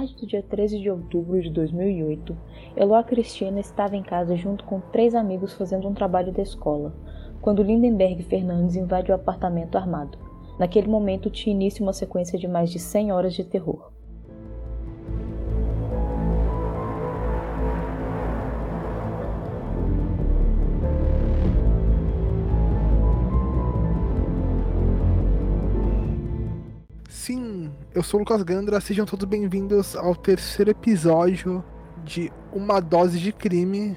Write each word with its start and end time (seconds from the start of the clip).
tarde 0.00 0.16
do 0.16 0.26
dia 0.26 0.42
13 0.42 0.80
de 0.80 0.90
outubro 0.90 1.38
de 1.42 1.50
2008, 1.50 2.34
Eloá 2.74 3.02
Cristina 3.02 3.60
estava 3.60 3.96
em 3.96 4.02
casa 4.02 4.34
junto 4.34 4.64
com 4.64 4.80
três 4.80 5.14
amigos 5.14 5.52
fazendo 5.52 5.86
um 5.86 5.92
trabalho 5.92 6.32
da 6.32 6.40
escola, 6.40 6.94
quando 7.42 7.62
Lindenberg 7.62 8.22
Fernandes 8.22 8.76
invade 8.76 9.12
o 9.12 9.14
apartamento 9.14 9.76
armado. 9.76 10.16
Naquele 10.58 10.88
momento 10.88 11.28
tinha 11.28 11.54
início 11.54 11.82
uma 11.82 11.92
sequência 11.92 12.38
de 12.38 12.48
mais 12.48 12.70
de 12.70 12.78
100 12.78 13.12
horas 13.12 13.34
de 13.34 13.44
terror. 13.44 13.92
Eu 27.92 28.04
sou 28.04 28.18
o 28.18 28.22
Lucas 28.22 28.42
Gandra, 28.44 28.80
sejam 28.80 29.04
todos 29.04 29.26
bem-vindos 29.26 29.96
ao 29.96 30.14
terceiro 30.14 30.70
episódio 30.70 31.64
de 32.04 32.32
Uma 32.52 32.78
Dose 32.78 33.18
de 33.18 33.32
Crime. 33.32 33.96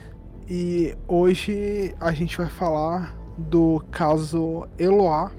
E 0.49 0.97
hoje 1.07 1.93
a 1.99 2.11
gente 2.11 2.35
vai 2.35 2.49
falar 2.49 3.15
do 3.37 3.83
caso 3.91 4.67
Eloá. 4.79 5.31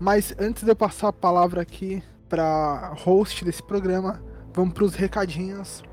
Mas 0.00 0.34
antes 0.36 0.64
de 0.64 0.70
eu 0.70 0.74
passar 0.74 1.08
a 1.08 1.12
palavra 1.12 1.62
aqui 1.62 2.02
para 2.28 2.92
host 2.98 3.44
desse 3.44 3.62
programa, 3.62 4.20
vamos 4.52 4.74
para 4.74 4.84
os 4.84 4.96
recadinhos. 4.96 5.84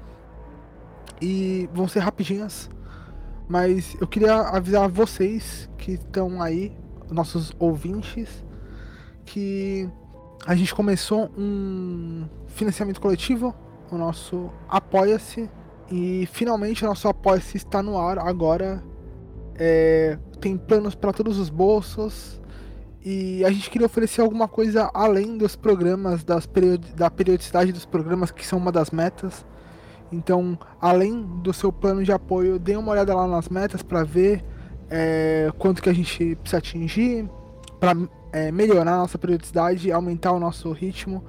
E 1.22 1.70
vão 1.72 1.88
ser 1.88 2.00
rapidinhas. 2.00 2.72
Mas 3.48 3.96
eu 4.02 4.08
queria 4.08 4.36
avisar 4.36 4.90
vocês 4.90 5.70
que 5.78 5.92
estão 5.92 6.42
aí, 6.42 6.76
nossos 7.12 7.54
ouvintes, 7.60 8.44
que 9.26 9.88
a 10.50 10.56
gente 10.56 10.74
começou 10.74 11.30
um 11.38 12.28
financiamento 12.48 13.00
coletivo, 13.00 13.54
o 13.92 13.96
nosso 13.96 14.50
Apoia-se. 14.68 15.48
E 15.92 16.28
finalmente 16.32 16.84
o 16.84 16.88
nosso 16.88 17.08
Apoia-se 17.08 17.58
está 17.58 17.84
no 17.84 18.00
ar 18.00 18.18
agora. 18.18 18.84
É, 19.54 20.18
tem 20.42 20.58
planos 20.58 20.96
para 20.96 21.14
todos 21.14 21.38
os 21.38 21.52
bolsos. 21.52 22.42
E 23.06 23.46
a 23.46 23.52
gente 23.52 23.70
queria 23.70 23.86
oferecer 23.86 24.22
alguma 24.22 24.48
coisa 24.48 24.90
além 24.92 25.38
dos 25.38 25.56
programas, 25.56 26.24
das 26.24 26.50
da 26.96 27.12
periodicidade 27.12 27.72
dos 27.72 27.86
programas, 27.86 28.32
que 28.32 28.44
são 28.44 28.58
uma 28.58 28.72
das 28.72 28.90
metas. 28.90 29.46
Então, 30.12 30.58
além 30.82 31.22
do 31.44 31.54
seu 31.54 31.72
plano 31.72 32.04
de 32.04 32.12
apoio, 32.12 32.58
dê 32.58 32.76
uma 32.76 32.94
olhada 32.94 33.14
lá 33.14 33.28
nas 33.28 33.50
metas 33.50 33.84
para 33.84 34.04
ver 34.04 34.44
é, 34.90 35.52
quanto 35.60 35.80
que 35.80 35.90
a 35.90 35.94
gente 35.94 36.36
precisa 36.38 36.58
atingir, 36.58 37.30
para 37.80 37.96
é, 38.32 38.52
melhorar 38.52 38.94
a 38.94 38.98
nossa 38.98 39.18
periodicidade, 39.18 39.92
aumentar 39.92 40.32
o 40.32 40.40
nosso 40.40 40.72
ritmo 40.72 41.24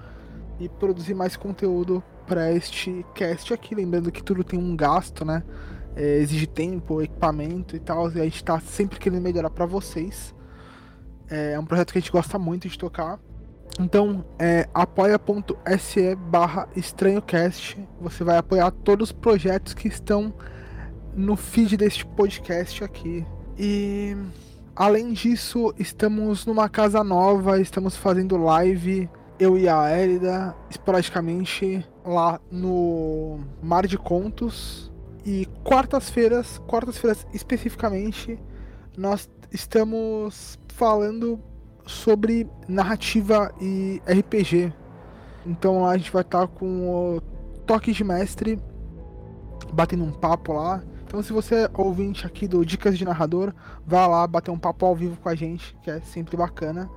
e 0.58 0.68
produzir 0.68 1.14
mais 1.14 1.36
conteúdo 1.36 2.02
para 2.26 2.52
este 2.52 3.04
cast 3.14 3.52
aqui. 3.52 3.74
Lembrando 3.74 4.12
que 4.12 4.22
tudo 4.22 4.44
tem 4.44 4.58
um 4.58 4.76
gasto, 4.76 5.24
né? 5.24 5.42
É, 5.96 6.18
exige 6.18 6.46
tempo, 6.46 7.02
equipamento 7.02 7.74
e 7.74 7.80
tal. 7.80 8.10
E 8.12 8.20
a 8.20 8.24
gente 8.24 8.36
está 8.36 8.60
sempre 8.60 8.98
querendo 8.98 9.22
melhorar 9.22 9.50
para 9.50 9.66
vocês. 9.66 10.34
É, 11.28 11.52
é 11.52 11.58
um 11.58 11.64
projeto 11.64 11.92
que 11.92 11.98
a 11.98 12.00
gente 12.00 12.12
gosta 12.12 12.38
muito 12.38 12.68
de 12.68 12.78
tocar. 12.78 13.18
Então, 13.78 14.24
é 14.38 14.68
apoia.se 14.74 16.14
barra 16.16 16.68
estranhocast. 16.76 17.78
Você 18.00 18.22
vai 18.22 18.36
apoiar 18.36 18.70
todos 18.70 19.08
os 19.08 19.12
projetos 19.12 19.74
que 19.74 19.88
estão 19.88 20.34
no 21.14 21.36
feed 21.36 21.76
deste 21.76 22.04
podcast 22.04 22.84
aqui. 22.84 23.26
E 23.58 24.16
Além 24.80 25.12
disso, 25.12 25.74
estamos 25.78 26.46
numa 26.46 26.66
casa 26.66 27.04
nova, 27.04 27.60
estamos 27.60 27.94
fazendo 27.96 28.38
live, 28.38 29.10
eu 29.38 29.58
e 29.58 29.68
a 29.68 29.94
Elida, 29.94 30.56
esporadicamente, 30.70 31.86
lá 32.02 32.40
no 32.50 33.40
Mar 33.62 33.86
de 33.86 33.98
Contos. 33.98 34.90
E 35.22 35.44
quartas-feiras, 35.62 36.56
quartas-feiras 36.66 37.26
especificamente, 37.34 38.38
nós 38.96 39.28
estamos 39.52 40.58
falando 40.68 41.38
sobre 41.84 42.48
narrativa 42.66 43.54
e 43.60 44.00
RPG. 44.06 44.72
Então 45.44 45.84
a 45.84 45.94
gente 45.98 46.10
vai 46.10 46.22
estar 46.22 46.48
com 46.48 46.88
o 46.88 47.20
Toque 47.66 47.92
de 47.92 48.02
Mestre, 48.02 48.58
batendo 49.74 50.04
um 50.04 50.12
papo 50.12 50.54
lá. 50.54 50.82
Então, 51.10 51.24
se 51.24 51.32
você 51.32 51.64
é 51.64 51.70
ouvinte 51.76 52.24
aqui 52.24 52.46
do 52.46 52.64
Dicas 52.64 52.96
de 52.96 53.04
Narrador, 53.04 53.52
vá 53.84 54.06
lá 54.06 54.24
bater 54.28 54.52
um 54.52 54.58
papo 54.58 54.86
ao 54.86 54.94
vivo 54.94 55.16
com 55.20 55.28
a 55.28 55.34
gente, 55.34 55.74
que 55.82 55.90
é 55.90 55.98
sempre 56.02 56.36
bacana. 56.36 56.88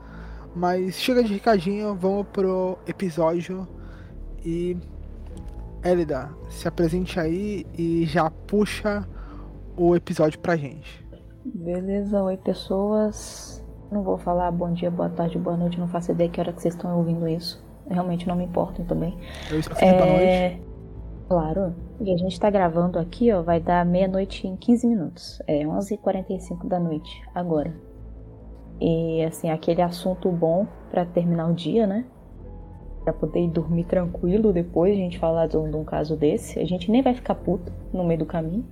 Mas 0.56 1.01
chega 1.01 1.24
de 1.24 1.34
recadinho, 1.34 1.96
vamos 1.96 2.28
pro 2.28 2.78
episódio 2.85 3.68
e. 4.46 4.78
Elida, 5.84 6.29
se 6.47 6.68
apresente 6.68 7.19
aí 7.19 7.66
e 7.75 8.06
já 8.06 8.29
puxa 8.29 9.03
o 9.75 9.96
episódio 9.96 10.40
pra 10.40 10.56
gente. 10.56 11.03
Beleza, 11.44 12.22
oi 12.22 12.38
pessoas. 12.38 13.66
Não 13.91 14.03
vou 14.03 14.19
falar 14.19 14.52
bom 14.52 14.72
dia, 14.73 14.91
boa 14.91 15.09
tarde, 15.09 15.40
boa 15.40 15.57
noite, 15.57 15.79
não 15.79 15.88
faço 15.88 16.12
ideia 16.12 16.29
que 16.29 16.40
hora 16.40 16.53
que 16.53 16.62
vocês 16.62 16.75
estão 16.75 16.96
ouvindo 16.96 17.28
isso. 17.28 17.66
Realmente 17.90 18.28
não 18.28 18.35
me 18.35 18.46
importam 18.46 18.85
também. 18.85 19.18
Eu 19.50 19.57
esqueci 19.57 19.84
é... 19.84 19.97
boa 19.97 20.06
noite. 20.06 20.62
Claro. 21.28 21.75
E 22.02 22.12
a 22.12 22.18
gente 22.18 22.40
tá 22.40 22.50
gravando 22.50 22.98
aqui, 22.98 23.31
ó, 23.31 23.42
vai 23.42 23.59
dar 23.59 23.86
meia-noite 23.86 24.48
em 24.48 24.56
15 24.56 24.88
minutos. 24.88 25.42
É 25.48 25.64
11h45 25.64 26.68
da 26.68 26.80
noite, 26.80 27.22
agora. 27.34 27.74
E, 28.81 29.24
assim, 29.24 29.50
aquele 29.50 29.81
assunto 29.81 30.30
bom 30.32 30.68
para 30.90 31.06
terminar 31.06 31.50
o 31.50 31.53
dia, 31.53 31.86
né? 31.86 32.06
Pra 33.03 33.14
poder 33.14 33.48
dormir 33.50 33.86
tranquilo 33.86 34.52
depois 34.52 34.94
a 34.94 34.98
gente 34.98 35.20
falar 35.20 35.48
de 35.48 35.58
um, 35.58 35.70
de 35.70 35.76
um 35.76 35.84
caso 35.84 36.16
desse. 36.16 36.59
A 36.59 36.66
gente 36.66 36.92
nem 36.92 37.02
vai 37.02 37.14
ficar 37.14 37.36
puto 37.36 37.72
no 37.94 38.03
meio 38.03 38.20
do 38.20 38.26
caminho. 38.26 38.66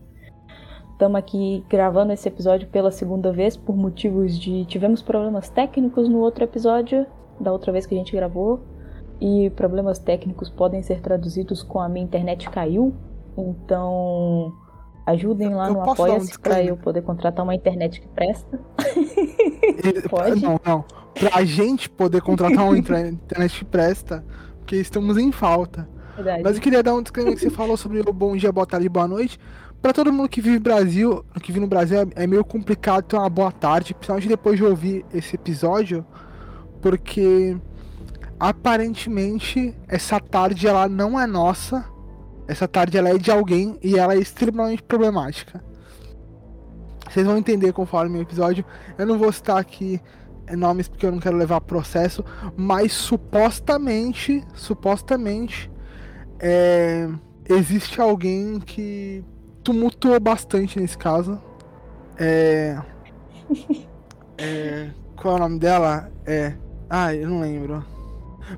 Estamos 0.91 1.17
aqui 1.17 1.63
gravando 1.69 2.13
esse 2.13 2.27
episódio 2.27 2.67
pela 2.67 2.91
segunda 2.91 3.31
vez 3.31 3.55
por 3.55 3.75
motivos 3.75 4.37
de. 4.37 4.65
Tivemos 4.65 5.01
problemas 5.01 5.49
técnicos 5.49 6.09
no 6.09 6.19
outro 6.19 6.43
episódio, 6.43 7.05
da 7.39 7.51
outra 7.51 7.71
vez 7.71 7.85
que 7.85 7.95
a 7.95 7.97
gente 7.97 8.15
gravou 8.15 8.61
e 9.19 9.51
problemas 9.51 9.99
técnicos 9.99 10.49
podem 10.49 10.81
ser 10.81 10.99
traduzidos 10.99 11.61
com 11.61 11.79
a 11.79 11.87
minha 11.87 12.03
internet 12.03 12.49
caiu. 12.49 12.93
Então, 13.37 14.53
ajudem 15.05 15.53
lá 15.53 15.67
eu 15.67 15.73
no 15.73 15.89
Apoia-se 15.89 16.37
para 16.39 16.63
eu 16.63 16.77
poder 16.77 17.01
contratar 17.01 17.43
uma 17.43 17.55
internet 17.55 18.01
que 18.01 18.07
presta. 18.07 18.59
Pode? 20.09 20.41
Não, 20.41 20.59
não. 20.65 20.85
Pra 21.13 21.43
gente 21.43 21.89
poder 21.89 22.21
contratar 22.21 22.65
uma 22.65 22.77
internet 22.77 23.59
que 23.59 23.65
presta, 23.65 24.23
porque 24.59 24.75
estamos 24.77 25.17
em 25.17 25.31
falta. 25.31 25.87
Verdade. 26.15 26.43
Mas 26.43 26.55
eu 26.55 26.61
queria 26.61 26.83
dar 26.83 26.93
um 26.93 27.01
disclaimer 27.01 27.35
que 27.35 27.41
você 27.41 27.49
falou 27.49 27.77
sobre 27.77 27.99
o 27.99 28.13
bom 28.13 28.35
dia, 28.35 28.51
boa 28.51 28.65
tarde, 28.65 28.87
boa 28.89 29.07
noite. 29.07 29.39
Para 29.81 29.93
todo 29.93 30.13
mundo 30.13 30.29
que 30.29 30.41
vive 30.41 30.57
no 30.57 30.61
Brasil, 30.61 31.25
que 31.41 31.47
vive 31.47 31.59
no 31.59 31.67
Brasil, 31.67 32.01
é, 32.01 32.23
é 32.23 32.27
meio 32.27 32.45
complicado 32.45 33.03
ter 33.03 33.15
uma 33.15 33.29
boa 33.29 33.51
tarde, 33.51 33.93
principalmente 33.95 34.27
depois 34.27 34.57
de 34.57 34.63
ouvir 34.63 35.03
esse 35.11 35.35
episódio, 35.35 36.05
porque 36.81 37.57
aparentemente 38.39 39.75
essa 39.87 40.19
tarde 40.19 40.67
ela 40.67 40.87
não 40.87 41.19
é 41.19 41.25
nossa. 41.25 41.85
Essa 42.47 42.67
tarde 42.67 42.97
ela 42.97 43.09
é 43.09 43.17
de 43.17 43.31
alguém 43.31 43.77
e 43.81 43.97
ela 43.97 44.13
é 44.13 44.17
extremamente 44.17 44.83
problemática. 44.83 45.63
Vocês 47.09 47.25
vão 47.25 47.37
entender 47.37 47.73
conforme 47.73 48.19
o 48.19 48.21
episódio. 48.21 48.63
Eu 48.97 49.05
não 49.05 49.17
vou 49.17 49.31
citar 49.31 49.57
aqui 49.57 50.01
nomes 50.55 50.87
porque 50.87 51.05
eu 51.05 51.11
não 51.11 51.19
quero 51.19 51.37
levar 51.37 51.61
processo, 51.61 52.23
mas 52.55 52.91
supostamente, 52.93 54.43
supostamente, 54.53 55.71
é, 56.39 57.07
existe 57.47 58.01
alguém 58.01 58.59
que 58.59 59.23
tumultuou 59.63 60.19
bastante 60.19 60.79
nesse 60.79 60.97
caso. 60.97 61.41
É, 62.17 62.77
é, 64.37 64.89
qual 65.15 65.35
é 65.35 65.37
o 65.37 65.41
nome 65.41 65.59
dela? 65.59 66.11
É, 66.25 66.55
ah, 66.89 67.13
eu 67.13 67.29
não 67.29 67.41
lembro. 67.41 67.85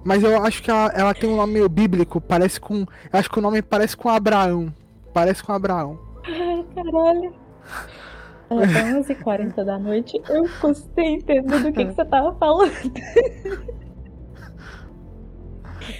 Mas 0.04 0.24
eu 0.24 0.44
acho 0.44 0.62
que 0.62 0.72
ela, 0.72 0.92
ela 0.95 1.13
tem 1.13 1.30
um 1.30 1.36
nome 1.36 1.54
meio 1.54 1.69
bíblico, 1.69 2.22
parece 2.22 2.60
com. 2.60 2.80
Eu 2.81 3.19
acho 3.19 3.30
que 3.30 3.40
o 3.40 3.42
nome 3.42 3.62
parece 3.62 3.95
com 3.95 4.10
Abraão. 4.10 4.74
Parece 5.13 5.44
com 5.44 5.54
Abraão. 5.54 6.00
Ai, 6.25 6.66
caralho. 6.75 7.34
Tá 8.50 8.56
11h40 8.56 9.63
da 9.63 9.80
noite, 9.80 10.22
eu 10.30 10.48
custei 10.62 11.16
entender 11.16 11.60
do 11.60 11.72
que, 11.72 11.86
que 11.86 11.94
você 11.94 12.06
tava 12.06 12.36
falando. 12.36 12.72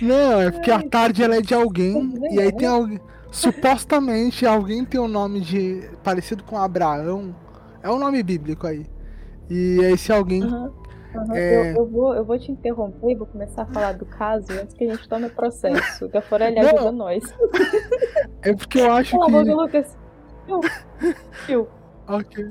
Não, 0.02 0.42
é 0.42 0.52
porque 0.52 0.70
a 0.70 0.82
tarde 0.82 1.24
ela 1.24 1.36
é 1.36 1.42
de 1.42 1.54
alguém, 1.54 2.14
e 2.32 2.40
aí 2.40 2.52
tem 2.52 2.68
alguém. 2.68 3.00
Supostamente 3.32 4.46
alguém 4.46 4.86
tem 4.86 5.00
um 5.02 5.08
nome 5.08 5.40
de. 5.42 5.90
parecido 6.04 6.44
com 6.44 6.58
Abraão. 6.58 7.36
É 7.82 7.90
um 7.90 7.98
nome 7.98 8.22
bíblico 8.22 8.68
aí. 8.68 8.86
E 9.50 9.80
esse 9.92 10.12
alguém 10.12 10.44
uhum. 10.44 10.72
Uhum, 11.16 11.36
é... 11.36 11.72
eu, 11.72 11.76
eu, 11.76 11.86
vou, 11.86 12.16
eu 12.16 12.26
vou 12.26 12.38
te 12.40 12.52
interromper 12.52 13.12
e 13.12 13.16
vou 13.16 13.28
começar 13.28 13.64
a 13.64 13.66
falar 13.68 13.94
do 13.94 14.06
caso 14.06 14.52
antes 14.52 14.74
que 14.76 14.84
a 14.84 14.92
gente 14.92 15.08
tome 15.08 15.28
o 15.28 15.30
processo. 15.30 16.10
Que 16.10 16.18
a 16.18 16.22
Forelli 16.22 16.60
ajuda 16.60 16.92
nós. 16.92 17.24
É 18.42 18.54
porque 18.54 18.80
eu 18.80 18.92
acho 18.92 19.12
Pelo 19.12 19.26
que. 19.26 19.36
Amor 19.36 19.64
Lucas. 19.64 19.98
Eu. 21.48 21.70
Ok. 22.08 22.46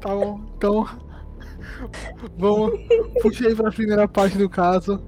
Tá 0.00 0.14
bom. 0.14 0.40
Então. 0.56 0.86
Vamos. 2.38 2.78
Puxei 3.20 3.54
pra 3.54 3.70
primeira 3.70 4.06
parte 4.06 4.38
do 4.38 4.48
caso. 4.48 5.02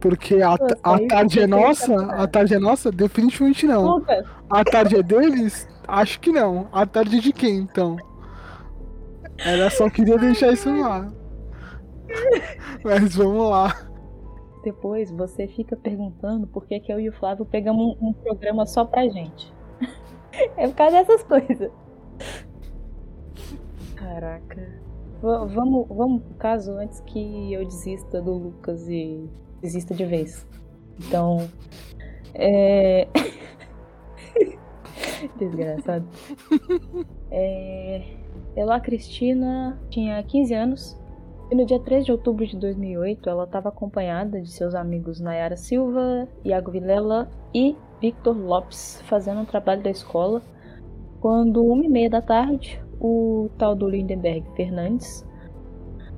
Porque 0.00 0.42
a, 0.42 0.50
Nossa, 0.50 0.78
a 0.82 1.06
tarde 1.06 1.40
é 1.40 1.46
nossa? 1.46 2.06
A 2.06 2.26
tarde 2.26 2.54
é 2.54 2.58
nossa? 2.58 2.90
Definitivamente 2.90 3.66
não. 3.66 3.82
Lucas, 3.82 4.26
A 4.50 4.64
tarde 4.64 4.96
é 4.96 5.02
deles? 5.02 5.68
Acho 5.86 6.18
que 6.18 6.32
não. 6.32 6.68
A 6.72 6.84
tarde 6.84 7.18
é 7.18 7.20
de 7.20 7.32
quem, 7.32 7.58
então? 7.58 7.96
Ela 9.38 9.70
só 9.70 9.88
queria 9.88 10.18
deixar 10.18 10.52
isso 10.52 10.74
lá. 10.80 11.08
Mas 12.84 13.14
vamos 13.16 13.50
lá. 13.50 13.88
depois 14.64 15.10
você 15.10 15.46
fica 15.48 15.76
perguntando 15.76 16.46
por 16.46 16.66
que, 16.66 16.78
que 16.80 16.92
eu 16.92 17.00
e 17.00 17.08
o 17.08 17.12
Flávio 17.12 17.44
pegamos 17.44 17.96
um, 18.00 18.08
um 18.08 18.12
programa 18.12 18.66
só 18.66 18.84
pra 18.84 19.08
gente. 19.08 19.52
É 20.56 20.66
por 20.66 20.74
causa 20.76 20.96
dessas 20.96 21.22
coisas. 21.24 21.70
Caraca. 23.96 24.80
Va- 25.22 25.44
vamos, 25.44 25.86
vamos 25.88 26.22
pro 26.22 26.34
caso 26.36 26.72
antes 26.72 27.00
que 27.00 27.52
eu 27.52 27.64
desista 27.66 28.20
do 28.22 28.32
Lucas 28.32 28.88
e 28.88 29.28
desista 29.60 29.94
de 29.94 30.04
vez. 30.06 30.46
Então. 31.06 31.48
É. 32.34 33.06
Desgraçado. 35.38 36.06
É... 37.30 38.02
Ela, 38.56 38.80
Cristina, 38.80 39.80
tinha 39.90 40.22
15 40.22 40.54
anos 40.54 40.98
e 41.52 41.54
no 41.54 41.66
dia 41.66 41.78
3 41.78 42.06
de 42.06 42.10
outubro 42.12 42.46
de 42.46 42.56
2008 42.56 43.28
ela 43.28 43.44
estava 43.44 43.68
acompanhada 43.68 44.40
de 44.40 44.50
seus 44.50 44.74
amigos 44.74 45.20
Nayara 45.20 45.54
Silva, 45.54 46.26
Iago 46.42 46.70
Vilela 46.70 47.28
e 47.52 47.76
Victor 48.00 48.34
Lopes 48.34 49.02
fazendo 49.04 49.42
um 49.42 49.44
trabalho 49.44 49.82
da 49.82 49.90
escola 49.90 50.40
quando, 51.20 51.62
uma 51.62 51.84
e 51.84 51.90
meia 51.90 52.08
da 52.08 52.22
tarde, 52.22 52.82
o 52.98 53.50
tal 53.58 53.74
do 53.74 53.86
Lindenberg 53.86 54.46
Fernandes, 54.56 55.28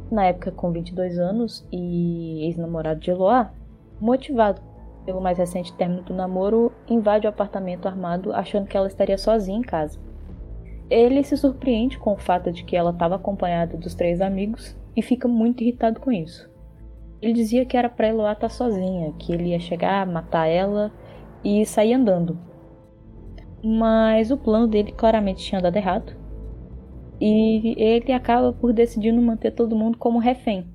na 0.08 0.26
época 0.26 0.52
com 0.52 0.70
22 0.70 1.18
anos 1.18 1.66
e 1.72 2.44
ex-namorado 2.46 3.00
de 3.00 3.10
Eloá, 3.10 3.52
motivado 4.00 4.62
pelo 5.04 5.20
mais 5.20 5.38
recente 5.38 5.74
término 5.74 6.02
do 6.02 6.14
namoro, 6.14 6.70
invade 6.88 7.26
o 7.26 7.30
apartamento 7.30 7.88
armado 7.88 8.32
achando 8.32 8.68
que 8.68 8.76
ela 8.76 8.86
estaria 8.86 9.18
sozinha 9.18 9.58
em 9.58 9.62
casa. 9.62 9.98
Ele 10.88 11.24
se 11.24 11.36
surpreende 11.36 11.98
com 11.98 12.12
o 12.12 12.18
fato 12.18 12.52
de 12.52 12.62
que 12.62 12.76
ela 12.76 12.92
estava 12.92 13.16
acompanhada 13.16 13.76
dos 13.76 13.96
três 13.96 14.20
amigos 14.20 14.76
e 14.96 15.02
fica 15.02 15.28
muito 15.28 15.62
irritado 15.62 16.00
com 16.00 16.10
isso. 16.12 16.48
Ele 17.20 17.32
dizia 17.32 17.64
que 17.64 17.76
era 17.76 17.88
pra 17.88 18.08
Eloá 18.08 18.32
estar 18.32 18.48
sozinha, 18.48 19.12
que 19.18 19.32
ele 19.32 19.50
ia 19.50 19.60
chegar, 19.60 20.06
matar 20.06 20.46
ela 20.46 20.92
e 21.42 21.64
sair 21.64 21.94
andando. 21.94 22.38
Mas 23.62 24.30
o 24.30 24.36
plano 24.36 24.66
dele 24.66 24.92
claramente 24.92 25.42
tinha 25.42 25.60
dado 25.60 25.76
errado. 25.76 26.12
E 27.20 27.74
ele 27.82 28.12
acaba 28.12 28.52
por 28.52 28.72
decidindo 28.72 29.22
manter 29.22 29.52
todo 29.52 29.76
mundo 29.76 29.96
como 29.96 30.18
refém. 30.18 30.66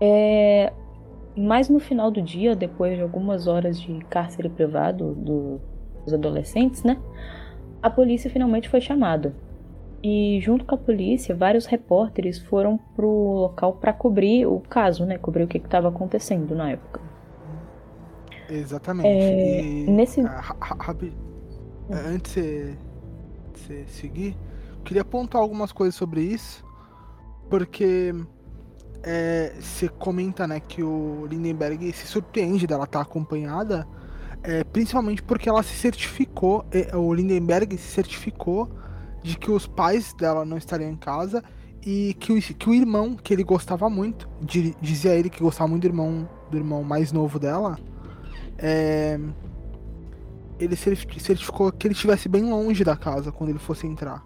É... 0.00 0.72
Mas 1.36 1.68
no 1.68 1.80
final 1.80 2.10
do 2.10 2.20
dia, 2.20 2.54
depois 2.54 2.96
de 2.96 3.02
algumas 3.02 3.46
horas 3.46 3.80
de 3.80 3.98
cárcere 4.04 4.48
privado 4.48 5.14
do- 5.14 5.60
dos 6.04 6.12
adolescentes, 6.12 6.84
né? 6.84 7.00
A 7.82 7.88
polícia 7.88 8.30
finalmente 8.30 8.68
foi 8.68 8.80
chamada. 8.80 9.34
E 10.02 10.40
junto 10.42 10.64
com 10.64 10.74
a 10.74 10.78
polícia, 10.78 11.34
vários 11.34 11.64
repórteres 11.66 12.38
foram 12.38 12.76
pro 12.76 13.08
local 13.08 13.74
para 13.74 13.92
cobrir 13.92 14.46
o 14.46 14.58
caso, 14.60 15.06
né? 15.06 15.16
Cobrir 15.16 15.44
o 15.44 15.48
que 15.48 15.58
estava 15.58 15.88
acontecendo 15.88 16.54
na 16.56 16.70
época. 16.72 17.00
Exatamente. 18.50 19.06
É, 19.08 19.60
E, 19.62 19.90
nesse- 19.90 20.20
ah, 20.22 20.56
é, 21.90 21.94
Antes 22.14 22.34
de 22.34 22.76
você- 23.54 23.84
seguir, 23.86 24.36
queria 24.84 25.04
pontuar 25.04 25.42
algumas 25.42 25.70
coisas 25.72 25.94
sobre 25.94 26.22
isso, 26.22 26.64
porque 27.48 28.12
é, 29.04 29.52
você 29.60 29.88
comenta 29.88 30.46
né, 30.46 30.60
que 30.60 30.82
o 30.82 31.26
Lindenberg 31.26 31.92
se 31.92 32.06
surpreende 32.06 32.66
dela 32.66 32.84
estar 32.84 33.00
acompanhada, 33.00 33.86
é, 34.42 34.62
principalmente 34.64 35.22
porque 35.22 35.48
ela 35.48 35.62
se 35.62 35.74
certificou, 35.74 36.64
é, 36.72 36.96
o 36.96 37.12
Lindenberg 37.12 37.76
se 37.78 37.88
certificou 37.88 38.68
de 39.22 39.36
que 39.36 39.50
os 39.50 39.66
pais 39.66 40.12
dela 40.14 40.44
não 40.44 40.56
estariam 40.56 40.90
em 40.90 40.96
casa 40.96 41.42
e 41.84 42.14
que 42.14 42.32
o, 42.32 42.40
que 42.40 42.70
o 42.70 42.74
irmão, 42.74 43.16
que 43.16 43.32
ele 43.32 43.42
gostava 43.44 43.88
muito, 43.90 44.28
di- 44.40 44.74
dizia 44.80 45.14
ele 45.14 45.30
que 45.30 45.42
gostava 45.42 45.68
muito 45.68 45.82
do 45.82 45.88
irmão, 45.88 46.28
do 46.50 46.56
irmão 46.56 46.82
mais 46.82 47.12
novo 47.12 47.38
dela, 47.38 47.78
é, 48.58 49.18
ele 50.58 50.76
certi- 50.76 51.20
certificou 51.20 51.72
que 51.72 51.86
ele 51.86 51.94
estivesse 51.94 52.28
bem 52.28 52.44
longe 52.44 52.84
da 52.84 52.96
casa 52.96 53.32
quando 53.32 53.50
ele 53.50 53.58
fosse 53.58 53.86
entrar. 53.86 54.24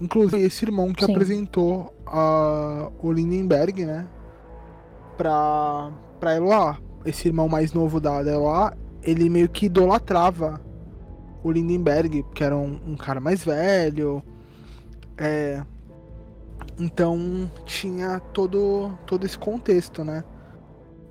Inclusive, 0.00 0.40
esse 0.42 0.64
irmão 0.64 0.92
que 0.92 1.04
Sim. 1.04 1.12
apresentou 1.12 1.92
a, 2.06 2.88
o 3.02 3.10
Lindenberg, 3.12 3.84
né? 3.84 4.06
Pra, 5.16 5.90
pra 6.20 6.36
Eloá. 6.36 6.78
Esse 7.04 7.26
irmão 7.28 7.48
mais 7.48 7.72
novo 7.72 8.00
da, 8.00 8.22
da 8.22 8.30
Eloá, 8.32 8.72
ele 9.02 9.28
meio 9.28 9.48
que 9.48 9.66
idolatrava 9.66 10.60
o 11.42 11.50
Lindenberg, 11.52 12.24
que 12.34 12.42
era 12.44 12.56
um, 12.56 12.78
um 12.86 12.96
cara 12.96 13.20
mais 13.20 13.44
velho. 13.44 14.22
É, 15.16 15.62
então 16.78 17.50
tinha 17.64 18.20
todo, 18.32 18.92
todo 19.06 19.24
esse 19.26 19.38
contexto, 19.38 20.04
né? 20.04 20.22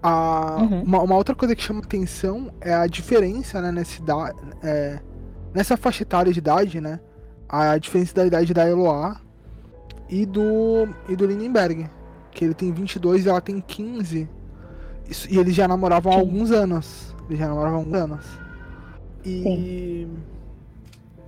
A, 0.01 0.57
Uhum. 0.62 0.83
uma, 0.83 1.01
uma 1.01 1.15
outra 1.15 1.35
coisa 1.35 1.56
que 1.56 1.62
chama 1.63 1.79
atenção 1.81 2.51
é 2.62 2.74
a 2.74 2.88
diferença, 2.88 3.62
né, 3.62 3.71
nessa, 3.71 4.00
idade, 4.00 4.38
é, 4.63 5.00
nessa 5.53 5.75
faixa 5.75 6.03
etária 6.03 6.31
de 6.31 6.39
idade, 6.39 6.79
né? 6.79 7.00
A 7.50 7.77
diferença 7.77 8.13
da 8.13 8.25
idade 8.25 8.53
da 8.53 8.68
Eloá 8.69 9.19
e 10.09 10.25
do, 10.25 10.88
e 11.09 11.15
do 11.15 11.25
Lindenberg. 11.25 11.89
Que 12.31 12.45
ele 12.45 12.53
tem 12.53 12.71
22 12.71 13.25
e 13.25 13.29
ela 13.29 13.41
tem 13.41 13.59
15. 13.59 14.29
Isso- 15.09 15.27
e 15.31 15.38
eles 15.39 15.56
já 15.56 15.68
namoravam 15.68 16.12
há 16.12 16.15
alguns 16.15 16.51
anos. 16.51 17.15
Eles 17.27 17.39
já 17.39 17.47
namoravam 17.47 17.77
há 17.77 17.81
alguns 17.81 17.95
anos. 17.95 18.25
E. 19.29 20.07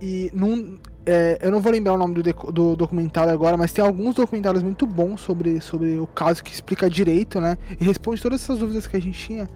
E 0.01 0.31
num, 0.33 0.77
é, 1.05 1.37
eu 1.41 1.51
não 1.51 1.59
vou 1.59 1.71
lembrar 1.71 1.93
o 1.93 1.97
nome 1.97 2.21
do, 2.21 2.51
do 2.51 2.75
documentário 2.75 3.33
agora, 3.33 3.57
mas 3.57 3.73
tem 3.73 3.83
alguns 3.83 4.15
documentários 4.15 4.63
muito 4.63 4.87
bons 4.87 5.19
sobre, 5.19 5.59
sobre 5.59 5.99
o 5.99 6.07
caso 6.07 6.41
que 6.41 6.53
explica 6.53 6.89
direito, 6.89 7.41
né? 7.41 7.57
E 7.79 7.83
responde 7.83 8.21
todas 8.21 8.41
essas 8.41 8.59
dúvidas 8.59 8.87
que 8.87 8.95
a 8.95 9.01
gente 9.01 9.19
tinha 9.19 9.49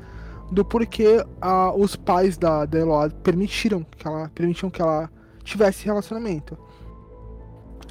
do 0.51 0.63
porquê 0.65 1.25
ah, 1.41 1.73
os 1.75 1.95
pais 1.95 2.37
da, 2.37 2.65
da 2.65 2.79
Eloá 2.79 3.09
permitiram 3.09 3.85
que 3.97 4.07
ela 4.07 4.29
permitiam 4.35 4.69
que 4.69 4.81
ela 4.81 5.09
tivesse 5.43 5.85
relacionamento. 5.85 6.57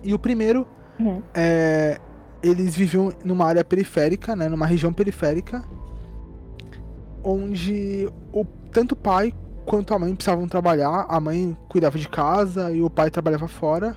E 0.03 0.13
o 0.13 0.19
primeiro 0.19 0.67
Uhum. 0.99 1.23
é, 1.35 1.99
eles 2.43 2.77
viviam 2.77 3.13
numa 3.25 3.47
área 3.47 3.65
periférica, 3.65 4.37
né, 4.37 4.49
numa 4.49 4.67
região 4.67 4.93
periférica, 4.93 5.65
onde 7.25 8.09
o, 8.33 8.45
tanto 8.71 8.93
o 8.93 8.97
pai 8.97 9.33
quanto 9.65 9.95
a 9.95 9.99
mãe 9.99 10.15
precisavam 10.15 10.49
trabalhar. 10.49 11.07
A 11.09 11.21
mãe 11.21 11.57
cuidava 11.69 11.99
de 11.99 12.09
casa 12.09 12.71
e 12.71 12.83
o 12.83 12.91
pai 12.91 13.11
trabalhava 13.11 13.49
fora. 13.49 13.97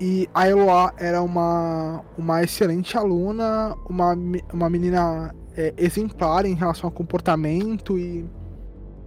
E 0.00 0.28
a 0.34 0.48
Eloá 0.48 0.92
era 0.96 1.22
uma, 1.22 2.04
uma 2.18 2.42
excelente 2.42 2.96
aluna, 2.96 3.74
uma, 3.88 4.16
uma 4.52 4.68
menina 4.68 5.34
é, 5.56 5.72
exemplar 5.76 6.44
em 6.44 6.54
relação 6.54 6.88
ao 6.88 6.92
comportamento 6.92 7.98
e, 7.98 8.28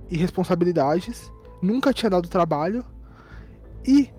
e 0.10 0.18
responsabilidades. 0.18 1.32
Nunca 1.62 1.94
tinha 1.94 2.10
dado 2.10 2.27
trabalho. 2.30 2.84
E 3.86 4.10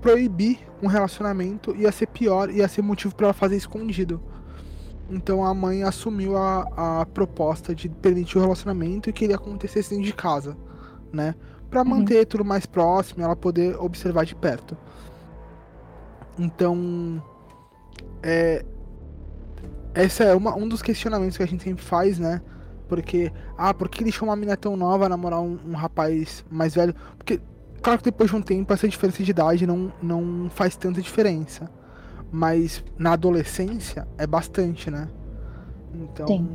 proibir 0.00 0.60
um 0.82 0.86
relacionamento 0.86 1.74
ia 1.76 1.90
ser 1.90 2.06
pior, 2.06 2.50
ia 2.50 2.68
ser 2.68 2.82
motivo 2.82 3.14
para 3.14 3.26
ela 3.26 3.34
fazer 3.34 3.56
escondido. 3.56 4.20
Então 5.10 5.44
a 5.44 5.54
mãe 5.54 5.82
assumiu 5.82 6.36
a, 6.36 7.00
a 7.00 7.06
proposta 7.06 7.74
de 7.74 7.88
permitir 7.88 8.38
o 8.38 8.40
relacionamento 8.40 9.08
e 9.08 9.12
que 9.12 9.24
ele 9.24 9.32
acontecesse 9.34 9.90
dentro 9.90 10.04
de 10.04 10.12
casa, 10.12 10.56
né? 11.12 11.34
Pra 11.70 11.82
Uhum. 11.82 11.88
manter 11.90 12.26
tudo 12.26 12.44
mais 12.44 12.66
próximo, 12.66 13.22
ela 13.24 13.36
poder 13.36 13.76
observar 13.80 14.24
de 14.24 14.34
perto. 14.34 14.76
Então, 16.38 17.22
é, 18.22 18.64
esse 19.94 20.22
é 20.22 20.34
uma, 20.34 20.54
um 20.56 20.68
dos 20.68 20.82
questionamentos 20.82 21.36
que 21.36 21.42
a 21.42 21.46
gente 21.46 21.62
sempre 21.64 21.84
faz, 21.84 22.18
né? 22.18 22.40
Porque, 22.88 23.32
ah, 23.56 23.74
por 23.74 23.88
que 23.88 24.02
deixou 24.04 24.28
uma 24.28 24.36
menina 24.36 24.56
tão 24.56 24.76
nova 24.76 25.08
namorar 25.08 25.40
um, 25.40 25.58
um 25.66 25.74
rapaz 25.74 26.44
mais 26.50 26.74
velho? 26.74 26.94
Porque, 27.16 27.40
claro 27.82 27.98
que 27.98 28.04
depois 28.04 28.30
de 28.30 28.36
um 28.36 28.42
tempo, 28.42 28.72
essa 28.72 28.88
diferença 28.88 29.22
de 29.22 29.30
idade 29.30 29.66
não, 29.66 29.92
não 30.02 30.48
faz 30.50 30.76
tanta 30.76 31.02
diferença. 31.02 31.70
Mas 32.30 32.84
na 32.98 33.12
adolescência 33.12 34.06
é 34.16 34.26
bastante, 34.26 34.90
né? 34.90 35.08
Então, 35.94 36.26
Sim. 36.26 36.48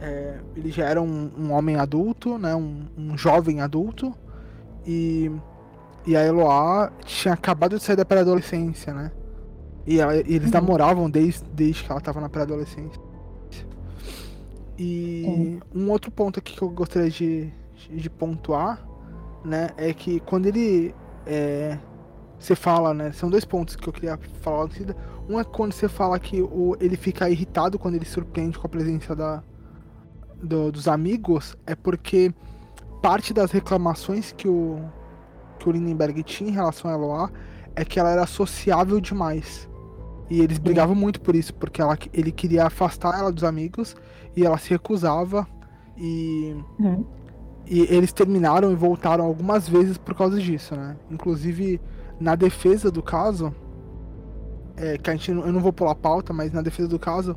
É, 0.00 0.40
ele 0.56 0.70
já 0.70 0.84
era 0.88 1.00
um, 1.02 1.30
um 1.38 1.52
homem 1.52 1.76
adulto, 1.76 2.38
né? 2.38 2.54
Um, 2.54 2.86
um 2.96 3.16
jovem 3.18 3.60
adulto. 3.60 4.14
E, 4.86 5.30
e 6.06 6.16
a 6.16 6.24
Eloá 6.24 6.92
tinha 7.04 7.34
acabado 7.34 7.78
de 7.78 7.82
sair 7.84 7.96
da 7.96 8.04
pré-adolescência, 8.04 8.94
né? 8.94 9.12
E, 9.86 10.00
ela- 10.00 10.16
e 10.16 10.20
eles 10.34 10.46
Uhum. 10.46 10.52
namoravam 10.52 11.10
desde, 11.10 11.44
desde 11.52 11.84
que 11.84 11.90
ela 11.90 11.98
estava 12.00 12.20
na 12.20 12.28
pré-adolescência. 12.28 13.00
E 14.78 15.60
um 15.74 15.90
outro 15.90 16.10
ponto 16.10 16.38
aqui 16.38 16.56
que 16.56 16.62
eu 16.62 16.68
gostaria 16.70 17.10
de, 17.10 17.52
de 17.90 18.10
pontuar, 18.10 18.84
né? 19.44 19.70
É 19.76 19.92
que 19.94 20.20
quando 20.20 20.46
ele. 20.46 20.94
é, 21.26 21.78
você 22.38 22.54
fala, 22.56 22.92
né? 22.92 23.12
São 23.12 23.30
dois 23.30 23.44
pontos 23.44 23.76
que 23.76 23.88
eu 23.88 23.92
queria 23.92 24.18
falar. 24.42 24.68
Um 25.28 25.40
é 25.40 25.44
quando 25.44 25.72
você 25.72 25.88
fala 25.88 26.18
que 26.18 26.42
o, 26.42 26.76
ele 26.80 26.96
fica 26.96 27.30
irritado 27.30 27.78
quando 27.78 27.94
ele 27.94 28.04
surpreende 28.04 28.58
com 28.58 28.66
a 28.66 28.70
presença 28.70 29.14
da, 29.16 29.42
do, 30.42 30.70
dos 30.70 30.88
amigos 30.88 31.56
é 31.66 31.74
porque 31.74 32.32
parte 33.02 33.34
das 33.34 33.50
reclamações 33.50 34.32
que 34.32 34.48
o, 34.48 34.78
que 35.58 35.68
o 35.68 35.72
Lindenberg 35.72 36.22
tinha 36.22 36.50
em 36.50 36.52
relação 36.52 36.90
a 36.90 36.94
Eloá 36.94 37.30
é 37.76 37.84
que 37.84 37.98
ela 37.98 38.10
era 38.10 38.26
sociável 38.26 39.00
demais. 39.00 39.68
E 40.30 40.40
eles 40.40 40.58
brigavam 40.58 40.94
muito 40.94 41.20
por 41.20 41.34
isso, 41.36 41.52
porque 41.54 41.82
ela, 41.82 41.98
ele 42.12 42.32
queria 42.32 42.66
afastar 42.66 43.18
ela 43.18 43.30
dos 43.30 43.44
amigos 43.44 43.94
e 44.34 44.44
ela 44.44 44.56
se 44.56 44.70
recusava. 44.70 45.46
E, 45.96 46.56
uhum. 46.78 47.04
e 47.66 47.80
eles 47.82 48.12
terminaram 48.12 48.72
e 48.72 48.74
voltaram 48.74 49.24
algumas 49.24 49.68
vezes 49.68 49.98
por 49.98 50.14
causa 50.14 50.40
disso, 50.40 50.74
né? 50.74 50.96
Inclusive, 51.10 51.80
na 52.18 52.34
defesa 52.34 52.90
do 52.90 53.02
caso, 53.02 53.54
é, 54.76 54.98
que 54.98 55.10
a 55.10 55.12
gente, 55.12 55.30
eu 55.30 55.52
não 55.52 55.60
vou 55.60 55.72
pular 55.72 55.92
a 55.92 55.96
pauta, 55.96 56.32
mas 56.32 56.52
na 56.52 56.62
defesa 56.62 56.88
do 56.88 56.98
caso, 56.98 57.36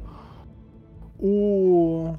o, 1.20 2.14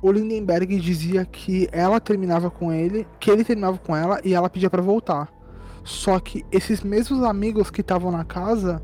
o 0.00 0.12
Lindenberg 0.12 0.78
dizia 0.78 1.24
que 1.24 1.68
ela 1.72 2.00
terminava 2.00 2.50
com 2.50 2.72
ele, 2.72 3.06
que 3.18 3.30
ele 3.30 3.44
terminava 3.44 3.78
com 3.78 3.96
ela 3.96 4.20
e 4.24 4.34
ela 4.34 4.48
pedia 4.48 4.70
para 4.70 4.82
voltar. 4.82 5.28
Só 5.82 6.20
que 6.20 6.44
esses 6.52 6.82
mesmos 6.82 7.22
amigos 7.22 7.70
que 7.70 7.80
estavam 7.80 8.10
na 8.12 8.24
casa 8.24 8.82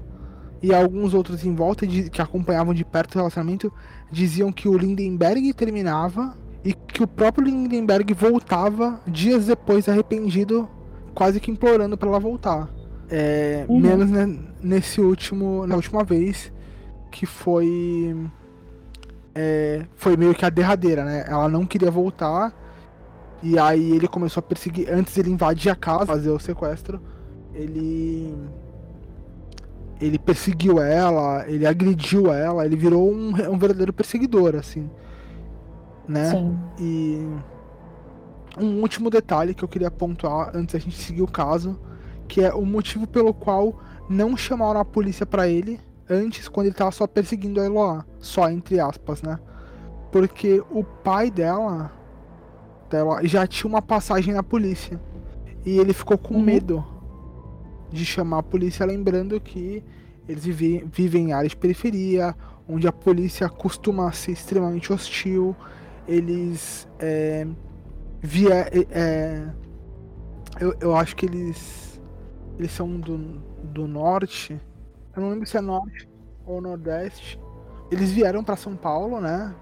e 0.62 0.72
alguns 0.74 1.12
outros 1.12 1.44
em 1.44 1.54
volta 1.54 1.86
de, 1.86 2.08
que 2.08 2.22
acompanhavam 2.22 2.72
de 2.72 2.84
perto 2.84 3.14
o 3.14 3.18
relacionamento 3.18 3.72
diziam 4.10 4.50
que 4.50 4.68
o 4.68 4.76
Lindenberg 4.76 5.52
terminava 5.52 6.36
e 6.64 6.72
que 6.72 7.02
o 7.02 7.06
próprio 7.06 7.44
Lindenberg 7.44 8.14
voltava 8.14 9.00
dias 9.06 9.46
depois 9.46 9.88
arrependido, 9.88 10.68
quase 11.14 11.38
que 11.38 11.50
implorando 11.50 11.98
para 11.98 12.08
ela 12.08 12.18
voltar. 12.18 12.70
É, 13.10 13.66
uhum. 13.68 13.80
Menos 13.80 14.10
né, 14.10 14.38
nesse 14.62 15.00
último, 15.00 15.66
na 15.66 15.76
última 15.76 16.02
vez 16.02 16.50
que 17.10 17.26
foi 17.26 18.16
é, 19.34 19.84
foi 19.96 20.16
meio 20.16 20.34
que 20.34 20.44
a 20.44 20.50
derradeira, 20.50 21.04
né? 21.04 21.24
Ela 21.26 21.48
não 21.48 21.66
queria 21.66 21.90
voltar 21.90 22.52
e 23.42 23.58
aí 23.58 23.92
ele 23.92 24.06
começou 24.06 24.40
a 24.40 24.42
perseguir. 24.42 24.88
Antes 24.90 25.16
ele 25.18 25.30
invadir 25.30 25.70
a 25.70 25.76
casa, 25.76 26.06
fazer 26.06 26.30
o 26.30 26.38
sequestro, 26.38 27.00
ele 27.52 28.34
ele 30.00 30.18
perseguiu 30.18 30.80
ela, 30.80 31.48
ele 31.48 31.66
agrediu 31.66 32.32
ela, 32.32 32.64
ele 32.64 32.76
virou 32.76 33.10
um, 33.10 33.28
um 33.28 33.58
verdadeiro 33.58 33.92
perseguidor, 33.92 34.54
assim. 34.56 34.90
Né? 36.06 36.30
Sim. 36.30 36.58
E 36.78 37.26
um 38.58 38.80
último 38.82 39.08
detalhe 39.08 39.54
que 39.54 39.64
eu 39.64 39.68
queria 39.68 39.90
pontuar 39.90 40.50
antes 40.54 40.74
da 40.74 40.78
gente 40.78 40.96
seguir 40.96 41.22
o 41.22 41.26
caso, 41.26 41.78
que 42.28 42.42
é 42.42 42.52
o 42.52 42.64
motivo 42.66 43.06
pelo 43.06 43.32
qual 43.32 43.80
não 44.08 44.36
chamaram 44.36 44.80
a 44.80 44.84
polícia 44.84 45.24
para 45.24 45.48
ele 45.48 45.80
antes, 46.08 46.48
quando 46.48 46.66
ele 46.66 46.74
tava 46.74 46.90
só 46.90 47.06
perseguindo 47.06 47.60
a 47.60 47.64
Eloá, 47.64 48.04
só 48.18 48.50
entre 48.50 48.80
aspas, 48.80 49.22
né? 49.22 49.38
Porque 50.12 50.62
o 50.70 50.84
pai 50.84 51.30
dela, 51.30 51.92
dela 52.88 53.24
já 53.26 53.46
tinha 53.46 53.68
uma 53.68 53.82
passagem 53.82 54.34
na 54.34 54.42
polícia. 54.42 55.00
E 55.64 55.78
ele 55.78 55.92
ficou 55.92 56.18
com 56.18 56.34
uhum. 56.34 56.42
medo 56.42 56.84
de 57.90 58.04
chamar 58.04 58.38
a 58.38 58.42
polícia, 58.42 58.84
lembrando 58.84 59.40
que 59.40 59.82
eles 60.28 60.44
vivem, 60.44 60.84
vivem 60.86 61.28
em 61.28 61.32
áreas 61.32 61.50
de 61.50 61.56
periferia, 61.56 62.34
onde 62.68 62.86
a 62.86 62.92
polícia 62.92 63.48
costuma 63.48 64.10
ser 64.12 64.32
extremamente 64.32 64.92
hostil. 64.92 65.56
Eles 66.06 66.88
é, 66.98 67.46
via, 68.20 68.68
é, 68.70 68.86
é, 68.90 69.48
eu, 70.60 70.74
eu 70.80 70.96
acho 70.96 71.16
que 71.16 71.26
eles 71.26 71.84
eles 72.58 72.70
são 72.70 73.00
do, 73.00 73.18
do 73.62 73.86
norte. 73.86 74.60
Eu 75.16 75.22
não 75.22 75.30
lembro 75.30 75.46
se 75.46 75.56
é 75.56 75.60
norte 75.60 76.08
ou 76.46 76.60
nordeste. 76.60 77.38
Eles 77.90 78.10
vieram 78.10 78.42
para 78.42 78.56
São 78.56 78.76
Paulo, 78.76 79.20
né? 79.20 79.54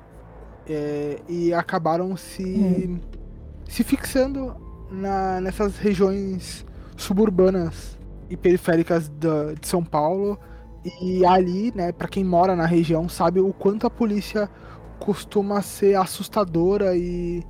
É, 0.66 1.21
e 1.28 1.52
acabaram 1.52 2.16
se 2.16 2.44
hum. 2.44 3.00
se 3.68 3.82
fixando 3.82 4.54
na, 4.90 5.40
nessas 5.40 5.76
regiões 5.76 6.64
suburbanas 6.97 7.99
e 8.30 8.37
periféricas 8.37 9.09
da, 9.09 9.54
de 9.54 9.66
São 9.66 9.85
Paulo. 9.85 10.38
E 11.00 11.25
ali, 11.25 11.73
né, 11.75 11.92
para 11.92 12.09
quem 12.09 12.25
mora 12.25 12.56
na 12.56 12.66
região, 12.66 13.09
sabe 13.09 13.40
o 13.40 13.52
quanto 13.52 13.87
a 13.87 13.90
polícia 13.90 14.50
costuma 14.99 15.62
ser 15.62 15.97
assustadora 15.97 16.97
e, 16.97 17.42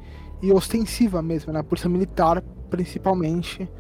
e 0.43 0.53
ostensiva 0.53 1.23
mesmo, 1.23 1.53
né? 1.53 1.61
A 1.61 1.65
polícia 1.65 1.89
militar, 1.89 2.43
principalmente. 2.71 3.71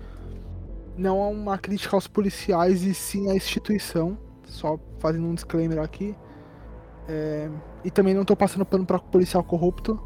Não 0.96 1.22
é 1.22 1.28
uma 1.28 1.58
crítica 1.58 1.96
aos 1.96 2.06
policiais 2.06 2.82
e 2.82 2.94
sim 2.94 3.30
à 3.30 3.34
instituição. 3.34 4.18
Só 4.44 4.78
fazendo 4.98 5.26
um 5.26 5.34
disclaimer 5.34 5.78
aqui. 5.78 6.14
É, 7.08 7.48
e 7.84 7.90
também 7.90 8.14
não 8.14 8.24
tô 8.24 8.36
passando 8.36 8.64
pano 8.64 8.84
para 8.84 8.98
policial 8.98 9.42
corrupto. 9.42 10.00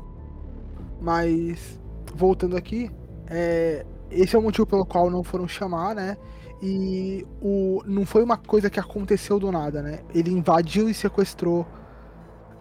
Mas, 1.00 1.78
voltando 2.14 2.56
aqui, 2.56 2.90
é, 3.28 3.84
esse 4.10 4.34
é 4.34 4.38
o 4.38 4.42
motivo 4.42 4.66
pelo 4.66 4.86
qual 4.86 5.10
não 5.10 5.22
foram 5.22 5.46
chamar, 5.46 5.94
né? 5.94 6.16
E 6.62 7.26
o, 7.40 7.82
não 7.86 8.06
foi 8.06 8.22
uma 8.22 8.36
coisa 8.36 8.70
que 8.70 8.80
aconteceu 8.80 9.38
do 9.38 9.52
nada, 9.52 9.82
né? 9.82 10.00
Ele 10.14 10.30
invadiu 10.30 10.88
e 10.88 10.94
sequestrou 10.94 11.66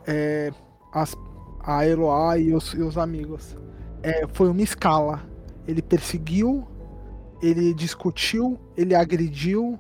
é, 0.06 0.52
as, 0.92 1.16
a 1.62 1.88
Eloá 1.88 2.38
e 2.38 2.54
os, 2.54 2.74
e 2.74 2.82
os 2.82 2.98
amigos. 2.98 3.58
É, 4.04 4.28
foi 4.34 4.50
uma 4.50 4.62
escala. 4.62 5.22
Ele 5.68 5.82
perseguiu, 5.82 6.68
ele 7.42 7.74
discutiu, 7.74 8.60
ele 8.76 8.96
agrediu, 8.96 9.80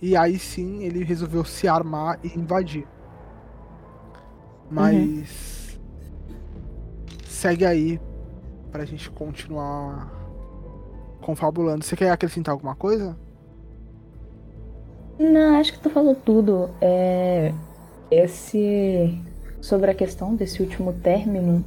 e 0.00 0.16
aí 0.16 0.38
sim 0.38 0.82
ele 0.82 1.04
resolveu 1.04 1.44
se 1.44 1.68
armar 1.68 2.18
e 2.22 2.38
invadir. 2.38 2.86
Mas. 4.70 5.78
Uhum. 5.78 5.82
Segue 7.24 7.64
aí 7.64 8.00
pra 8.70 8.84
gente 8.84 9.10
continuar 9.10 10.10
confabulando. 11.20 11.84
Você 11.84 11.96
quer 11.96 12.10
acrescentar 12.10 12.52
alguma 12.52 12.74
coisa? 12.74 13.16
Não, 15.18 15.56
acho 15.58 15.72
que 15.72 15.80
tu 15.80 15.90
falou 15.90 16.14
tudo. 16.14 16.70
É, 16.80 17.52
esse 18.10 19.20
sobre 19.60 19.90
a 19.90 19.94
questão 19.94 20.34
desse 20.34 20.60
último 20.60 20.92
término 20.92 21.64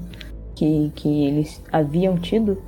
que, 0.53 0.91
que 0.95 1.25
eles 1.27 1.63
haviam 1.71 2.17
tido, 2.17 2.61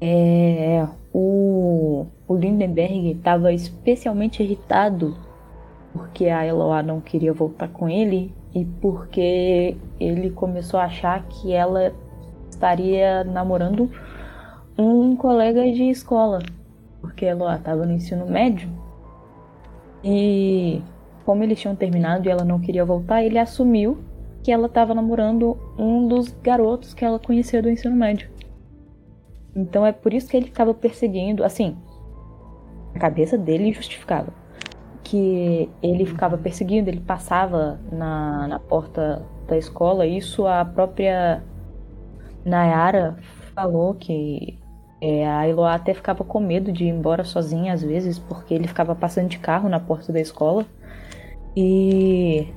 é, 0.00 0.86
o, 1.12 2.06
o 2.26 2.36
Lindenberg 2.36 3.10
estava 3.10 3.52
especialmente 3.52 4.42
irritado 4.42 5.16
porque 5.92 6.26
a 6.26 6.46
Eloá 6.46 6.82
não 6.82 7.00
queria 7.00 7.32
voltar 7.32 7.68
com 7.68 7.88
ele 7.88 8.32
e 8.54 8.64
porque 8.64 9.76
ele 9.98 10.30
começou 10.30 10.78
a 10.78 10.84
achar 10.84 11.26
que 11.28 11.52
ela 11.52 11.92
estaria 12.48 13.24
namorando 13.24 13.90
um 14.76 15.16
colega 15.16 15.62
de 15.72 15.90
escola, 15.90 16.40
porque 17.00 17.26
a 17.26 17.30
Eloá 17.30 17.56
estava 17.56 17.84
no 17.84 17.92
ensino 17.92 18.26
médio 18.26 18.70
e 20.04 20.80
como 21.24 21.42
eles 21.42 21.60
tinham 21.60 21.74
terminado 21.74 22.26
e 22.26 22.30
ela 22.30 22.44
não 22.44 22.60
queria 22.60 22.84
voltar, 22.84 23.22
ele 23.22 23.38
assumiu 23.38 23.98
que 24.42 24.52
ela 24.52 24.66
estava 24.66 24.94
namorando 24.94 25.58
um 25.76 26.06
dos 26.06 26.32
garotos 26.42 26.94
que 26.94 27.04
ela 27.04 27.18
conhecia 27.18 27.60
do 27.60 27.68
ensino 27.68 27.94
médio. 27.94 28.30
Então 29.54 29.84
é 29.84 29.92
por 29.92 30.12
isso 30.12 30.28
que 30.28 30.36
ele 30.36 30.46
ficava 30.46 30.72
perseguindo, 30.74 31.44
assim, 31.44 31.76
a 32.94 32.98
cabeça 32.98 33.36
dele 33.36 33.72
justificava 33.72 34.32
que 35.08 35.70
ele 35.82 36.04
ficava 36.04 36.36
perseguindo, 36.36 36.90
ele 36.90 37.00
passava 37.00 37.80
na, 37.90 38.46
na 38.46 38.58
porta 38.58 39.24
da 39.46 39.56
escola. 39.56 40.06
Isso 40.06 40.46
a 40.46 40.66
própria 40.66 41.42
Nayara 42.44 43.16
falou 43.54 43.94
que 43.94 44.58
é, 45.00 45.26
a 45.26 45.48
Eloá 45.48 45.74
até 45.74 45.94
ficava 45.94 46.22
com 46.24 46.40
medo 46.40 46.70
de 46.70 46.84
ir 46.84 46.88
embora 46.88 47.24
sozinha 47.24 47.72
às 47.72 47.82
vezes, 47.82 48.18
porque 48.18 48.52
ele 48.52 48.68
ficava 48.68 48.94
passando 48.94 49.28
de 49.28 49.38
carro 49.38 49.68
na 49.68 49.80
porta 49.80 50.12
da 50.12 50.20
escola. 50.20 50.66
E 51.56 52.52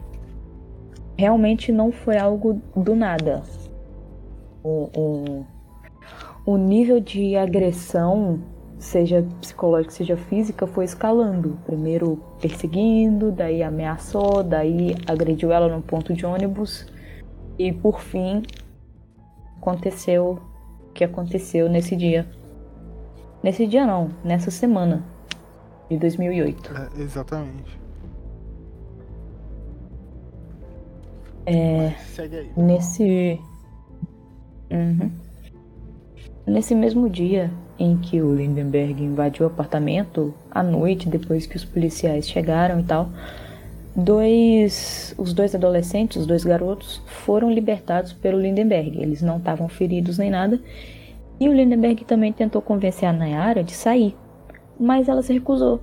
realmente 1.18 1.72
não 1.72 1.90
foi 1.90 2.18
algo 2.18 2.62
do 2.76 2.96
nada. 2.96 3.44
O, 4.62 4.90
o, 4.94 5.46
o 6.46 6.58
nível 6.58 7.00
de 7.00 7.36
agressão, 7.36 8.42
seja 8.80 9.26
psicológica, 9.40 9.94
seja 9.94 10.18
física, 10.18 10.66
foi 10.66 10.86
escalando. 10.86 11.58
Primeiro 11.66 12.18
perseguindo, 12.40 13.32
daí 13.32 13.62
ameaçou, 13.62 14.44
daí 14.44 14.96
agrediu 15.08 15.52
ela 15.52 15.68
no 15.68 15.82
ponto 15.82 16.14
de 16.14 16.26
ônibus. 16.26 16.88
E 17.60 17.72
por 17.72 18.00
fim, 18.00 18.42
aconteceu 19.58 20.40
que 20.94 21.04
aconteceu 21.04 21.70
nesse 21.70 21.96
dia. 21.96 22.28
Nesse 23.44 23.66
dia 23.66 23.86
não, 23.86 24.10
nessa 24.24 24.52
semana 24.52 25.04
de 25.90 25.98
2008. 25.98 26.74
É, 26.74 27.02
exatamente. 27.02 27.80
É, 31.46 31.94
nesse 32.56 33.40
uhum. 34.70 35.12
Nesse 36.52 36.76
mesmo 36.76 37.10
dia 37.10 37.50
em 37.80 37.98
que 37.98 38.22
o 38.22 38.36
Lindenberg 38.36 39.04
invadiu 39.04 39.46
o 39.46 39.50
apartamento 39.50 40.34
à 40.52 40.62
noite 40.62 41.10
depois 41.10 41.48
que 41.48 41.56
os 41.56 41.66
policiais 41.66 42.30
chegaram 42.30 42.80
e 42.80 42.84
tal, 42.84 43.10
dois, 43.96 45.16
os 45.18 45.34
dois 45.34 45.56
adolescentes, 45.56 46.18
os 46.18 46.28
dois 46.28 46.44
garotos, 46.44 47.02
foram 47.06 47.50
libertados 47.52 48.14
pelo 48.14 48.40
Lindenberg. 48.40 49.02
Eles 49.02 49.22
não 49.22 49.38
estavam 49.38 49.68
feridos 49.68 50.18
nem 50.18 50.30
nada. 50.30 50.60
E 51.40 51.50
o 51.50 51.54
Lindenberg 51.54 52.06
também 52.06 52.32
tentou 52.32 52.62
convencer 52.62 53.10
a 53.10 53.14
Nayara 53.14 53.64
de 53.64 53.72
sair, 53.72 54.16
mas 54.80 55.10
ela 55.10 55.24
se 55.24 55.34
recusou, 55.34 55.82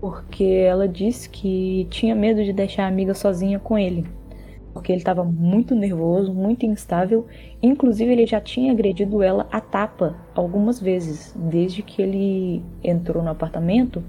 porque 0.00 0.44
ela 0.44 0.88
disse 0.88 1.28
que 1.28 1.86
tinha 1.90 2.14
medo 2.14 2.42
de 2.42 2.52
deixar 2.52 2.84
a 2.84 2.88
amiga 2.88 3.12
sozinha 3.12 3.58
com 3.58 3.76
ele, 3.76 4.06
porque 4.76 4.92
ele 4.92 5.00
estava 5.00 5.24
muito 5.24 5.74
nervoso, 5.74 6.32
muito 6.32 6.66
instável, 6.66 7.26
inclusive 7.62 8.12
ele 8.12 8.26
já 8.26 8.40
tinha 8.40 8.72
agredido 8.72 9.22
ela 9.22 9.46
a 9.50 9.60
tapa 9.60 10.16
algumas 10.34 10.78
vezes, 10.80 11.34
desde 11.36 11.82
que 11.82 12.02
ele 12.02 12.62
entrou 12.84 13.22
no 13.22 13.30
apartamento 13.30 14.02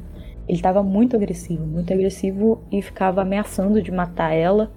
ele 0.48 0.58
estava 0.58 0.82
muito 0.82 1.16
agressivo, 1.16 1.66
muito 1.66 1.92
agressivo 1.92 2.62
e 2.72 2.82
ficava 2.82 3.22
ameaçando 3.22 3.82
de 3.82 3.92
matar 3.92 4.34
ela 4.34 4.72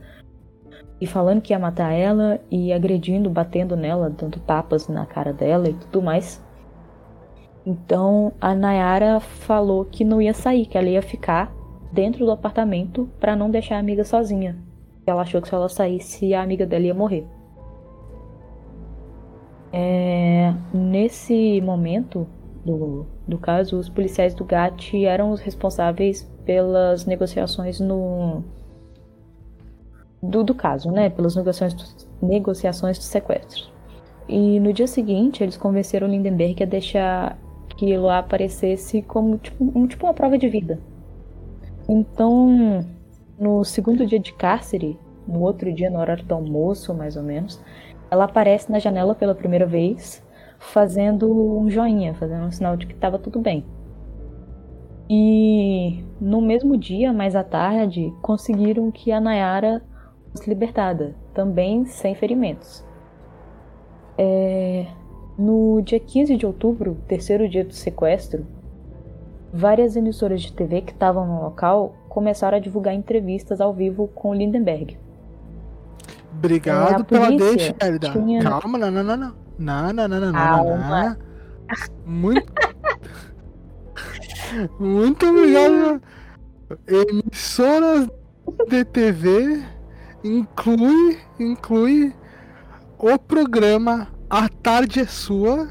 e 1.01 1.07
falando 1.07 1.41
que 1.41 1.53
ia 1.53 1.59
matar 1.59 1.93
ela 1.93 2.41
e 2.51 2.73
agredindo, 2.73 3.31
batendo 3.31 3.77
nela, 3.77 4.11
dando 4.11 4.41
tapas 4.41 4.89
na 4.89 5.07
cara 5.07 5.33
dela 5.33 5.69
e 5.69 5.75
tudo 5.75 6.03
mais. 6.03 6.45
Então 7.65 8.33
a 8.41 8.55
Nayara 8.55 9.21
falou 9.21 9.85
que 9.85 10.05
não 10.05 10.21
ia 10.21 10.35
sair, 10.35 10.67
que 10.67 10.77
ela 10.77 10.89
ia 10.89 11.03
ficar 11.03 11.55
dentro 11.93 12.25
do 12.25 12.33
apartamento 12.33 13.09
para 13.21 13.37
não 13.37 13.49
deixar 13.49 13.77
a 13.77 13.81
amiga 13.81 14.05
sozinha. 14.05 14.59
Ela 15.11 15.23
achou 15.23 15.41
que 15.43 15.49
se 15.49 15.55
ela 15.55 15.69
saísse 15.69 16.35
a 16.35 16.43
amiga 16.43 16.67
dela 16.67 16.85
ia 16.85 16.95
morrer. 16.95 17.27
É, 19.73 20.53
nesse 20.73 21.61
momento, 21.61 22.27
do, 22.65 23.07
do 23.27 23.39
caso, 23.39 23.79
os 23.79 23.89
policiais 23.89 24.35
do 24.35 24.45
GAT 24.45 25.05
eram 25.05 25.31
os 25.31 25.41
responsáveis 25.41 26.23
pelas 26.45 27.07
negociações 27.07 27.81
no. 27.81 28.43
Do, 30.23 30.45
do 30.45 30.55
caso, 30.55 30.91
né? 30.91 31.09
Pelas 31.09 31.35
negociações 31.37 32.09
negociações 32.21 32.99
do 32.99 33.05
sequestro. 33.05 33.71
E 34.29 34.61
no 34.61 34.73
dia 34.73 34.87
seguinte, 34.87 35.43
eles 35.43 35.57
convenceram 35.57 36.07
Lindenberg 36.07 36.63
a 36.63 36.67
deixar 36.67 37.39
que 37.77 37.97
lá 37.97 38.19
aparecesse 38.19 39.03
como 39.03 39.39
tipo, 39.39 39.65
um, 39.75 39.87
tipo 39.87 40.07
uma 40.07 40.15
prova 40.15 40.37
de 40.37 40.49
vida. 40.49 40.79
Então, 41.89 42.85
no 43.41 43.65
segundo 43.65 44.07
dia 44.07 44.21
de 44.21 44.35
cárcere, 44.35 44.99
no 45.27 45.41
outro 45.41 45.73
dia, 45.73 45.89
na 45.89 45.99
hora 45.99 46.17
do 46.17 46.35
almoço, 46.35 46.93
mais 46.93 47.17
ou 47.17 47.23
menos, 47.23 47.59
ela 48.11 48.25
aparece 48.25 48.71
na 48.71 48.79
janela 48.79 49.15
pela 49.15 49.35
primeira 49.35 49.65
vez 49.65 50.23
fazendo 50.59 51.59
um 51.59 51.71
joinha, 51.71 52.15
fazendo 52.15 52.45
um 52.45 52.51
sinal 52.51 52.77
de 52.77 52.87
que 52.87 52.93
estava 52.93 53.19
tudo 53.19 53.41
bem. 53.41 53.65
E 55.09 56.05
no 56.21 56.43
mesmo 56.43 56.77
dia, 56.77 57.13
mais 57.13 57.35
à 57.35 57.43
tarde, 57.43 58.13
conseguiram 58.21 58.91
que 58.91 59.11
a 59.11 59.21
Nayara 59.21 59.83
fosse 60.31 60.49
libertada, 60.49 61.17
também 61.33 61.87
sem 61.87 62.15
ferimentos. 62.15 62.85
É... 64.19 64.87
No 65.39 65.81
dia 65.81 65.99
15 65.99 66.37
de 66.37 66.45
outubro, 66.45 66.99
terceiro 67.09 67.49
dia 67.49 67.65
do 67.65 67.73
sequestro, 67.73 68.47
várias 69.51 69.97
emissoras 69.97 70.43
de 70.43 70.53
TV 70.53 70.83
que 70.83 70.93
estavam 70.93 71.27
no 71.27 71.43
local 71.43 71.95
começaram 72.11 72.59
a 72.59 72.61
divulgar 72.61 72.93
entrevistas 72.93 73.61
ao 73.61 73.73
vivo 73.73 74.09
com 74.09 74.35
Lindenberg. 74.35 74.99
Obrigado 76.37 77.03
é, 77.03 77.05
pela 77.05 77.31
deixa, 77.31 77.75
tinha... 78.13 78.43
Calma, 78.43 78.77
não, 78.77 78.91
não, 78.91 79.03
não, 79.03 79.17
não. 79.17 79.35
Não, 79.59 79.93
não, 79.93 80.09
não, 80.09 80.21
não, 80.21 80.33
não. 80.33 80.89
não. 80.89 81.17
Muito. 82.05 82.53
Muito 84.81 85.27
obrigado. 85.27 86.03
Emissoras 86.87 88.09
de 88.69 88.85
TV 88.85 89.63
inclui, 90.25 91.19
inclui 91.39 92.15
o 92.99 93.19
programa 93.19 94.09
A 94.29 94.49
Tarde 94.49 95.01
é 95.01 95.07
Sua 95.07 95.69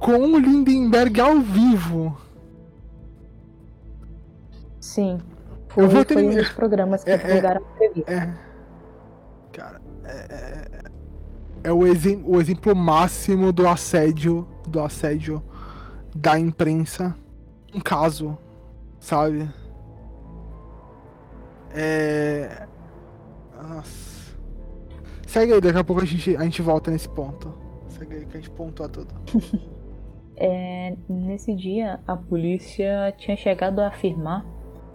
com 0.00 0.16
o 0.16 0.38
Lindenberg 0.38 1.20
ao 1.20 1.40
vivo. 1.40 2.23
Sim. 4.84 5.18
Foi, 5.68 5.84
eu 5.84 5.88
vou 5.88 6.04
ter... 6.04 6.14
foi 6.14 6.28
um 6.28 6.34
dos 6.34 6.50
programas 6.50 7.02
que 7.02 7.10
é, 7.10 7.16
divulgaram 7.16 7.62
é, 7.62 7.64
a 7.64 7.86
entrevista. 7.86 8.12
É, 8.12 8.34
cara, 9.50 9.80
é, 10.04 10.10
é 10.10 10.84
é 11.64 11.72
o, 11.72 11.86
exem 11.86 12.22
o 12.26 12.38
exemplo 12.38 12.76
máximo 12.76 13.50
do 13.50 13.66
assédio, 13.66 14.46
do 14.68 14.80
assédio 14.80 15.42
da 16.14 16.38
imprensa. 16.38 17.16
Um 17.74 17.80
caso, 17.80 18.36
sabe? 19.00 19.48
É. 21.74 22.66
Nossa. 23.56 24.36
Segue 25.26 25.54
aí, 25.54 25.60
daqui 25.62 25.78
a 25.78 25.82
pouco 25.82 26.02
a 26.02 26.04
gente, 26.04 26.36
a 26.36 26.42
gente 26.42 26.60
volta 26.60 26.90
nesse 26.90 27.08
ponto. 27.08 27.54
Segue 27.88 28.14
aí 28.14 28.26
que 28.26 28.36
a 28.36 28.40
gente 28.40 28.50
pontua 28.50 28.86
tudo. 28.86 29.14
é, 30.36 30.94
nesse 31.08 31.54
dia, 31.54 31.98
a 32.06 32.14
polícia 32.14 33.12
tinha 33.16 33.38
chegado 33.38 33.80
a 33.80 33.88
afirmar 33.88 34.44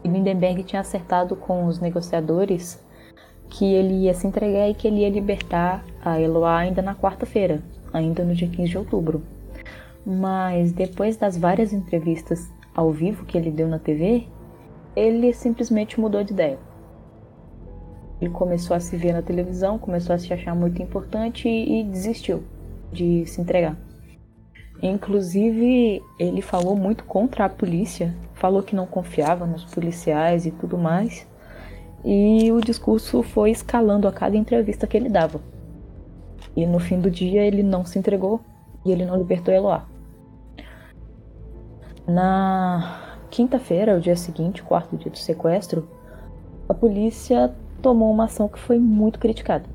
Lindenberg 0.07 0.63
tinha 0.63 0.81
acertado 0.81 1.35
com 1.35 1.65
os 1.65 1.79
negociadores 1.79 2.83
que 3.49 3.65
ele 3.65 4.05
ia 4.05 4.13
se 4.13 4.27
entregar 4.27 4.69
e 4.69 4.73
que 4.73 4.87
ele 4.87 5.01
ia 5.01 5.09
libertar 5.09 5.83
a 6.03 6.19
Eloá 6.19 6.59
ainda 6.59 6.81
na 6.81 6.95
quarta-feira, 6.95 7.61
ainda 7.91 8.23
no 8.23 8.33
dia 8.33 8.47
15 8.47 8.69
de 8.69 8.77
outubro. 8.77 9.23
Mas 10.05 10.71
depois 10.71 11.17
das 11.17 11.37
várias 11.37 11.73
entrevistas 11.73 12.49
ao 12.75 12.91
vivo 12.91 13.25
que 13.25 13.37
ele 13.37 13.51
deu 13.51 13.67
na 13.67 13.79
TV, 13.79 14.27
ele 14.95 15.33
simplesmente 15.33 15.99
mudou 15.99 16.23
de 16.23 16.33
ideia. 16.33 16.59
Ele 18.21 18.31
começou 18.31 18.75
a 18.75 18.79
se 18.79 18.95
ver 18.97 19.13
na 19.13 19.21
televisão, 19.21 19.79
começou 19.79 20.13
a 20.13 20.17
se 20.17 20.31
achar 20.33 20.55
muito 20.55 20.81
importante 20.81 21.47
e 21.47 21.83
desistiu 21.83 22.43
de 22.91 23.25
se 23.25 23.41
entregar. 23.41 23.77
Inclusive, 24.81 26.01
ele 26.17 26.41
falou 26.41 26.75
muito 26.75 27.03
contra 27.03 27.45
a 27.45 27.49
polícia, 27.49 28.15
falou 28.39 28.63
que 28.63 28.75
não 28.75 28.87
confiava 28.87 29.45
nos 29.45 29.65
policiais 29.65 30.45
e 30.45 30.51
tudo 30.51 30.77
mais. 30.77 31.27
E 32.03 32.49
o 32.51 32.61
discurso 32.61 33.21
foi 33.21 33.51
escalando 33.51 34.07
a 34.07 34.11
cada 34.11 34.37
entrevista 34.37 34.87
que 34.87 34.95
ele 34.95 35.09
dava. 35.09 35.41
E 36.55 36.65
no 36.65 36.79
fim 36.79 36.99
do 36.99 37.11
dia 37.11 37.43
ele 37.43 37.61
não 37.61 37.85
se 37.85 37.99
entregou 37.99 38.39
e 38.85 38.91
ele 38.91 39.05
não 39.05 39.17
libertou 39.17 39.53
Eloá. 39.53 39.85
Na 42.07 43.17
quinta-feira, 43.29 43.97
o 43.97 43.99
dia 43.99 44.15
seguinte, 44.15 44.63
quarto 44.63 44.97
dia 44.97 45.11
do 45.11 45.17
sequestro, 45.17 45.87
a 46.67 46.73
polícia 46.73 47.53
tomou 47.81 48.11
uma 48.11 48.25
ação 48.25 48.47
que 48.47 48.57
foi 48.57 48.79
muito 48.79 49.19
criticada. 49.19 49.65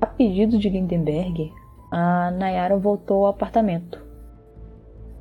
A 0.00 0.06
pedido 0.06 0.56
de 0.56 0.70
Lindenberg, 0.70 1.52
a 1.90 2.30
Nayara 2.30 2.78
voltou 2.78 3.26
ao 3.26 3.32
apartamento. 3.32 4.09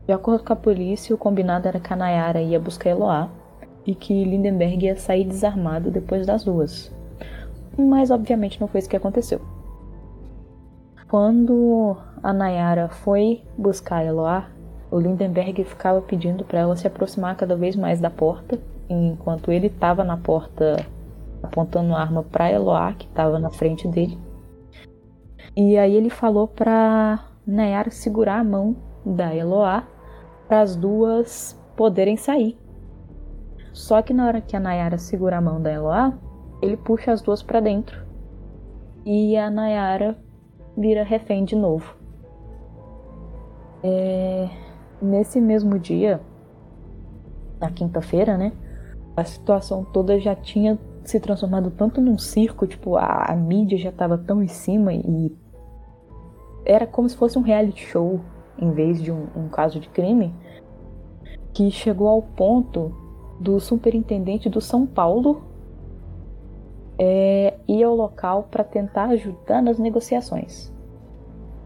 De 0.10 0.14
acordo 0.14 0.44
com 0.44 0.54
a 0.54 0.56
polícia, 0.56 1.14
o 1.14 1.20
combinado 1.20 1.68
era 1.68 1.80
que 1.80 1.94
a 1.94 1.96
Nayara 1.96 2.42
ia 2.42 2.60
buscar 2.60 2.90
Eloá 2.90 3.30
e 3.86 3.94
que 3.94 4.24
Lindenberg 4.24 4.88
ia 4.88 4.96
sair 4.96 5.24
desarmado 5.24 5.92
depois 5.92 6.26
das 6.26 6.44
duas. 6.44 6.92
Mas 7.78 8.10
obviamente 8.10 8.60
não 8.60 8.68
foi 8.68 8.80
isso 8.80 8.90
que 8.90 8.96
aconteceu. 8.96 9.40
Quando 11.08 11.96
a 12.24 12.34
Nayara 12.34 12.90
foi 12.90 13.44
buscar 13.56 14.04
Eloá, 14.04 14.48
o 14.90 15.00
Lindenberg 15.00 15.64
ficava 15.64 16.02
pedindo 16.02 16.44
para 16.44 16.58
ela 16.58 16.76
se 16.76 16.88
aproximar 16.88 17.36
cada 17.36 17.56
vez 17.56 17.76
mais 17.76 18.00
da 18.00 18.10
porta, 18.10 18.60
enquanto 18.90 19.52
ele 19.52 19.68
estava 19.68 20.04
na 20.04 20.18
porta 20.18 20.88
apontando 21.44 21.94
a 21.94 22.02
arma 22.02 22.24
para 22.24 22.52
Eloá, 22.52 22.94
que 22.94 23.06
estava 23.06 23.38
na 23.38 23.52
frente 23.52 23.88
dele. 23.88 24.18
E 25.56 25.78
aí 25.78 25.96
ele 25.96 26.10
falou 26.10 26.48
para 26.48 27.20
Nayara 27.46 27.92
segurar 27.92 28.40
a 28.40 28.44
mão 28.44 28.76
da 29.06 29.36
Eloá 29.36 29.84
para 30.50 30.60
as 30.62 30.76
duas 30.76 31.58
poderem 31.78 32.18
sair 32.18 32.58
só 33.80 34.02
que 34.02 34.14
na 34.14 34.28
hora 34.28 34.42
que 34.42 34.58
a 34.58 34.60
Nayara 34.60 34.98
segura 34.98 35.38
a 35.38 35.42
mão 35.42 35.62
da 35.62 35.72
Eloá, 35.72 36.14
ele 36.62 36.76
puxa 36.76 37.14
as 37.14 37.22
duas 37.22 37.42
para 37.42 37.62
dentro. 37.62 38.06
E 39.06 39.38
a 39.38 39.50
Nayara 39.50 40.18
vira 40.78 41.02
refém 41.04 41.46
de 41.46 41.56
novo. 41.56 41.96
É... 43.82 44.50
Nesse 45.02 45.40
mesmo 45.40 45.80
dia, 45.80 46.20
na 47.58 47.72
quinta-feira, 47.72 48.38
né? 48.38 48.52
A 49.16 49.24
situação 49.24 49.86
toda 49.86 50.20
já 50.20 50.36
tinha 50.36 50.78
se 51.06 51.18
transformado 51.20 51.72
tanto 51.72 52.02
num 52.02 52.18
circo, 52.18 52.68
tipo, 52.68 52.98
a, 52.98 53.28
a 53.30 53.36
mídia 53.36 53.78
já 53.78 53.90
estava 53.90 54.18
tão 54.18 54.44
em 54.44 54.48
cima 54.48 54.94
e 54.94 55.34
era 56.66 56.86
como 56.86 57.08
se 57.08 57.16
fosse 57.16 57.40
um 57.40 57.42
reality 57.42 57.82
show 57.86 58.20
em 58.60 58.72
vez 58.72 59.02
de 59.02 59.12
um, 59.12 59.28
um 59.36 59.48
caso 59.48 59.80
de 59.80 59.90
crime, 59.90 60.34
que 61.54 61.72
chegou 61.72 62.08
ao 62.08 62.22
ponto 62.22 62.94
do 63.40 63.60
superintendente 63.60 64.50
do 64.50 64.60
São 64.60 64.86
Paulo 64.86 65.44
é, 66.98 67.58
ir 67.68 67.84
ao 67.84 67.96
local 67.96 68.48
para 68.52 68.64
tentar 68.64 69.06
ajudar 69.06 69.62
nas 69.62 69.80
negociações. 69.80 70.74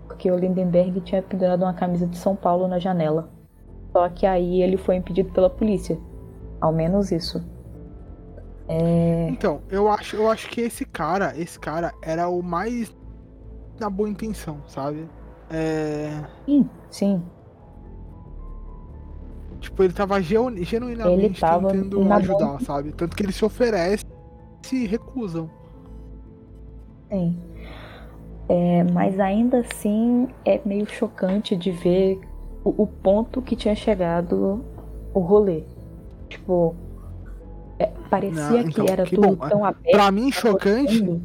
Porque 0.08 0.32
o 0.32 0.38
Lindenberg 0.38 1.02
tinha 1.02 1.22
pendurado 1.22 1.64
uma 1.64 1.74
camisa 1.74 2.06
de 2.06 2.18
São 2.18 2.36
Paulo 2.36 2.68
na 2.68 2.78
janela. 2.78 3.30
Só 3.92 4.08
que 4.10 4.26
aí 4.26 4.62
ele 4.62 4.78
foi 4.78 4.96
impedido 4.96 5.32
pela 5.32 5.50
polícia. 5.50 5.98
Ao 6.62 6.72
menos 6.72 7.12
isso. 7.12 7.44
É... 8.68 9.28
Então, 9.30 9.62
eu 9.70 9.90
acho, 9.90 10.16
eu 10.16 10.30
acho 10.30 10.50
que 10.50 10.62
esse 10.62 10.86
cara, 10.86 11.34
esse 11.36 11.60
cara 11.60 11.94
era 12.02 12.30
o 12.30 12.42
mais 12.42 12.96
na 13.80 13.90
boa 13.90 14.08
intenção, 14.08 14.62
sabe? 14.68 15.08
É... 15.50 16.24
Sim, 16.46 16.70
sim. 16.94 17.22
Tipo, 19.60 19.84
ele 19.84 19.94
tava 19.94 20.22
genuinamente 20.22 21.26
ele 21.26 21.34
tava 21.34 21.70
tentando 21.70 22.14
ajudar, 22.14 22.62
sabe? 22.62 22.92
Tanto 22.92 23.16
que 23.16 23.24
ele 23.24 23.32
se 23.32 23.44
oferece 23.44 24.04
e 24.64 24.68
se 24.68 24.86
recusam. 24.86 25.50
Sim. 27.10 27.40
É, 28.50 28.84
mas 28.84 29.20
ainda 29.20 29.60
assim 29.60 30.28
é 30.46 30.60
meio 30.66 30.86
chocante 30.86 31.56
de 31.56 31.72
ver 31.72 32.20
o, 32.64 32.84
o 32.84 32.88
ponto 32.88 33.42
que 33.42 33.56
tinha 33.56 33.74
chegado 33.74 34.64
o 35.14 35.20
rolê. 35.20 35.64
Tipo, 36.28 36.76
é, 37.80 37.88
parecia 38.10 38.44
Não, 38.44 38.60
então, 38.60 38.86
que 38.86 38.92
era 38.92 39.04
que 39.06 39.16
tudo 39.16 39.36
bom. 39.36 39.48
tão 39.48 39.64
aberto. 39.64 39.92
Pra 39.92 40.12
mim, 40.12 40.32
chocante. 40.32 41.22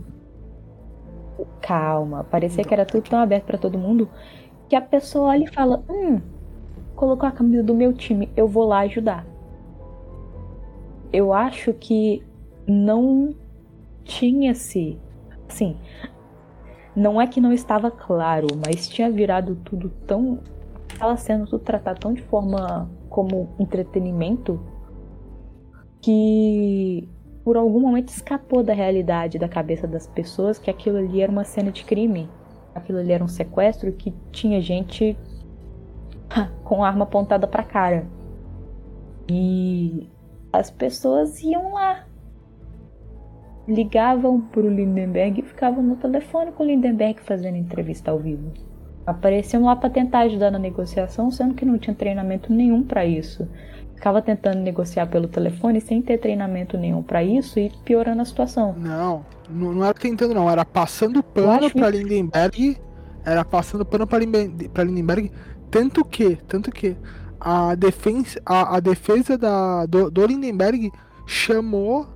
Calma, 1.61 2.25
parecia 2.25 2.61
então, 2.61 2.69
que 2.69 2.75
era 2.75 2.87
tudo 2.87 3.03
tão 3.03 3.19
aberto 3.19 3.45
para 3.45 3.59
todo 3.59 3.77
mundo 3.77 4.09
que 4.69 4.77
a 4.77 4.81
pessoa 4.81 5.31
olha 5.31 5.45
e 5.45 5.55
fala: 5.55 5.83
Hum, 5.89 6.21
colocou 6.95 7.29
a 7.29 7.33
camisa 7.33 7.63
do 7.63 7.75
meu 7.75 7.93
time, 7.93 8.31
eu 8.37 8.47
vou 8.47 8.67
lá 8.67 8.81
ajudar. 8.81 9.27
Eu 11.13 11.33
acho 11.33 11.73
que 11.73 12.23
não 12.67 13.35
tinha-se. 14.05 14.99
Assim, 15.49 15.77
não 16.95 17.21
é 17.21 17.27
que 17.27 17.41
não 17.41 17.53
estava 17.53 17.91
claro, 17.91 18.49
mas 18.67 18.89
tinha 18.89 19.11
virado 19.11 19.57
tudo 19.65 19.89
tão. 20.07 20.41
Estava 20.93 21.17
sendo 21.17 21.47
tudo 21.47 21.61
tratado 21.61 22.01
tão 22.01 22.13
de 22.13 22.23
forma 22.23 22.91
como 23.09 23.49
entretenimento 23.59 24.61
que 26.01 27.09
por 27.45 27.57
algum 27.57 27.81
momento 27.81 28.09
escapou 28.09 28.63
da 28.63 28.73
realidade 28.73 29.39
da 29.39 29.49
cabeça 29.49 29.87
das 29.87 30.07
pessoas 30.07 30.59
que 30.59 30.71
aquilo 30.71 30.99
ali 30.99 31.21
era 31.23 31.31
uma 31.31 31.45
cena 31.45 31.71
de 31.71 31.85
crime. 31.85 32.29
Aquilo 32.79 32.99
ali 32.99 33.13
era 33.13 33.23
um 33.23 33.29
sequestro 33.29 33.93
que 33.93 34.13
tinha 34.33 34.61
gente 34.61 35.17
com 36.65 36.83
arma 36.83 37.05
apontada 37.05 37.47
para 37.47 37.63
cara. 37.63 38.07
E 39.31 40.09
as 40.53 40.71
pessoas 40.71 41.43
iam 41.43 41.75
lá. 41.75 42.05
Ligavam 43.67 44.41
pro 44.41 44.71
Lindenberg 44.71 45.41
e 45.41 45.45
ficavam 45.45 45.83
no 45.83 45.97
telefone 45.97 46.53
com 46.53 46.63
o 46.63 46.67
Lindenberg 46.67 47.21
fazendo 47.21 47.57
entrevista 47.57 48.11
ao 48.11 48.19
vivo. 48.19 48.51
Apareciam 49.07 49.65
lá 49.65 49.77
para 49.77 49.91
tentar 49.91 50.21
ajudar 50.21 50.51
na 50.51 50.59
negociação, 50.59 51.31
sendo 51.31 51.55
que 51.55 51.67
não 51.67 51.79
tinha 51.79 51.95
treinamento 51.95 52.53
nenhum 52.53 52.83
para 52.83 53.05
isso 53.05 53.47
ficava 53.99 54.23
tentando 54.23 54.61
negociar 54.61 55.07
pelo 55.07 55.27
telefone 55.27 55.81
sem 55.81 56.01
ter 56.01 56.19
treinamento 56.19 56.79
nenhum 56.79 57.03
para 57.03 57.23
isso 57.23 57.59
e 57.59 57.71
piorando 57.85 58.23
a 58.23 58.25
situação. 58.25 58.73
Não, 58.79 59.27
não 59.51 59.85
era 59.85 59.93
tentando 59.93 60.33
não, 60.33 60.49
era 60.49 60.65
passando 60.65 61.21
pano 61.21 61.69
para 61.69 61.91
Lindenberg, 61.91 62.79
era 63.25 63.45
passando 63.45 63.85
pano 63.85 64.07
para 64.07 64.21
Lindenberg, 64.85 65.33
tanto 65.69 66.05
que, 66.05 66.37
tanto 66.47 66.71
que 66.71 66.97
a 67.41 67.75
defesa, 67.75 68.41
a, 68.47 68.77
a 68.77 68.81
defesa 68.81 69.37
da, 69.37 69.85
do, 69.85 70.11
do, 70.11 70.25
Lindenberg 70.25 70.93
chamou 71.27 72.07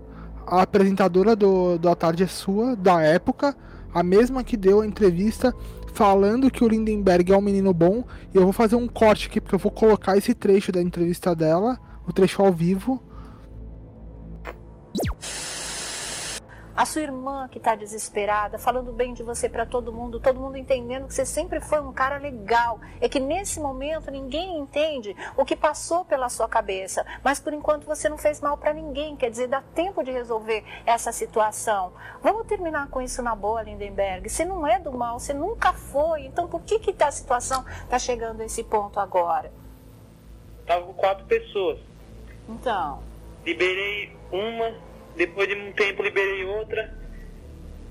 a 0.46 0.62
apresentadora 0.62 1.34
do, 1.34 1.78
do 1.78 1.88
A 1.88 1.96
Tarde 1.96 2.22
é 2.22 2.26
Sua, 2.28 2.76
da 2.76 3.02
época, 3.02 3.56
a 3.92 4.04
mesma 4.04 4.44
que 4.44 4.56
deu 4.56 4.80
a 4.80 4.86
entrevista 4.86 5.52
falando 5.92 6.50
que 6.50 6.64
o 6.64 6.68
Lindenberg 6.68 7.32
é 7.32 7.36
um 7.36 7.40
menino 7.40 7.72
bom. 7.72 8.04
E 8.32 8.36
eu 8.36 8.42
vou 8.42 8.52
fazer 8.52 8.76
um 8.76 8.88
corte 8.88 9.28
aqui, 9.28 9.40
porque 9.40 9.54
eu 9.54 9.58
vou 9.58 9.70
colocar 9.70 10.16
esse 10.16 10.34
trecho 10.34 10.72
da 10.72 10.80
entrevista 10.80 11.34
dela, 11.34 11.78
o 12.06 12.12
trecho 12.12 12.42
ao 12.42 12.52
vivo. 12.52 13.02
A 16.74 16.86
sua 16.86 17.02
irmã 17.02 17.48
que 17.48 17.58
está 17.58 17.74
desesperada, 17.74 18.58
falando 18.58 18.92
bem 18.92 19.12
de 19.12 19.22
você 19.22 19.46
para 19.46 19.66
todo 19.66 19.92
mundo, 19.92 20.18
todo 20.18 20.40
mundo 20.40 20.56
entendendo 20.56 21.06
que 21.06 21.12
você 21.12 21.26
sempre 21.26 21.60
foi 21.60 21.80
um 21.80 21.92
cara 21.92 22.16
legal. 22.16 22.80
É 22.98 23.10
que 23.10 23.20
nesse 23.20 23.60
momento 23.60 24.10
ninguém 24.10 24.58
entende 24.58 25.14
o 25.36 25.44
que 25.44 25.54
passou 25.54 26.02
pela 26.02 26.30
sua 26.30 26.48
cabeça, 26.48 27.04
mas 27.22 27.38
por 27.38 27.52
enquanto 27.52 27.84
você 27.84 28.08
não 28.08 28.16
fez 28.16 28.40
mal 28.40 28.56
para 28.56 28.72
ninguém, 28.72 29.16
quer 29.16 29.30
dizer, 29.30 29.48
dá 29.48 29.62
tempo 29.74 30.02
de 30.02 30.10
resolver 30.10 30.64
essa 30.86 31.12
situação. 31.12 31.92
Vamos 32.22 32.46
terminar 32.46 32.88
com 32.88 33.02
isso 33.02 33.22
na 33.22 33.34
boa, 33.34 33.62
Lindenberg. 33.62 34.30
Você 34.30 34.44
não 34.44 34.66
é 34.66 34.80
do 34.80 34.92
mal, 34.92 35.20
você 35.20 35.34
nunca 35.34 35.74
foi. 35.74 36.24
Então 36.24 36.48
por 36.48 36.62
que 36.62 36.78
que 36.78 36.92
tá 36.92 37.08
a 37.08 37.12
situação 37.12 37.66
está 37.82 37.98
chegando 37.98 38.40
a 38.40 38.46
esse 38.46 38.64
ponto 38.64 38.98
agora? 38.98 39.52
Tava 40.66 40.86
com 40.86 40.94
quatro 40.94 41.26
pessoas. 41.26 41.78
Então. 42.48 43.02
Liberei 43.44 44.16
uma 44.30 44.72
depois 45.16 45.48
de 45.48 45.54
um 45.54 45.72
tempo 45.72 46.02
liberei 46.02 46.44
outra. 46.44 47.02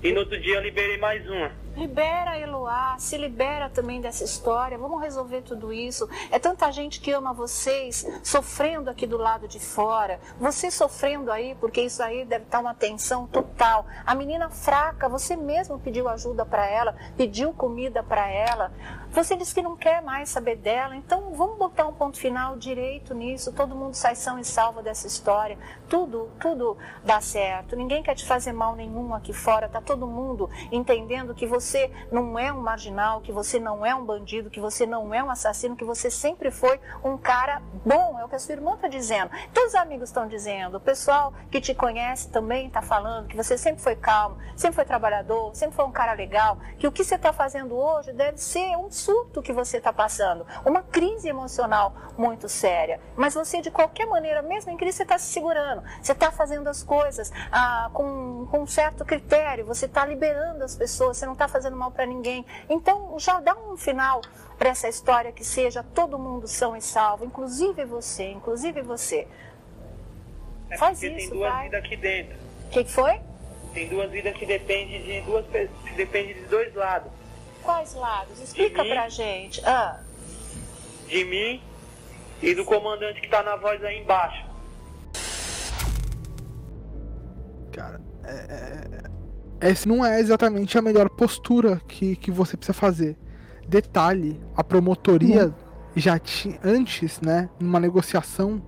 E 0.02 0.12
no 0.12 0.20
outro 0.20 0.40
dia 0.40 0.60
liberei 0.60 0.98
mais 0.98 1.24
uma. 1.28 1.52
Libera, 1.76 2.38
Eloá, 2.38 2.96
se 2.98 3.16
libera 3.16 3.70
também 3.70 4.00
dessa 4.00 4.24
história. 4.24 4.76
Vamos 4.76 5.00
resolver 5.00 5.40
tudo 5.40 5.72
isso. 5.72 6.08
É 6.30 6.38
tanta 6.38 6.70
gente 6.70 7.00
que 7.00 7.12
ama 7.12 7.32
vocês, 7.32 8.06
sofrendo 8.22 8.90
aqui 8.90 9.06
do 9.06 9.16
lado 9.16 9.48
de 9.48 9.58
fora. 9.58 10.20
Você 10.38 10.70
sofrendo 10.70 11.32
aí, 11.32 11.54
porque 11.60 11.80
isso 11.80 12.02
aí 12.02 12.24
deve 12.26 12.44
estar 12.44 12.60
uma 12.60 12.74
tensão 12.74 13.26
total. 13.26 13.86
A 14.04 14.14
menina 14.14 14.50
fraca, 14.50 15.08
você 15.08 15.34
mesmo 15.34 15.78
pediu 15.78 16.08
ajuda 16.08 16.44
para 16.44 16.66
ela, 16.66 16.94
pediu 17.16 17.54
comida 17.54 18.02
para 18.02 18.28
ela. 18.28 18.70
Você 19.12 19.36
disse 19.36 19.54
que 19.54 19.60
não 19.60 19.76
quer 19.76 20.00
mais 20.00 20.30
saber 20.30 20.56
dela. 20.56 20.96
Então 20.96 21.34
vamos 21.34 21.58
botar 21.58 21.86
um 21.86 21.92
ponto 21.92 22.16
final 22.16 22.56
direito 22.56 23.12
nisso. 23.14 23.52
Todo 23.52 23.74
mundo 23.74 23.92
sai 23.92 24.14
são 24.14 24.38
e 24.38 24.44
salva 24.44 24.82
dessa 24.82 25.06
história. 25.06 25.58
Tudo, 25.86 26.30
tudo 26.40 26.78
dá 27.04 27.20
certo. 27.20 27.76
Ninguém 27.76 28.02
quer 28.02 28.14
te 28.14 28.24
fazer 28.24 28.52
mal 28.52 28.74
nenhum 28.74 29.14
aqui 29.14 29.34
fora. 29.34 29.68
Tá 29.68 29.82
todo 29.82 30.06
mundo 30.06 30.48
entendendo 30.70 31.34
que 31.34 31.46
você 31.46 31.92
não 32.10 32.38
é 32.38 32.50
um 32.50 32.62
marginal, 32.62 33.20
que 33.20 33.30
você 33.30 33.60
não 33.60 33.84
é 33.84 33.94
um 33.94 34.02
bandido, 34.02 34.48
que 34.48 34.58
você 34.58 34.86
não 34.86 35.12
é 35.12 35.22
um 35.22 35.30
assassino, 35.30 35.76
que 35.76 35.84
você 35.84 36.10
sempre 36.10 36.50
foi 36.50 36.80
um 37.04 37.18
cara 37.18 37.60
bom. 37.84 38.18
É 38.18 38.24
o 38.24 38.28
que 38.30 38.36
a 38.36 38.38
sua 38.38 38.54
irmã 38.54 38.76
está 38.76 38.88
dizendo. 38.88 39.30
Todos 39.52 39.74
os 39.74 39.78
amigos 39.78 40.08
estão 40.08 40.26
dizendo. 40.26 40.78
O 40.78 40.80
pessoal 40.80 41.34
que 41.50 41.60
te 41.60 41.74
conhece 41.74 42.30
também 42.30 42.68
está 42.68 42.80
falando 42.80 43.28
que 43.28 43.36
você 43.36 43.58
sempre 43.58 43.82
foi 43.82 43.94
calmo, 43.94 44.38
sempre 44.56 44.76
foi 44.76 44.86
trabalhador, 44.86 45.54
sempre 45.54 45.76
foi 45.76 45.84
um 45.84 45.92
cara 45.92 46.14
legal. 46.14 46.56
Que 46.78 46.86
o 46.86 46.92
que 46.92 47.04
você 47.04 47.16
está 47.16 47.30
fazendo 47.30 47.74
hoje 47.74 48.10
deve 48.14 48.38
ser 48.38 48.74
um 48.78 48.90
surto 49.02 49.42
que 49.42 49.52
você 49.52 49.78
está 49.78 49.92
passando, 49.92 50.46
uma 50.64 50.82
crise 50.82 51.28
emocional 51.28 51.94
muito 52.16 52.48
séria. 52.48 53.00
Mas 53.16 53.34
você, 53.34 53.60
de 53.60 53.70
qualquer 53.70 54.06
maneira, 54.06 54.42
mesmo 54.42 54.70
em 54.70 54.76
crise, 54.76 54.98
você 54.98 55.02
está 55.02 55.18
se 55.18 55.32
segurando. 55.32 55.82
Você 56.00 56.12
está 56.12 56.30
fazendo 56.30 56.68
as 56.68 56.82
coisas 56.82 57.32
ah, 57.50 57.90
com, 57.92 58.46
com 58.50 58.60
um 58.60 58.66
certo 58.66 59.04
critério. 59.04 59.64
Você 59.66 59.86
está 59.86 60.04
liberando 60.06 60.62
as 60.62 60.76
pessoas. 60.76 61.16
Você 61.16 61.26
não 61.26 61.32
está 61.32 61.48
fazendo 61.48 61.76
mal 61.76 61.90
para 61.90 62.06
ninguém. 62.06 62.44
Então, 62.68 63.18
já 63.18 63.40
dá 63.40 63.54
um 63.54 63.76
final 63.76 64.20
para 64.58 64.70
essa 64.70 64.88
história 64.88 65.32
que 65.32 65.44
seja 65.44 65.82
todo 65.82 66.18
mundo 66.18 66.46
são 66.46 66.76
e 66.76 66.80
salvo, 66.80 67.24
inclusive 67.24 67.84
você, 67.84 68.30
inclusive 68.30 68.80
você. 68.82 69.26
É 70.70 70.76
Faz 70.78 71.02
isso, 71.02 71.16
tem 71.16 71.28
duas 71.30 71.52
vai. 71.52 71.64
vidas 71.64 71.84
aqui 71.84 71.96
dentro. 71.96 72.36
O 72.66 72.70
que, 72.70 72.84
que, 72.84 72.90
foi? 72.92 73.20
Tem 73.74 73.88
duas 73.88 74.10
vidas 74.10 74.34
que 74.36 74.46
dependem 74.46 75.02
de 75.02 75.20
duas 75.22 75.44
que 75.46 75.94
depende 75.96 76.34
de 76.34 76.42
dois 76.42 76.72
lados. 76.74 77.10
Quais 77.62 77.94
lados? 77.94 78.40
Explica 78.40 78.84
pra 78.84 79.08
gente. 79.08 79.62
Ah. 79.64 80.00
De 81.08 81.24
mim 81.24 81.60
e 82.42 82.54
do 82.54 82.64
comandante 82.64 83.20
que 83.20 83.28
tá 83.28 83.42
na 83.42 83.56
voz 83.56 83.82
aí 83.84 84.00
embaixo. 84.00 84.44
Cara, 87.72 88.00
é, 88.24 88.30
é, 88.30 89.68
essa 89.68 89.88
não 89.88 90.04
é 90.04 90.20
exatamente 90.20 90.76
a 90.76 90.82
melhor 90.82 91.08
postura 91.08 91.80
que, 91.86 92.16
que 92.16 92.30
você 92.30 92.56
precisa 92.56 92.74
fazer. 92.74 93.16
Detalhe, 93.66 94.40
a 94.56 94.64
promotoria 94.64 95.46
uhum. 95.46 95.54
já 95.94 96.18
tinha, 96.18 96.58
antes, 96.64 97.20
né, 97.20 97.48
numa 97.60 97.78
negociação, 97.78 98.60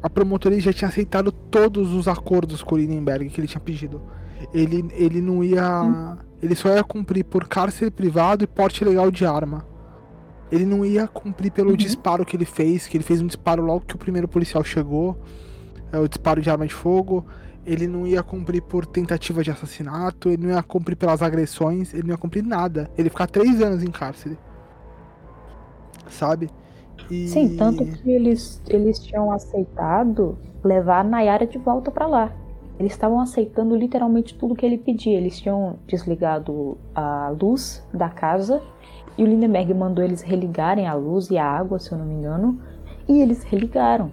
a 0.00 0.08
promotoria 0.08 0.60
já 0.60 0.72
tinha 0.72 0.88
aceitado 0.88 1.32
todos 1.32 1.92
os 1.92 2.06
acordos 2.06 2.62
com 2.62 2.76
o 2.76 2.78
Lindenberg 2.78 3.28
que 3.28 3.40
ele 3.40 3.48
tinha 3.48 3.60
pedido. 3.60 4.02
Ele, 4.52 4.88
ele 4.92 5.20
não 5.20 5.42
ia. 5.42 5.82
Uhum. 5.82 6.18
Ele 6.44 6.54
só 6.54 6.68
ia 6.68 6.84
cumprir 6.84 7.24
por 7.24 7.48
cárcere 7.48 7.90
privado 7.90 8.44
e 8.44 8.46
porte 8.46 8.84
legal 8.84 9.10
de 9.10 9.24
arma. 9.24 9.66
Ele 10.52 10.66
não 10.66 10.84
ia 10.84 11.08
cumprir 11.08 11.50
pelo 11.50 11.70
uhum. 11.70 11.76
disparo 11.76 12.24
que 12.24 12.36
ele 12.36 12.44
fez, 12.44 12.86
que 12.86 12.96
ele 12.96 13.04
fez 13.04 13.22
um 13.22 13.26
disparo 13.26 13.62
logo 13.64 13.86
que 13.86 13.94
o 13.94 13.98
primeiro 13.98 14.28
policial 14.28 14.62
chegou. 14.62 15.18
É, 15.90 15.98
o 15.98 16.06
disparo 16.06 16.42
de 16.42 16.50
arma 16.50 16.66
de 16.66 16.74
fogo 16.74 17.24
ele 17.66 17.86
não 17.86 18.06
ia 18.06 18.22
cumprir 18.22 18.62
por 18.62 18.84
tentativa 18.84 19.42
de 19.42 19.50
assassinato, 19.50 20.28
ele 20.28 20.46
não 20.46 20.54
ia 20.54 20.62
cumprir 20.62 20.96
pelas 20.96 21.22
agressões, 21.22 21.94
ele 21.94 22.04
não 22.04 22.10
ia 22.10 22.18
cumprir 22.18 22.44
nada. 22.44 22.90
Ele 22.96 23.06
ia 23.06 23.10
ficar 23.10 23.26
três 23.26 23.60
anos 23.60 23.82
em 23.82 23.90
cárcere. 23.90 24.38
Sabe? 26.08 26.50
E... 27.10 27.28
Sim, 27.28 27.56
tanto 27.56 27.84
que 27.84 28.10
eles, 28.10 28.60
eles 28.68 28.98
tinham 28.98 29.32
aceitado 29.32 30.38
levar 30.62 31.00
a 31.00 31.04
Nayara 31.04 31.46
de 31.46 31.58
volta 31.58 31.90
para 31.90 32.06
lá. 32.06 32.32
Eles 32.78 32.92
estavam 32.92 33.20
aceitando 33.20 33.76
literalmente 33.76 34.34
tudo 34.34 34.54
que 34.54 34.66
ele 34.66 34.78
pedia. 34.78 35.16
Eles 35.16 35.38
tinham 35.40 35.76
desligado 35.86 36.76
a 36.94 37.32
luz 37.40 37.86
da 37.92 38.08
casa 38.08 38.60
e 39.16 39.22
o 39.22 39.26
Lindenberg 39.26 39.72
mandou 39.74 40.04
eles 40.04 40.22
religarem 40.22 40.86
a 40.88 40.94
luz 40.94 41.30
e 41.30 41.38
a 41.38 41.46
água, 41.46 41.78
se 41.78 41.92
eu 41.92 41.98
não 41.98 42.04
me 42.04 42.14
engano, 42.14 42.58
e 43.08 43.20
eles 43.20 43.44
religaram. 43.44 44.10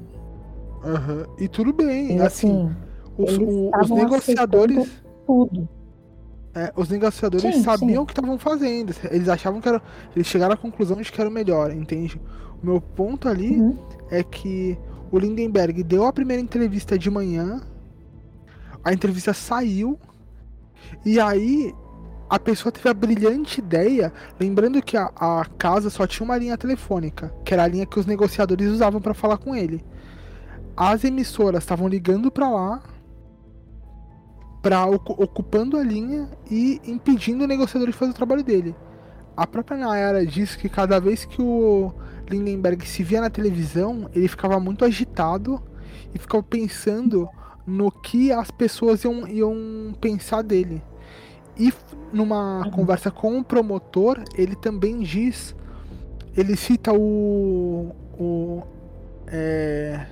Uhum. 0.83 1.25
E 1.39 1.47
tudo 1.47 1.73
bem, 1.73 2.17
e 2.17 2.21
assim, 2.21 2.67
assim 2.67 2.75
os, 3.17 3.37
o- 3.37 3.71
os 3.81 3.89
negociadores. 3.89 5.01
Tudo. 5.25 5.67
É, 6.53 6.71
os 6.75 6.89
negociadores 6.89 7.55
Sim, 7.55 7.63
sabiam 7.63 7.89
sim. 7.89 7.97
o 7.99 8.05
que 8.05 8.11
estavam 8.11 8.37
fazendo. 8.37 8.93
Eles 9.09 9.29
achavam 9.29 9.61
que 9.61 9.69
era. 9.69 9.81
Eles 10.15 10.27
chegaram 10.27 10.53
à 10.53 10.57
conclusão 10.57 10.97
de 10.97 11.09
que 11.11 11.19
era 11.21 11.29
o 11.29 11.33
melhor, 11.33 11.71
entende? 11.71 12.19
O 12.61 12.65
meu 12.65 12.81
ponto 12.81 13.29
ali 13.29 13.59
Uhum. 13.59 13.77
é 14.09 14.21
que 14.21 14.77
o 15.11 15.17
Lindenberg 15.17 15.81
deu 15.83 16.05
a 16.05 16.11
primeira 16.13 16.41
entrevista 16.41 16.97
de 16.99 17.09
manhã, 17.09 17.61
a 18.83 18.93
entrevista 18.93 19.33
saiu, 19.33 19.99
e 21.05 21.19
aí 21.19 21.73
a 22.29 22.39
pessoa 22.39 22.71
teve 22.71 22.87
a 22.87 22.93
brilhante 22.93 23.59
ideia, 23.59 24.11
lembrando 24.39 24.81
que 24.81 24.95
a, 24.95 25.11
a 25.15 25.45
casa 25.57 25.89
só 25.89 26.07
tinha 26.07 26.23
uma 26.23 26.37
linha 26.37 26.57
telefônica, 26.57 27.33
que 27.43 27.53
era 27.53 27.63
a 27.63 27.67
linha 27.67 27.85
que 27.85 27.99
os 27.99 28.05
negociadores 28.05 28.69
usavam 28.69 29.01
para 29.01 29.13
falar 29.13 29.37
com 29.37 29.55
ele. 29.55 29.83
As 30.75 31.03
emissoras 31.03 31.63
estavam 31.63 31.87
ligando 31.87 32.31
para 32.31 32.49
lá, 32.49 32.81
ocu- 34.89 35.21
ocupando 35.21 35.77
a 35.77 35.83
linha 35.83 36.29
e 36.49 36.79
impedindo 36.85 37.43
o 37.43 37.47
negociador 37.47 37.87
de 37.89 37.93
fazer 37.93 38.11
o 38.11 38.15
trabalho 38.15 38.43
dele. 38.43 38.75
A 39.35 39.45
própria 39.45 39.77
Nayara 39.77 40.25
disse 40.25 40.57
que 40.57 40.69
cada 40.69 40.99
vez 40.99 41.25
que 41.25 41.41
o 41.41 41.93
Lindenberg 42.29 42.87
se 42.87 43.03
via 43.03 43.19
na 43.19 43.29
televisão, 43.29 44.09
ele 44.15 44.27
ficava 44.27 44.59
muito 44.59 44.85
agitado 44.85 45.61
e 46.15 46.19
ficava 46.19 46.43
pensando 46.43 47.27
no 47.65 47.91
que 47.91 48.31
as 48.31 48.49
pessoas 48.51 49.03
iam, 49.03 49.27
iam 49.27 49.93
pensar 49.99 50.41
dele. 50.41 50.81
E 51.57 51.73
numa 52.11 52.69
conversa 52.71 53.11
com 53.11 53.39
o 53.39 53.43
promotor, 53.43 54.23
ele 54.35 54.55
também 54.55 54.99
diz, 54.99 55.55
ele 56.35 56.55
cita 56.55 56.93
o, 56.93 57.95
o, 58.17 58.63
é, 59.27 60.05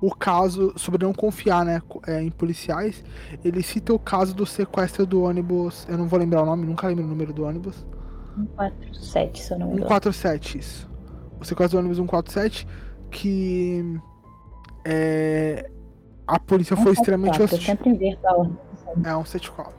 o 0.00 0.14
caso 0.14 0.72
sobre 0.76 1.04
não 1.04 1.12
confiar 1.12 1.64
né, 1.64 1.80
é, 2.06 2.22
em 2.22 2.30
policiais. 2.30 3.02
Ele 3.44 3.62
cita 3.62 3.92
o 3.94 3.98
caso 3.98 4.34
do 4.34 4.44
sequestro 4.44 5.06
do 5.06 5.22
ônibus, 5.22 5.86
eu 5.88 5.96
não 5.96 6.06
vou 6.06 6.18
lembrar 6.18 6.42
o 6.42 6.46
nome, 6.46 6.66
nunca 6.66 6.86
lembro 6.86 7.04
o 7.04 7.08
número 7.08 7.32
do 7.32 7.44
ônibus. 7.44 7.86
147, 8.36 9.42
se 9.42 9.52
eu 9.52 9.58
não 9.58 9.66
me 9.68 9.72
engano. 9.72 9.88
147, 9.88 10.58
isso. 10.58 10.90
O 11.40 11.44
sequestro 11.44 11.78
do 11.78 11.80
ônibus 11.80 11.96
147, 11.96 12.66
que 13.10 13.98
é, 14.84 15.70
a 16.26 16.38
polícia 16.38 16.76
foi 16.76 16.92
extremamente 16.92 17.36
174, 17.36 17.40
Eu 17.40 17.44
hostil. 17.44 17.66
sempre 17.66 17.90
inverto 17.90 18.26
a 18.26 18.36
ordem. 18.36 18.58
É, 19.04 19.10
174. 19.10 19.72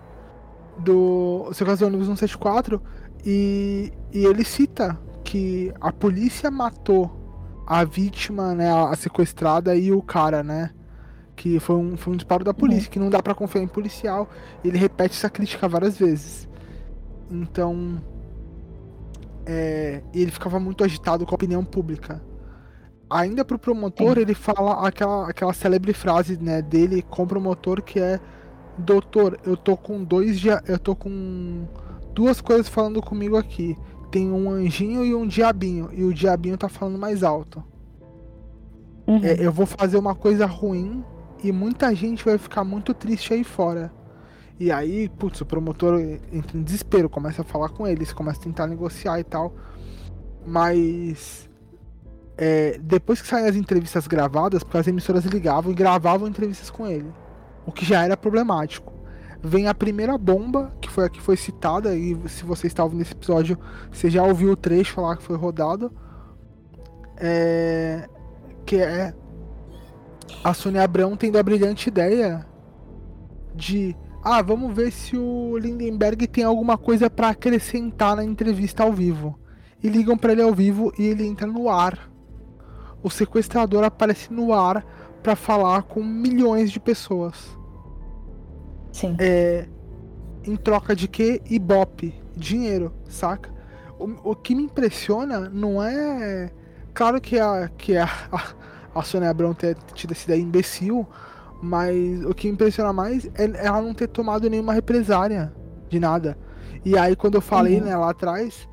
Do 0.79 1.49
sequestro 1.53 1.85
do 1.85 1.87
ônibus 1.87 2.07
174, 2.07 2.81
e, 3.25 3.91
e 4.13 4.25
ele 4.25 4.43
cita 4.43 4.97
que 5.23 5.73
a 5.81 5.91
polícia 5.91 6.49
matou 6.49 7.11
a 7.65 7.83
vítima, 7.83 8.55
né, 8.55 8.71
a, 8.71 8.95
sequestrada 8.95 9.75
e 9.75 9.91
o 9.91 10.01
cara, 10.01 10.41
né? 10.41 10.71
Que 11.35 11.59
foi 11.59 11.75
um, 11.75 11.97
foi 11.97 12.13
um 12.13 12.15
disparo 12.15 12.43
da 12.43 12.53
polícia, 12.53 12.89
que 12.89 12.97
não 12.97 13.09
dá 13.09 13.21
pra 13.21 13.35
confiar 13.35 13.61
em 13.61 13.67
policial. 13.67 14.29
Ele 14.63 14.77
repete 14.77 15.15
essa 15.15 15.29
crítica 15.29 15.67
várias 15.67 15.97
vezes. 15.97 16.47
Então. 17.29 18.01
É, 19.45 20.01
ele 20.13 20.31
ficava 20.31 20.59
muito 20.59 20.83
agitado 20.83 21.25
com 21.25 21.33
a 21.33 21.35
opinião 21.35 21.63
pública. 21.63 22.21
Ainda 23.09 23.45
pro 23.45 23.57
promotor, 23.57 24.15
Sim. 24.15 24.21
ele 24.21 24.33
fala 24.33 24.87
aquela, 24.87 25.29
aquela 25.29 25.53
célebre 25.53 25.93
frase 25.93 26.37
né, 26.41 26.61
dele 26.61 27.01
com 27.01 27.23
o 27.23 27.27
promotor 27.27 27.81
que 27.81 27.99
é 27.99 28.19
Doutor, 28.77 29.39
eu 29.43 29.57
tô 29.57 29.75
com 29.75 30.03
dois 30.03 30.39
dia... 30.39 30.61
eu 30.67 30.77
tô 30.77 30.95
com 30.95 31.65
duas 32.13 32.39
coisas 32.39 32.69
falando 32.69 33.01
comigo 33.01 33.35
aqui. 33.35 33.77
Tem 34.11 34.31
um 34.31 34.49
anjinho 34.49 35.03
e 35.03 35.15
um 35.15 35.25
diabinho. 35.25 35.89
E 35.91 36.03
o 36.03 36.13
diabinho 36.13 36.57
tá 36.57 36.69
falando 36.69 36.97
mais 36.97 37.23
alto. 37.23 37.63
Uhum. 39.07 39.23
É, 39.23 39.43
eu 39.43 39.51
vou 39.51 39.65
fazer 39.65 39.97
uma 39.97 40.13
coisa 40.13 40.45
ruim 40.45 41.03
e 41.43 41.51
muita 41.51 41.93
gente 41.95 42.23
vai 42.23 42.37
ficar 42.37 42.63
muito 42.63 42.93
triste 42.93 43.33
aí 43.33 43.43
fora. 43.43 43.91
E 44.59 44.71
aí, 44.71 45.09
putz, 45.09 45.41
o 45.41 45.45
promotor 45.45 45.99
entra 46.31 46.57
em 46.57 46.63
desespero, 46.63 47.09
começa 47.09 47.41
a 47.41 47.45
falar 47.45 47.69
com 47.69 47.87
eles, 47.87 48.11
começa 48.11 48.39
a 48.39 48.43
tentar 48.43 48.67
negociar 48.67 49.19
e 49.19 49.23
tal. 49.23 49.53
Mas 50.45 51.46
é, 52.37 52.77
depois 52.81 53.21
que 53.21 53.27
saem 53.27 53.47
as 53.47 53.55
entrevistas 53.55 54.07
gravadas, 54.07 54.63
porque 54.63 54.77
as 54.77 54.87
emissoras 54.87 55.25
ligavam 55.25 55.71
e 55.71 55.75
gravavam 55.75 56.27
entrevistas 56.27 56.69
com 56.69 56.85
ele. 56.85 57.11
O 57.65 57.71
que 57.71 57.83
já 57.83 58.03
era 58.03 58.15
problemático. 58.15 58.93
Vem 59.41 59.67
a 59.67 59.73
primeira 59.73 60.17
bomba, 60.17 60.73
que 60.79 60.89
foi 60.89 61.05
a 61.05 61.09
que 61.09 61.21
foi 61.21 61.35
citada, 61.35 61.95
e 61.95 62.17
se 62.27 62.43
você 62.43 62.67
está 62.67 62.83
ouvindo 62.83 63.01
esse 63.01 63.13
episódio, 63.13 63.57
você 63.91 64.09
já 64.09 64.23
ouviu 64.23 64.51
o 64.51 64.55
trecho 64.55 65.01
lá 65.01 65.15
que 65.15 65.23
foi 65.23 65.35
rodado. 65.35 65.91
É, 67.19 68.07
que 68.65 68.77
é 68.77 69.13
a 70.43 70.53
Sônia 70.53 70.83
Abrão 70.83 71.17
tendo 71.17 71.37
a 71.37 71.43
brilhante 71.43 71.89
ideia 71.89 72.45
de 73.55 73.95
ah, 74.23 74.41
vamos 74.41 74.75
ver 74.75 74.91
se 74.91 75.17
o 75.17 75.57
Lindenberg 75.57 76.27
tem 76.27 76.43
alguma 76.43 76.77
coisa 76.77 77.09
pra 77.09 77.29
acrescentar 77.29 78.15
na 78.15 78.23
entrevista 78.23 78.83
ao 78.83 78.91
vivo. 78.91 79.39
E 79.81 79.87
ligam 79.87 80.17
pra 80.17 80.33
ele 80.33 80.41
ao 80.41 80.53
vivo 80.53 80.91
e 80.99 81.05
ele 81.05 81.25
entra 81.25 81.47
no 81.47 81.69
ar. 81.69 82.11
O 83.07 83.09
sequestrador 83.09 83.85
aparece 83.85 84.33
no 84.33 84.51
ar 84.51 84.85
pra 85.23 85.33
falar 85.33 85.83
com 85.83 86.03
milhões 86.03 86.69
de 86.69 86.77
pessoas. 86.77 87.57
Sim. 88.91 89.15
É, 89.17 89.65
em 90.43 90.57
troca 90.57 90.93
de 90.93 91.07
quê? 91.07 91.41
Ibope, 91.49 92.13
dinheiro, 92.35 92.91
saca? 93.07 93.49
O, 93.97 94.31
o 94.31 94.35
que 94.35 94.53
me 94.53 94.63
impressiona 94.63 95.49
não 95.49 95.81
é. 95.81 96.51
Claro 96.93 97.21
que 97.21 97.39
a, 97.39 97.69
que 97.77 97.95
a, 97.95 98.09
a, 98.29 98.99
a 98.99 99.03
Sônia 99.03 99.29
Abrão 99.29 99.53
ter 99.53 99.77
tido 99.93 100.11
essa 100.11 100.25
ideia 100.25 100.41
imbecil, 100.41 101.07
mas 101.63 102.25
o 102.25 102.33
que 102.35 102.47
me 102.47 102.55
impressiona 102.55 102.91
mais 102.91 103.25
é 103.35 103.65
ela 103.65 103.81
não 103.81 103.93
ter 103.93 104.09
tomado 104.09 104.49
nenhuma 104.49 104.73
represária 104.73 105.53
de 105.87 105.97
nada. 105.97 106.37
E 106.83 106.97
aí, 106.97 107.15
quando 107.15 107.35
eu 107.35 107.41
falei 107.41 107.79
Uhum. 107.79 107.85
né, 107.85 107.95
lá 107.95 108.09
atrás, 108.09 108.67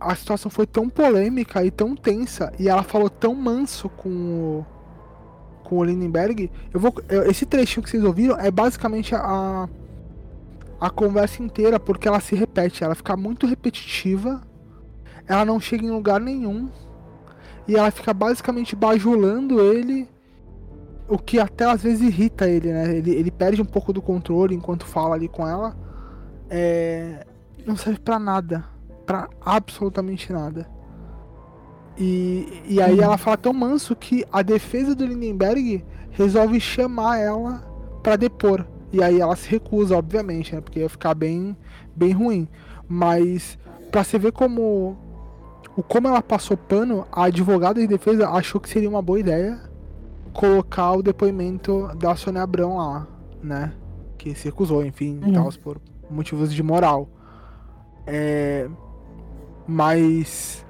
a 0.00 0.14
situação 0.14 0.50
foi 0.50 0.66
tão 0.66 0.88
polêmica 0.88 1.64
e 1.64 1.70
tão 1.70 1.94
tensa, 1.96 2.52
e 2.58 2.68
ela 2.68 2.82
falou 2.82 3.10
tão 3.10 3.34
manso 3.34 3.88
com 3.88 4.08
o, 4.08 4.66
com 5.64 5.78
o 5.78 5.84
Lindenberg. 5.84 6.50
Eu 6.72 6.80
vou, 6.80 6.94
eu- 7.08 7.30
esse 7.30 7.44
trechinho 7.46 7.82
que 7.82 7.90
vocês 7.90 8.04
ouviram 8.04 8.38
é 8.38 8.50
basicamente 8.50 9.14
a, 9.14 9.68
a 10.80 10.90
conversa 10.90 11.42
inteira, 11.42 11.78
porque 11.80 12.08
ela 12.08 12.20
se 12.20 12.34
repete, 12.34 12.82
ela 12.84 12.94
fica 12.94 13.16
muito 13.16 13.46
repetitiva, 13.46 14.40
ela 15.26 15.44
não 15.44 15.58
chega 15.60 15.84
em 15.84 15.90
lugar 15.90 16.20
nenhum, 16.20 16.68
e 17.66 17.76
ela 17.76 17.90
fica 17.90 18.12
basicamente 18.12 18.76
bajulando 18.76 19.60
ele, 19.60 20.08
o 21.08 21.18
que 21.18 21.38
até 21.38 21.64
às 21.64 21.82
vezes 21.82 22.00
irrita 22.00 22.48
ele, 22.48 22.72
né? 22.72 22.96
Ele, 22.96 23.10
ele 23.10 23.30
perde 23.30 23.60
um 23.60 23.64
pouco 23.64 23.92
do 23.92 24.00
controle 24.00 24.54
enquanto 24.54 24.86
fala 24.86 25.14
ali 25.14 25.28
com 25.28 25.46
ela. 25.46 25.76
É, 26.48 27.26
não 27.66 27.76
serve 27.76 27.98
pra 28.00 28.18
nada, 28.18 28.64
pra 29.06 29.28
absolutamente 29.40 30.32
nada. 30.32 30.68
E, 31.96 32.62
e 32.66 32.82
aí 32.82 33.00
ela 33.00 33.16
fala 33.16 33.36
tão 33.36 33.52
manso 33.52 33.94
que 33.94 34.24
a 34.32 34.42
defesa 34.42 34.94
do 34.94 35.06
Lindenberg 35.06 35.84
resolve 36.10 36.58
chamar 36.60 37.18
ela 37.18 37.62
pra 38.02 38.16
depor. 38.16 38.66
E 38.92 39.02
aí 39.02 39.20
ela 39.20 39.36
se 39.36 39.48
recusa, 39.48 39.96
obviamente, 39.96 40.54
né? 40.54 40.60
Porque 40.60 40.80
ia 40.80 40.88
ficar 40.88 41.14
bem, 41.14 41.56
bem 41.94 42.12
ruim. 42.12 42.48
Mas 42.88 43.58
pra 43.90 44.02
você 44.04 44.18
ver 44.18 44.32
como 44.32 44.96
o 45.76 45.82
como 45.82 46.06
ela 46.08 46.22
passou 46.22 46.56
pano, 46.56 47.06
a 47.12 47.24
advogada 47.24 47.80
de 47.80 47.86
defesa 47.86 48.28
achou 48.28 48.60
que 48.60 48.68
seria 48.68 48.88
uma 48.88 49.02
boa 49.02 49.18
ideia 49.18 49.60
colocar 50.32 50.92
o 50.92 51.02
depoimento 51.02 51.88
da 51.96 52.14
Sônia 52.16 52.42
Abrão 52.42 52.76
lá, 52.76 53.06
né? 53.42 53.72
Que 54.18 54.34
se 54.34 54.46
recusou, 54.46 54.84
enfim, 54.84 55.20
Uhum. 55.24 55.32
tal, 55.32 55.48
por 55.62 55.80
motivos 56.10 56.52
de 56.52 56.62
moral. 56.62 57.08
É, 58.06 58.68
mas 59.66 60.64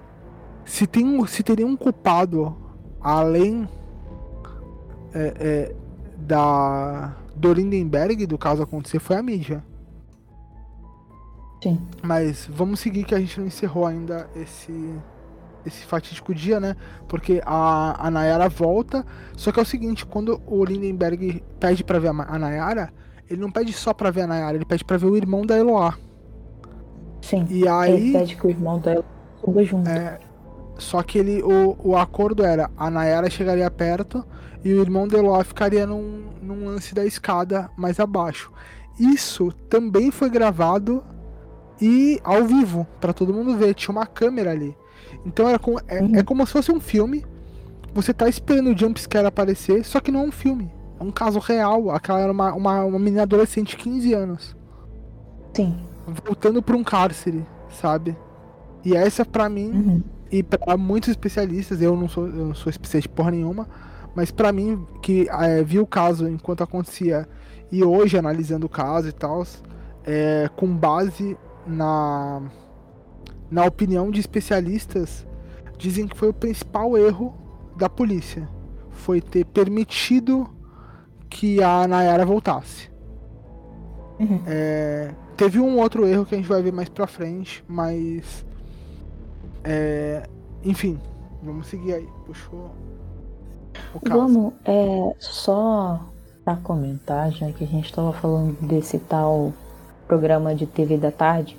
se 0.65 0.87
tem 0.87 1.27
se 1.27 1.43
teria 1.43 1.67
um 1.67 1.77
culpado 1.77 2.57
além 3.01 3.69
é, 5.13 5.35
é, 5.39 5.77
da 6.17 7.17
do 7.37 7.53
Lindenberg 7.53 8.27
do 8.27 8.39
caso 8.39 8.63
acontecer 8.63 8.99
foi 8.99 9.17
a 9.17 9.23
mídia. 9.23 9.65
Sim. 11.63 11.81
Mas 12.03 12.47
vamos 12.51 12.81
seguir 12.81 13.05
que 13.05 13.15
a 13.15 13.19
gente 13.19 13.41
não 13.41 13.47
encerrou 13.47 13.87
ainda 13.87 14.29
esse 14.37 14.73
esse 15.67 15.85
fatídico 15.87 16.35
dia, 16.35 16.61
né? 16.61 16.77
Porque 17.09 17.41
a, 17.45 18.07
a 18.07 18.11
Nayara 18.11 18.49
volta. 18.49 19.05
Só 19.35 19.51
que 19.51 19.59
é 19.59 19.63
o 19.63 19.67
seguinte, 19.67 20.05
quando 20.05 20.41
o 20.47 20.63
Lindenberg 20.63 21.43
pede 21.59 21.83
pra 21.83 21.99
ver 21.99 22.09
a, 22.09 22.11
a 22.11 22.39
Nayara, 22.39 22.93
ele 23.29 23.41
não 23.41 23.51
pede 23.51 23.73
só 23.73 23.95
pra 23.95 24.11
ver 24.11 24.23
a 24.23 24.27
Nayara, 24.27 24.57
ele 24.57 24.67
pede 24.67 24.85
pra 24.85 24.97
ver 24.97 25.07
o 25.07 25.17
irmão 25.17 25.45
da 25.47 25.57
Eloá. 25.57 25.95
Sim. 27.25 27.47
E 27.49 27.67
aí. 27.67 27.93
Ele 27.93 28.13
pede 28.13 28.37
que 28.37 28.47
o 28.47 28.51
irmão 28.51 28.79
dela 28.79 29.05
suba 29.43 29.65
junto. 29.65 29.89
É, 29.89 30.21
só 30.79 31.03
que 31.03 31.19
ele, 31.19 31.43
o, 31.43 31.77
o 31.83 31.97
acordo 31.97 32.45
era 32.45 32.71
a 32.77 32.91
Nayara 32.91 33.31
chegaria 33.31 33.71
perto 33.71 34.25
e 34.63 34.73
o 34.75 34.81
irmão 34.81 35.09
de 35.09 35.17
ficaria 35.45 35.87
num, 35.87 36.25
num 36.43 36.67
lance 36.67 36.95
da 36.95 37.05
escada 37.05 37.71
mais 37.77 37.99
abaixo. 37.99 38.53
Isso 38.99 39.53
também 39.71 40.11
foi 40.11 40.29
gravado 40.29 41.03
e 41.81 42.21
ao 42.23 42.45
vivo, 42.45 42.87
pra 43.01 43.13
todo 43.13 43.33
mundo 43.33 43.57
ver. 43.57 43.75
Tinha 43.75 43.93
uma 43.93 44.07
câmera 44.07 44.51
ali. 44.51 44.77
Então 45.25 45.49
era 45.49 45.59
com, 45.59 45.77
é, 45.89 46.01
Uhum. 46.03 46.17
é 46.17 46.23
como 46.23 46.47
se 46.47 46.53
fosse 46.53 46.71
um 46.71 46.81
filme. 46.81 47.25
Você 47.95 48.13
tá 48.13 48.29
esperando 48.29 48.71
o 48.71 48.77
jumpscare 48.79 49.27
aparecer, 49.27 49.85
só 49.85 50.01
que 50.01 50.13
não 50.13 50.21
é 50.21 50.25
um 50.25 50.33
filme. 50.33 50.71
É 51.01 51.03
um 51.03 51.11
caso 51.11 51.39
real. 51.39 51.91
Aquela 51.91 52.21
era 52.21 52.33
uma, 52.33 52.53
uma, 52.53 52.85
uma 52.85 52.99
menina 52.99 53.23
adolescente 53.23 53.71
de 53.71 53.77
15 53.83 54.13
anos. 54.13 54.57
Sim. 55.55 55.77
Voltando 56.25 56.63
pra 56.63 56.77
um 56.77 56.85
cárcere, 56.85 57.47
sabe? 57.71 58.17
E 58.85 58.95
essa, 58.95 59.25
pra 59.25 59.49
mim, 59.49 59.71
Uhum. 59.71 60.03
e 60.31 60.43
pra 60.43 60.77
muitos 60.77 61.09
especialistas, 61.09 61.81
eu 61.81 61.97
não 61.97 62.09
sou, 62.09 62.27
eu 62.27 62.47
não 62.47 62.55
sou 62.55 62.69
especialista 62.71 63.09
de 63.09 63.15
porra 63.15 63.31
nenhuma, 63.31 63.67
mas 64.15 64.31
pra 64.31 64.53
mim, 64.53 64.87
que 65.03 65.27
é, 65.31 65.63
vi 65.63 65.79
o 65.79 65.87
caso 65.87 66.29
enquanto 66.29 66.63
acontecia 66.63 67.27
e 67.73 67.83
hoje 67.83 68.19
analisando 68.19 68.67
o 68.67 68.69
caso 68.69 69.09
e 69.09 69.13
tal, 69.13 69.45
é, 70.05 70.49
com 70.55 70.67
base 70.77 71.37
na, 71.67 72.43
na 73.51 73.65
opinião 73.65 74.11
de 74.11 74.21
especialistas, 74.21 75.27
dizem 75.79 76.07
que 76.07 76.17
foi 76.17 76.29
o 76.29 76.35
principal 76.35 76.97
erro 76.99 77.35
da 77.77 77.89
polícia. 77.89 78.47
Foi 78.91 79.21
ter 79.21 79.45
permitido 79.47 80.49
que 81.29 81.63
a 81.63 81.89
Nayara 81.89 82.25
voltasse. 82.25 82.91
Uhum. 84.21 84.41
É, 84.47 85.13
teve 85.37 85.61
um 85.61 85.79
outro 85.79 86.07
erro 86.07 86.25
que 86.25 86.35
a 86.35 86.39
gente 86.39 86.49
vai 86.49 86.63
ver 86.63 86.73
mais 86.73 86.89
pra 86.89 87.07
frente, 87.07 87.65
mas. 87.69 88.45
é, 89.63 90.29
enfim, 90.65 90.99
vamos 91.43 91.67
seguir 91.67 91.95
aí. 91.95 92.09
Puxou. 92.27 92.71
Vamos, 94.09 94.53
é, 94.65 95.15
só 95.19 96.01
pra 96.45 96.57
comentar, 96.57 97.33
já 97.33 97.51
que 97.51 97.65
a 97.65 97.67
gente 97.67 97.93
tava 97.93 98.13
falando 98.13 98.57
desse 98.67 98.99
tal 98.99 99.53
programa 100.07 100.55
de 100.55 100.67
TV 100.67 100.97
da 100.97 101.11
tarde. 101.11 101.59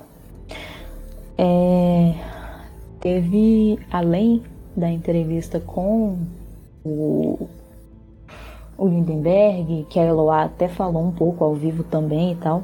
É, 1.38 2.16
teve, 3.00 3.80
além 3.92 4.44
da 4.76 4.90
entrevista 4.90 5.60
com 5.60 6.18
o, 6.84 7.48
o 8.78 8.88
Lindenberg, 8.88 9.86
que 9.90 10.00
a 10.00 10.04
Eloá 10.04 10.44
até 10.44 10.68
falou 10.68 11.04
um 11.04 11.12
pouco 11.12 11.44
ao 11.44 11.56
vivo 11.56 11.84
também 11.84 12.34
e 12.34 12.36
tal. 12.36 12.64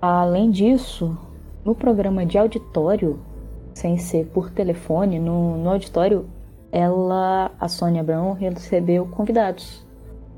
Além 0.00 0.50
disso, 0.50 1.18
no 1.64 1.74
programa 1.74 2.24
de 2.24 2.38
auditório, 2.38 3.18
sem 3.74 3.98
ser 3.98 4.26
por 4.26 4.50
telefone, 4.50 5.18
no, 5.18 5.56
no 5.56 5.70
auditório 5.70 6.26
ela, 6.70 7.50
a 7.58 7.68
Sônia 7.68 8.00
Abrão, 8.00 8.32
recebeu 8.32 9.06
convidados. 9.06 9.86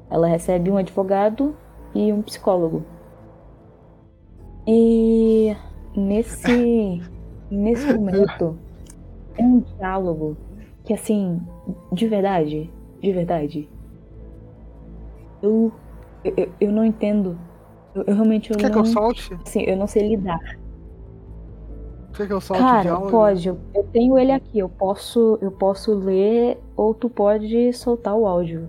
Ela 0.09 0.29
recebe 0.29 0.71
um 0.71 0.77
advogado 0.77 1.57
e 1.95 2.13
um 2.13 2.23
psicólogo. 2.23 2.85
E 4.67 5.57
nesse, 5.97 7.03
nesse 7.51 7.93
momento 7.93 8.57
é 9.37 9.43
um 9.43 9.61
diálogo 9.61 10.37
que 10.85 10.95
assim, 10.95 11.41
de 11.93 12.07
verdade, 12.07 12.71
de 13.01 13.13
verdade, 13.13 13.69
eu, 15.43 15.73
eu, 16.25 16.49
eu 16.61 16.73
não 16.73 16.85
entendo. 16.85 17.39
Eu, 17.95 18.05
eu 18.07 18.15
realmente 18.15 18.51
eu 18.51 18.57
Quer 18.57 18.71
que 18.71 18.77
não, 18.77 18.85
eu 18.85 18.87
solte? 18.87 19.35
assim, 19.45 19.63
eu 19.63 19.77
não 19.77 19.87
sei 19.87 20.09
lidar. 20.09 20.39
Quer 22.15 22.27
que 22.27 22.33
eu 22.33 22.41
solte 22.41 22.63
Cara, 22.63 22.83
diálogo? 22.83 23.11
pode. 23.11 23.49
Eu, 23.49 23.59
eu 23.75 23.85
tenho 23.85 24.19
ele 24.19 24.33
aqui. 24.33 24.59
Eu 24.59 24.69
posso, 24.69 25.39
eu 25.41 25.51
posso 25.51 25.95
ler 25.95 26.59
ou 26.77 26.93
tu 26.95 27.09
pode 27.09 27.73
soltar 27.73 28.15
o 28.15 28.27
áudio. 28.27 28.69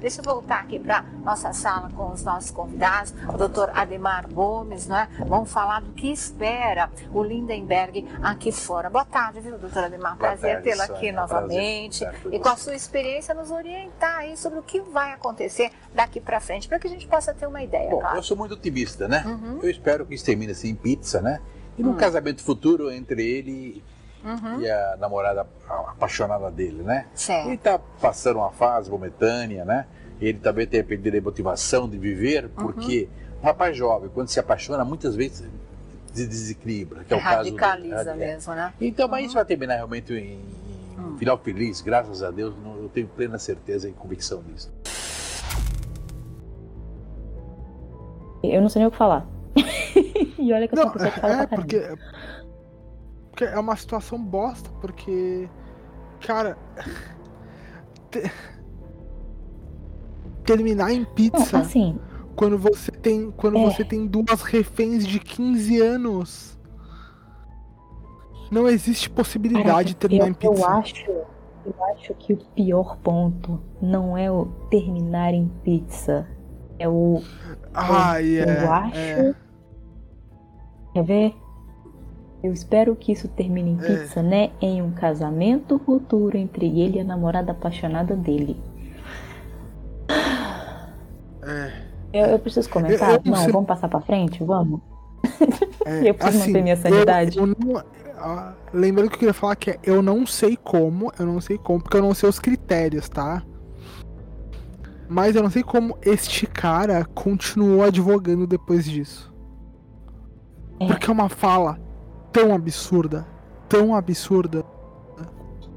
Deixa 0.00 0.20
eu 0.20 0.24
voltar 0.24 0.60
aqui 0.60 0.78
para 0.78 1.02
nossa 1.24 1.52
sala 1.52 1.90
com 1.96 2.12
os 2.12 2.22
nossos 2.22 2.50
convidados, 2.50 3.14
o 3.28 3.36
doutor 3.36 3.70
Ademar 3.74 4.28
Gomes, 4.32 4.86
né? 4.86 5.08
Vamos 5.26 5.50
falar 5.50 5.80
do 5.80 5.92
que 5.92 6.10
espera 6.12 6.90
o 7.12 7.22
Lindenberg 7.22 8.06
aqui 8.22 8.52
fora. 8.52 8.90
Boa 8.90 9.04
tarde, 9.04 9.40
viu, 9.40 9.58
doutor 9.58 9.84
Ademar? 9.84 10.16
Boa 10.16 10.28
Prazer 10.30 10.62
tê-lo 10.62 10.82
aqui 10.82 11.12
Prazer 11.12 11.12
novamente. 11.14 12.04
E 12.30 12.38
com 12.38 12.48
a 12.48 12.56
sua 12.56 12.74
experiência 12.74 13.34
nos 13.34 13.50
orientar 13.50 14.18
aí 14.18 14.36
sobre 14.36 14.58
o 14.58 14.62
que 14.62 14.80
vai 14.80 15.12
acontecer 15.12 15.70
daqui 15.94 16.20
para 16.20 16.40
frente, 16.40 16.68
para 16.68 16.78
que 16.78 16.86
a 16.86 16.90
gente 16.90 17.06
possa 17.06 17.32
ter 17.34 17.46
uma 17.46 17.62
ideia, 17.62 17.90
Bom, 17.90 18.00
claro. 18.00 18.16
eu 18.18 18.22
sou 18.22 18.36
muito 18.36 18.54
otimista, 18.54 19.08
né? 19.08 19.22
Uhum. 19.26 19.60
Eu 19.62 19.70
espero 19.70 20.04
que 20.06 20.14
isso 20.14 20.24
termine 20.24 20.52
assim 20.52 20.68
em 20.68 20.74
pizza, 20.74 21.20
né? 21.20 21.40
E 21.78 21.82
num 21.82 21.90
Hum. 21.92 21.96
casamento 21.96 22.42
futuro 22.42 22.90
entre 22.90 23.22
ele 23.26 23.82
Uhum. 24.26 24.60
e 24.60 24.68
a 24.70 24.96
namorada 24.98 25.46
apaixonada 25.68 26.50
dele, 26.50 26.82
né? 26.82 27.06
Certo. 27.14 27.46
Ele 27.48 27.56
tá 27.56 27.78
passando 28.00 28.38
uma 28.38 28.50
fase 28.50 28.90
momentânea, 28.90 29.64
né? 29.64 29.86
Ele 30.20 30.38
também 30.38 30.66
tem 30.66 30.82
perdido 30.82 31.16
a 31.16 31.20
motivação 31.20 31.88
de 31.88 31.96
viver, 31.96 32.48
porque 32.48 33.08
um 33.42 33.46
rapaz 33.46 33.76
jovem, 33.76 34.10
quando 34.12 34.28
se 34.28 34.40
apaixona, 34.40 34.84
muitas 34.84 35.14
vezes 35.14 35.48
se 36.12 36.26
desequilibra, 36.26 37.04
que 37.04 37.12
é 37.12 37.16
o 37.16 37.20
caso. 37.22 37.36
Radicaliza 37.38 38.10
É. 38.12 38.14
mesmo, 38.14 38.54
né? 38.54 38.72
Então, 38.80 39.06
mas 39.06 39.26
isso 39.26 39.34
vai 39.34 39.44
terminar 39.44 39.76
realmente 39.76 40.12
em, 40.12 40.40
em 40.40 40.56
Hum. 40.98 41.16
final 41.18 41.36
feliz, 41.36 41.82
graças 41.82 42.22
a 42.22 42.30
Deus, 42.30 42.54
eu 42.64 42.88
tenho 42.92 43.06
plena 43.06 43.38
certeza 43.38 43.86
e 43.88 43.92
convicção 43.92 44.42
disso. 44.42 44.72
Eu 48.42 48.60
não 48.62 48.68
sei 48.68 48.80
nem 48.80 48.88
o 48.88 48.90
que 48.90 48.96
falar. 48.96 49.26
e 50.38 50.52
olha 50.52 50.68
que 50.68 50.74
eu 50.74 50.78
sou 50.78 50.86
Não, 50.86 50.92
pessoa 50.92 51.10
que 51.10 51.20
fala 51.20 51.42
é, 51.42 51.46
pra 51.46 51.56
porque 51.56 51.82
é 53.44 53.58
uma 53.58 53.76
situação 53.76 54.22
bosta, 54.22 54.68
porque, 54.80 55.48
cara, 56.20 56.56
te- 58.10 58.30
terminar 60.44 60.92
em 60.92 61.00
Não, 61.00 61.06
pizza 61.06 61.58
assim, 61.58 61.98
quando 62.34 62.56
você 62.58 62.90
tem 62.92 63.30
quando 63.30 63.58
É. 63.58 63.64
você 63.64 63.84
tem 63.84 64.06
duas 64.06 64.42
reféns 64.42 65.06
de 65.06 65.18
15 65.18 65.80
anos, 65.80 66.58
não 68.50 68.68
existe 68.68 69.10
possibilidade 69.10 69.88
de 69.90 69.96
terminar 69.96 70.26
eu, 70.26 70.30
em 70.30 70.34
pizza. 70.34 70.62
eu 70.62 70.68
acho, 70.68 71.10
eu 71.10 71.74
acho 71.92 72.14
que 72.14 72.32
o 72.32 72.36
pior 72.54 72.96
ponto 72.98 73.60
não 73.82 74.16
é 74.16 74.30
o 74.30 74.46
terminar 74.70 75.34
em 75.34 75.48
pizza. 75.64 76.28
É 76.78 76.88
o. 76.88 77.22
Ai, 77.74 78.36
é, 78.38 78.64
eu 78.64 78.72
acho. 78.72 78.96
é. 78.98 79.34
Quer 80.92 81.02
ver? 81.04 81.34
Eu 82.42 82.52
espero 82.52 82.94
que 82.94 83.12
isso 83.12 83.26
termine 83.28 83.70
em 83.72 83.78
É. 83.84 83.86
pizza, 83.86 84.22
né? 84.22 84.50
Em 84.60 84.80
um 84.82 84.90
casamento 84.92 85.78
futuro 85.84 86.36
entre 86.36 86.66
ele 86.80 86.98
e 86.98 87.00
a 87.00 87.04
namorada 87.04 87.52
apaixonada 87.52 88.14
dele. 88.14 88.56
É, 91.42 91.72
Eu, 92.12 92.26
eu 92.26 92.38
preciso 92.38 92.68
comentar? 92.70 93.10
Eu- 93.14 93.20
eu 93.24 93.30
não 93.32 93.48
vamos 93.48 93.66
passar 93.66 93.88
pra 93.88 94.00
frente? 94.00 94.42
Vamos? 94.42 94.80
é, 95.84 96.08
Eu 96.10 96.14
preciso 96.14 96.46
manter 96.46 96.62
minha 96.62 96.76
sanidade. 96.76 97.36
eu 97.38 97.46
não- 97.46 97.82
ah, 98.18 98.54
lembrando 98.72 99.08
que 99.08 99.14
eu 99.16 99.18
queria 99.18 99.34
falar 99.34 99.56
que 99.56 99.70
é, 99.70 99.78
eu 99.82 100.00
não 100.02 100.26
sei 100.26 100.56
como, 100.56 101.12
eu 101.18 101.26
não 101.26 101.40
sei 101.40 101.58
como, 101.58 101.80
porque 101.82 101.96
eu 101.96 102.02
não 102.02 102.14
sei 102.14 102.28
os 102.28 102.38
critérios, 102.38 103.08
tá? 103.08 103.42
Mas 105.08 105.36
eu 105.36 105.42
não 105.42 105.50
sei 105.50 105.62
como 105.62 105.96
este 106.02 106.46
cara 106.46 107.04
continuou 107.04 107.82
advogando 107.84 108.46
depois 108.46 108.84
disso. 108.84 109.32
É. 110.80 110.86
Porque 110.86 111.08
é 111.08 111.12
uma 111.12 111.28
fala 111.28 111.78
tão 112.36 112.54
absurda, 112.54 113.26
tão 113.68 113.94
absurda. 113.94 114.64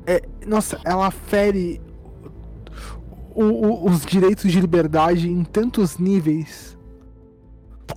É, 0.05 0.21
nossa, 0.45 0.79
ela 0.83 1.09
fere 1.11 1.81
o- 3.33 3.43
o- 3.43 3.89
os 3.89 4.05
direitos 4.05 4.51
de 4.51 4.59
liberdade 4.59 5.29
em 5.29 5.43
tantos 5.43 5.97
níveis. 5.97 6.77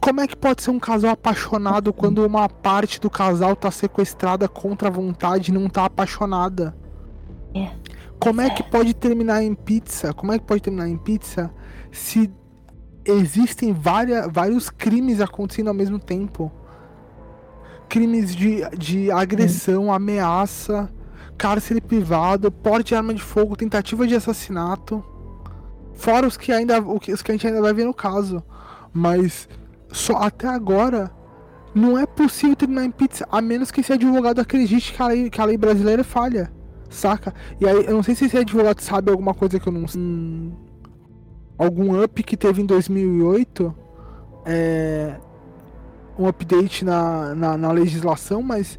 Como 0.01 0.21
é 0.21 0.27
que 0.27 0.37
pode 0.37 0.63
ser 0.63 0.71
um 0.71 0.79
casal 0.79 1.11
apaixonado 1.11 1.93
quando 1.93 2.25
uma 2.25 2.49
parte 2.49 3.01
do 3.01 3.11
casal 3.11 3.55
tá 3.57 3.71
sequestrada 3.71 4.49
contra 4.49 4.89
a 4.89 4.91
vontade 4.91 5.51
e 5.51 5.55
não 5.55 5.69
tá 5.69 5.85
apaixonada? 5.87 6.75
É. 7.55 7.71
Como 8.19 8.41
é 8.41 8.49
que 8.51 8.63
pode 8.63 8.95
terminar 8.95 9.43
em 9.43 9.55
pizza? 9.55 10.15
Como 10.15 10.33
é 10.33 10.39
que 10.39 10.45
pode 10.45 10.63
terminar 10.63 10.89
em 10.89 10.97
pizza 10.97 11.51
se 11.91 12.31
existem 13.05 13.73
várias, 13.73 14.31
vários 14.33 14.71
crimes 14.71 15.21
acontecendo 15.21 15.69
ao 15.69 15.75
mesmo 15.75 15.99
tempo? 15.99 16.51
Crimes 17.93 18.35
de, 18.35 18.63
de 18.71 19.11
agressão, 19.11 19.93
ameaça, 19.93 20.91
cárcere 21.37 21.79
privado, 21.79 22.51
porte 22.51 22.89
de 22.89 22.95
arma 22.95 23.13
de 23.13 23.23
fogo, 23.23 23.55
tentativa 23.55 24.07
de 24.07 24.15
assassinato. 24.15 25.05
Fora 25.93 26.27
os 26.27 26.39
que 26.39 26.51
ainda 26.53 26.81
os 26.81 27.21
que 27.21 27.31
a 27.31 27.35
gente 27.35 27.47
ainda 27.47 27.61
vai 27.61 27.75
ver 27.75 27.85
no 27.85 27.93
caso. 27.93 28.43
Mas 28.95 29.47
só 29.91 30.17
até 30.17 30.49
agora 30.49 31.11
não 31.75 31.99
é 31.99 32.07
possível 32.07 32.57
terminar 32.57 32.87
em 32.87 32.91
pizza, 32.91 33.29
a 33.31 33.43
menos 33.43 33.71
que 33.71 33.83
esse 33.83 33.93
advogado 33.93 34.41
acredite 34.41 34.95
que 34.95 35.03
a 35.03 35.09
lei, 35.09 35.29
que 35.29 35.39
a 35.43 35.45
lei 35.45 35.59
brasileira 35.59 36.01
é 36.01 36.05
falha. 36.05 36.51
Saca? 36.89 37.35
E 37.61 37.69
aí, 37.69 37.85
eu 37.85 37.93
não 37.93 38.03
sei 38.03 38.15
se 38.15 38.25
esse 38.25 38.39
advogado 38.39 38.81
sabe 38.81 39.11
alguma 39.11 39.35
coisa 39.35 39.61
que 39.61 39.69
eu 39.69 39.73
não 39.73 39.87
sei. 39.87 40.01
Hum, 40.01 40.51
algum 41.59 42.03
up 42.03 42.23
que 42.23 42.39
teve 42.39 42.63
em 42.63 42.67
2008. 42.67 43.75
É. 44.47 45.17
Um 46.19 46.27
update 46.27 46.85
na, 46.85 47.35
na, 47.35 47.57
na 47.57 47.73
legislação, 47.73 48.43
mas 48.43 48.79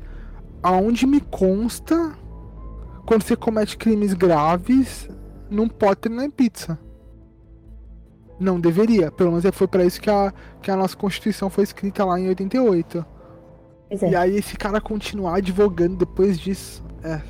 aonde 0.61 1.05
me 1.07 1.19
consta, 1.19 2.13
quando 3.05 3.23
você 3.23 3.35
comete 3.35 3.75
crimes 3.77 4.13
graves, 4.13 5.09
não 5.49 5.67
pode 5.67 6.01
terminar 6.01 6.25
em 6.25 6.31
pizza. 6.31 6.79
Não 8.39 8.59
deveria. 8.59 9.11
Pelo 9.11 9.31
menos 9.31 9.45
foi 9.55 9.67
pra 9.67 9.83
isso 9.85 10.01
que 10.01 10.09
a, 10.09 10.33
que 10.61 10.71
a 10.71 10.75
nossa 10.75 10.95
Constituição 10.95 11.49
foi 11.49 11.63
escrita 11.63 12.03
lá 12.05 12.19
em 12.19 12.27
88. 12.29 13.05
Pois 13.89 14.01
E 14.01 14.15
é. 14.15 14.17
aí 14.17 14.35
esse 14.37 14.55
cara 14.57 14.81
continuar 14.81 15.37
advogando 15.37 15.97
depois 15.97 16.39
disso. 16.39 16.83
É. 17.03 17.13
É. 17.13 17.21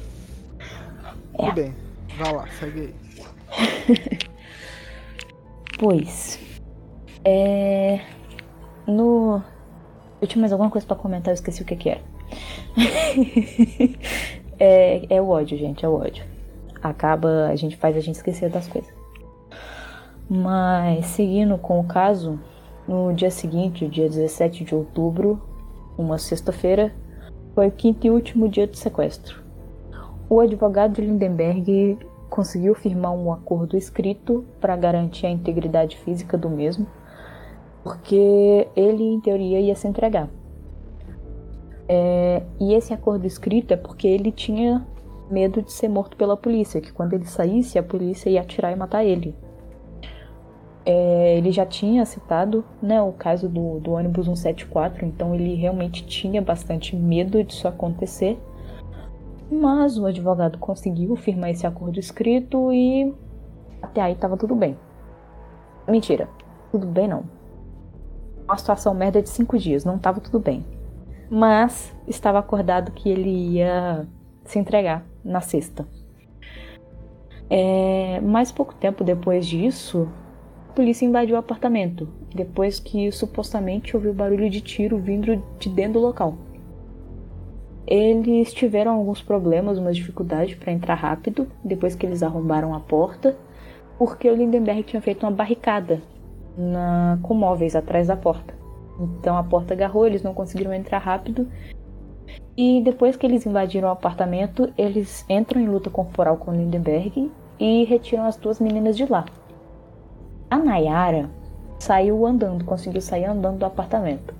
Tudo 1.37 1.53
bem. 1.53 1.75
Vai 2.17 2.33
lá, 2.33 2.47
segue 2.59 2.79
aí. 2.79 4.19
pois. 5.79 6.39
É. 7.25 8.01
No. 8.87 9.43
Eu 10.23 10.27
tinha 10.27 10.39
mais 10.39 10.53
alguma 10.53 10.69
coisa 10.69 10.87
para 10.87 10.95
comentar, 10.95 11.33
eu 11.33 11.33
esqueci 11.33 11.61
o 11.61 11.65
que, 11.65 11.75
que 11.75 11.89
era. 11.89 11.99
é, 14.57 15.05
é 15.17 15.21
o 15.21 15.27
ódio, 15.27 15.57
gente, 15.57 15.83
é 15.83 15.89
o 15.89 15.95
ódio. 15.95 16.23
Acaba, 16.81 17.47
a 17.49 17.55
gente 17.57 17.75
faz 17.75 17.97
a 17.97 17.99
gente 17.99 18.15
esquecer 18.15 18.49
das 18.49 18.65
coisas. 18.65 18.89
Mas 20.29 21.07
seguindo 21.07 21.57
com 21.57 21.77
o 21.77 21.83
caso, 21.83 22.39
no 22.87 23.11
dia 23.11 23.29
seguinte, 23.29 23.85
dia 23.85 24.07
17 24.07 24.63
de 24.63 24.73
outubro, 24.73 25.41
uma 25.97 26.17
sexta-feira, 26.17 26.93
foi 27.53 27.67
o 27.67 27.71
quinto 27.71 28.07
e 28.07 28.09
último 28.09 28.47
dia 28.47 28.65
do 28.65 28.77
sequestro. 28.77 29.43
O 30.29 30.39
advogado 30.39 30.93
de 30.93 31.01
Lindenberg 31.01 31.99
conseguiu 32.29 32.73
firmar 32.73 33.11
um 33.11 33.29
acordo 33.29 33.75
escrito 33.75 34.45
para 34.61 34.77
garantir 34.77 35.25
a 35.25 35.29
integridade 35.29 35.97
física 35.97 36.37
do 36.37 36.49
mesmo, 36.49 36.87
porque 37.83 38.67
ele, 38.75 39.03
em 39.03 39.19
teoria, 39.19 39.59
ia 39.59 39.75
se 39.75 39.87
entregar. 39.87 40.29
É, 41.87 42.41
e 42.59 42.73
esse 42.73 42.93
acordo 42.93 43.27
escrito 43.27 43.73
é 43.73 43.77
porque 43.77 44.07
ele 44.07 44.31
tinha 44.31 44.87
medo 45.29 45.61
de 45.61 45.71
ser 45.71 45.89
morto 45.89 46.15
pela 46.15 46.37
polícia, 46.37 46.79
que 46.79 46.93
quando 46.93 47.13
ele 47.13 47.25
saísse, 47.25 47.77
a 47.77 47.83
polícia 47.83 48.29
ia 48.29 48.41
atirar 48.41 48.71
e 48.71 48.75
matar 48.75 49.03
ele. 49.03 49.35
É, 50.85 51.37
ele 51.37 51.51
já 51.51 51.65
tinha 51.65 52.05
citado 52.05 52.63
né, 52.81 53.01
o 53.01 53.11
caso 53.13 53.47
do, 53.47 53.79
do 53.79 53.91
ônibus 53.91 54.25
174, 54.25 55.05
então 55.05 55.33
ele 55.33 55.55
realmente 55.55 56.05
tinha 56.05 56.41
bastante 56.41 56.95
medo 56.95 57.43
disso 57.43 57.67
acontecer. 57.67 58.39
Mas 59.51 59.97
o 59.97 60.05
advogado 60.05 60.57
conseguiu 60.57 61.15
firmar 61.15 61.51
esse 61.51 61.67
acordo 61.67 61.99
escrito 61.99 62.71
e 62.73 63.13
até 63.81 64.01
aí 64.01 64.15
tava 64.15 64.37
tudo 64.37 64.55
bem. 64.55 64.77
Mentira, 65.87 66.27
tudo 66.71 66.87
bem 66.87 67.07
não. 67.07 67.42
Uma 68.45 68.57
situação 68.57 68.93
merda 68.93 69.21
de 69.21 69.29
cinco 69.29 69.57
dias, 69.57 69.85
não 69.85 69.97
tava 69.97 70.19
tudo 70.19 70.39
bem. 70.39 70.65
Mas 71.29 71.95
estava 72.07 72.39
acordado 72.39 72.91
que 72.91 73.09
ele 73.09 73.29
ia 73.29 74.05
se 74.43 74.59
entregar 74.59 75.05
na 75.23 75.41
sexta. 75.41 75.87
É, 77.49 78.19
mais 78.21 78.51
pouco 78.51 78.73
tempo 78.73 79.03
depois 79.03 79.45
disso, 79.45 80.07
a 80.69 80.73
polícia 80.73 81.05
invadiu 81.05 81.35
o 81.35 81.39
apartamento, 81.39 82.07
depois 82.33 82.79
que 82.79 83.11
supostamente 83.11 83.95
ouviu 83.95 84.13
barulho 84.13 84.49
de 84.49 84.59
tiro 84.59 84.97
vindo 84.97 85.41
de 85.59 85.69
dentro 85.69 85.93
do 85.93 85.99
local. 85.99 86.35
Eles 87.85 88.53
tiveram 88.53 88.93
alguns 88.93 89.21
problemas, 89.21 89.77
umas 89.77 89.95
dificuldades 89.95 90.55
para 90.55 90.71
entrar 90.71 90.95
rápido, 90.95 91.47
depois 91.63 91.95
que 91.95 92.05
eles 92.05 92.23
arrombaram 92.23 92.73
a 92.73 92.79
porta, 92.79 93.37
porque 93.97 94.29
o 94.29 94.35
Lindenberg 94.35 94.83
tinha 94.83 95.01
feito 95.01 95.25
uma 95.25 95.31
barricada 95.31 96.01
na, 96.57 97.17
com 97.21 97.33
móveis 97.33 97.75
atrás 97.75 98.07
da 98.07 98.15
porta. 98.15 98.53
Então 98.99 99.37
a 99.37 99.43
porta 99.43 99.73
agarrou, 99.73 100.05
eles 100.05 100.23
não 100.23 100.33
conseguiram 100.33 100.73
entrar 100.73 100.99
rápido. 100.99 101.47
E 102.55 102.81
depois 102.83 103.15
que 103.15 103.25
eles 103.25 103.45
invadiram 103.45 103.87
o 103.87 103.91
apartamento, 103.91 104.71
eles 104.77 105.25
entram 105.27 105.59
em 105.59 105.67
luta 105.67 105.89
corporal 105.89 106.37
com 106.37 106.51
Lindenberg 106.51 107.31
e 107.59 107.83
retiram 107.85 108.25
as 108.25 108.37
duas 108.37 108.59
meninas 108.59 108.95
de 108.95 109.05
lá. 109.05 109.25
A 110.49 110.57
Nayara 110.57 111.29
saiu 111.79 112.25
andando, 112.25 112.63
conseguiu 112.63 113.01
sair 113.01 113.25
andando 113.25 113.59
do 113.59 113.65
apartamento. 113.65 114.33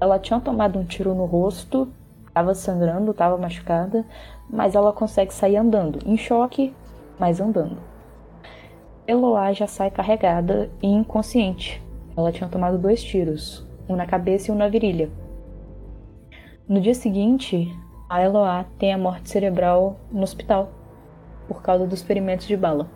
Ela 0.00 0.18
tinha 0.18 0.40
tomado 0.40 0.78
um 0.78 0.84
tiro 0.84 1.14
no 1.14 1.24
rosto, 1.24 1.88
estava 2.26 2.54
sangrando, 2.54 3.12
estava 3.12 3.38
machucada, 3.38 4.04
mas 4.50 4.74
ela 4.74 4.92
consegue 4.92 5.32
sair 5.32 5.56
andando, 5.56 6.00
em 6.04 6.16
choque, 6.16 6.74
mas 7.18 7.40
andando. 7.40 7.91
Eloá 9.06 9.52
já 9.52 9.66
sai 9.66 9.90
carregada 9.90 10.70
e 10.80 10.86
inconsciente. 10.86 11.82
Ela 12.16 12.30
tinha 12.30 12.48
tomado 12.48 12.78
dois 12.78 13.02
tiros, 13.02 13.66
um 13.88 13.96
na 13.96 14.06
cabeça 14.06 14.50
e 14.50 14.54
um 14.54 14.56
na 14.56 14.68
virilha. 14.68 15.10
No 16.68 16.80
dia 16.80 16.94
seguinte, 16.94 17.68
a 18.08 18.22
Eloá 18.22 18.64
tem 18.78 18.92
a 18.92 18.98
morte 18.98 19.28
cerebral 19.28 19.96
no 20.10 20.22
hospital 20.22 20.70
por 21.48 21.62
causa 21.62 21.84
dos 21.84 22.00
ferimentos 22.00 22.46
de 22.46 22.56
bala. 22.56 22.88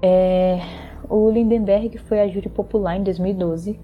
É, 0.00 0.60
o 1.08 1.28
Lindenberg 1.28 1.98
foi 1.98 2.20
a 2.20 2.28
júri 2.28 2.48
popular 2.48 2.96
em 2.96 3.02
2012 3.02 3.78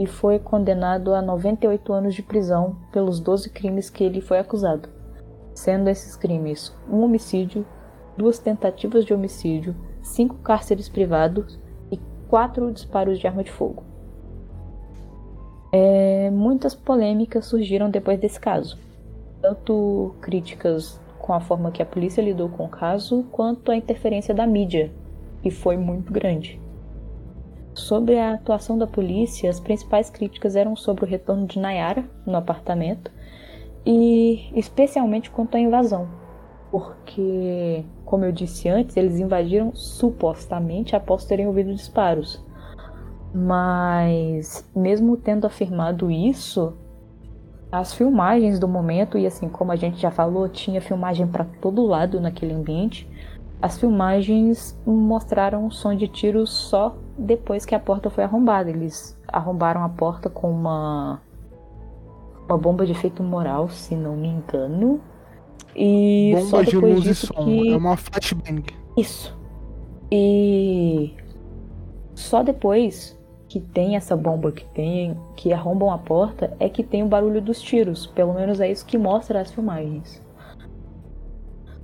e 0.00 0.06
foi 0.06 0.40
condenado 0.40 1.14
a 1.14 1.22
98 1.22 1.92
anos 1.92 2.14
de 2.14 2.22
prisão 2.22 2.76
pelos 2.90 3.20
12 3.20 3.50
crimes 3.50 3.88
que 3.88 4.02
ele 4.02 4.20
foi 4.20 4.40
acusado, 4.40 4.88
sendo 5.54 5.88
esses 5.88 6.16
crimes 6.16 6.76
um 6.90 7.02
homicídio, 7.04 7.64
duas 8.16 8.40
tentativas 8.40 9.04
de 9.04 9.14
homicídio, 9.14 9.76
cinco 10.04 10.36
cárceres 10.36 10.88
privados 10.88 11.58
e 11.90 11.98
quatro 12.28 12.70
disparos 12.70 13.18
de 13.18 13.26
arma 13.26 13.42
de 13.42 13.50
fogo. 13.50 13.82
É, 15.72 16.30
muitas 16.30 16.72
polêmicas 16.72 17.46
surgiram 17.46 17.90
depois 17.90 18.20
desse 18.20 18.38
caso, 18.38 18.78
tanto 19.42 20.14
críticas 20.20 21.00
com 21.18 21.32
a 21.32 21.40
forma 21.40 21.72
que 21.72 21.82
a 21.82 21.86
polícia 21.86 22.22
lidou 22.22 22.48
com 22.48 22.66
o 22.66 22.68
caso, 22.68 23.24
quanto 23.32 23.72
a 23.72 23.76
interferência 23.76 24.32
da 24.32 24.46
mídia, 24.46 24.92
que 25.42 25.50
foi 25.50 25.76
muito 25.76 26.12
grande. 26.12 26.60
Sobre 27.74 28.18
a 28.18 28.34
atuação 28.34 28.78
da 28.78 28.86
polícia, 28.86 29.50
as 29.50 29.58
principais 29.58 30.08
críticas 30.08 30.54
eram 30.54 30.76
sobre 30.76 31.04
o 31.04 31.08
retorno 31.08 31.44
de 31.46 31.58
Nayara 31.58 32.04
no 32.24 32.36
apartamento 32.36 33.10
e 33.84 34.48
especialmente 34.54 35.28
quanto 35.28 35.56
à 35.56 35.60
invasão, 35.60 36.08
porque, 36.70 37.84
como 38.14 38.24
eu 38.24 38.30
disse 38.30 38.68
antes, 38.68 38.96
eles 38.96 39.18
invadiram 39.18 39.74
supostamente 39.74 40.94
após 40.94 41.24
terem 41.24 41.48
ouvido 41.48 41.74
disparos. 41.74 42.40
Mas, 43.34 44.64
mesmo 44.72 45.16
tendo 45.16 45.48
afirmado 45.48 46.12
isso, 46.12 46.74
as 47.72 47.92
filmagens 47.92 48.60
do 48.60 48.68
momento, 48.68 49.18
e 49.18 49.26
assim 49.26 49.48
como 49.48 49.72
a 49.72 49.76
gente 49.76 50.00
já 50.00 50.12
falou, 50.12 50.48
tinha 50.48 50.80
filmagem 50.80 51.26
para 51.26 51.44
todo 51.60 51.84
lado 51.84 52.20
naquele 52.20 52.54
ambiente, 52.54 53.10
as 53.60 53.80
filmagens 53.80 54.80
mostraram 54.86 55.66
o 55.66 55.72
som 55.72 55.92
de 55.92 56.06
tiros 56.06 56.50
só 56.50 56.96
depois 57.18 57.64
que 57.66 57.74
a 57.74 57.80
porta 57.80 58.10
foi 58.10 58.22
arrombada. 58.22 58.70
Eles 58.70 59.20
arrombaram 59.26 59.82
a 59.82 59.88
porta 59.88 60.30
com 60.30 60.52
uma 60.52 61.20
uma 62.48 62.56
bomba 62.56 62.86
de 62.86 62.92
efeito 62.92 63.24
moral, 63.24 63.68
se 63.68 63.96
não 63.96 64.14
me 64.14 64.28
engano. 64.28 65.00
E 65.76 66.32
bomba 66.34 66.48
só 66.48 66.62
de 66.62 66.76
luz 66.76 67.06
e 67.06 67.14
som. 67.14 67.44
que 67.44 67.70
é 67.70 67.76
uma 67.76 67.96
flashbang. 67.96 68.64
Isso. 68.96 69.36
E 70.10 71.14
só 72.14 72.42
depois 72.42 73.18
que 73.48 73.60
tem 73.60 73.96
essa 73.96 74.16
bomba 74.16 74.52
que 74.52 74.64
tem 74.66 75.16
que 75.36 75.52
arrombam 75.52 75.90
a 75.90 75.98
porta 75.98 76.56
é 76.58 76.68
que 76.68 76.82
tem 76.82 77.02
o 77.02 77.06
barulho 77.06 77.40
dos 77.40 77.60
tiros. 77.60 78.06
Pelo 78.06 78.34
menos 78.34 78.60
é 78.60 78.70
isso 78.70 78.86
que 78.86 78.98
mostra 78.98 79.40
as 79.40 79.50
filmagens. 79.50 80.22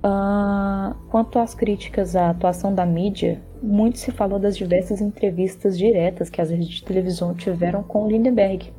Uh, 0.03 0.95
quanto 1.09 1.37
às 1.37 1.53
críticas 1.53 2.15
à 2.15 2.31
atuação 2.31 2.73
da 2.73 2.85
mídia, 2.85 3.39
muito 3.61 3.99
se 3.99 4.11
falou 4.11 4.39
das 4.39 4.57
diversas 4.57 4.99
entrevistas 4.99 5.77
diretas 5.77 6.29
que 6.29 6.41
as 6.41 6.49
redes 6.49 6.69
de 6.69 6.83
televisão 6.83 7.35
tiveram 7.35 7.83
com 7.83 8.07
Lindenberg. 8.07 8.73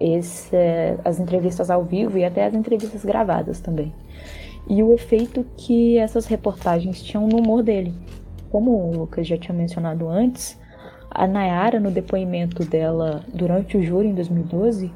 Esse, 0.00 0.56
as 1.04 1.18
entrevistas 1.18 1.70
ao 1.70 1.84
vivo 1.84 2.18
e 2.18 2.24
até 2.24 2.46
as 2.46 2.54
entrevistas 2.54 3.04
gravadas 3.04 3.60
também. 3.60 3.92
E 4.68 4.82
o 4.82 4.92
efeito 4.92 5.44
que 5.56 5.98
essas 5.98 6.26
reportagens 6.26 7.02
tinham 7.02 7.26
no 7.26 7.38
humor 7.38 7.62
dele. 7.62 7.94
Como 8.50 8.70
o 8.70 8.96
Lucas 8.96 9.26
já 9.26 9.36
tinha 9.36 9.56
mencionado 9.56 10.08
antes, 10.08 10.58
a 11.10 11.26
Nayara, 11.26 11.80
no 11.80 11.90
depoimento 11.90 12.64
dela 12.64 13.24
durante 13.32 13.76
o 13.76 13.82
júri 13.82 14.08
em 14.08 14.14
2012, 14.14 14.92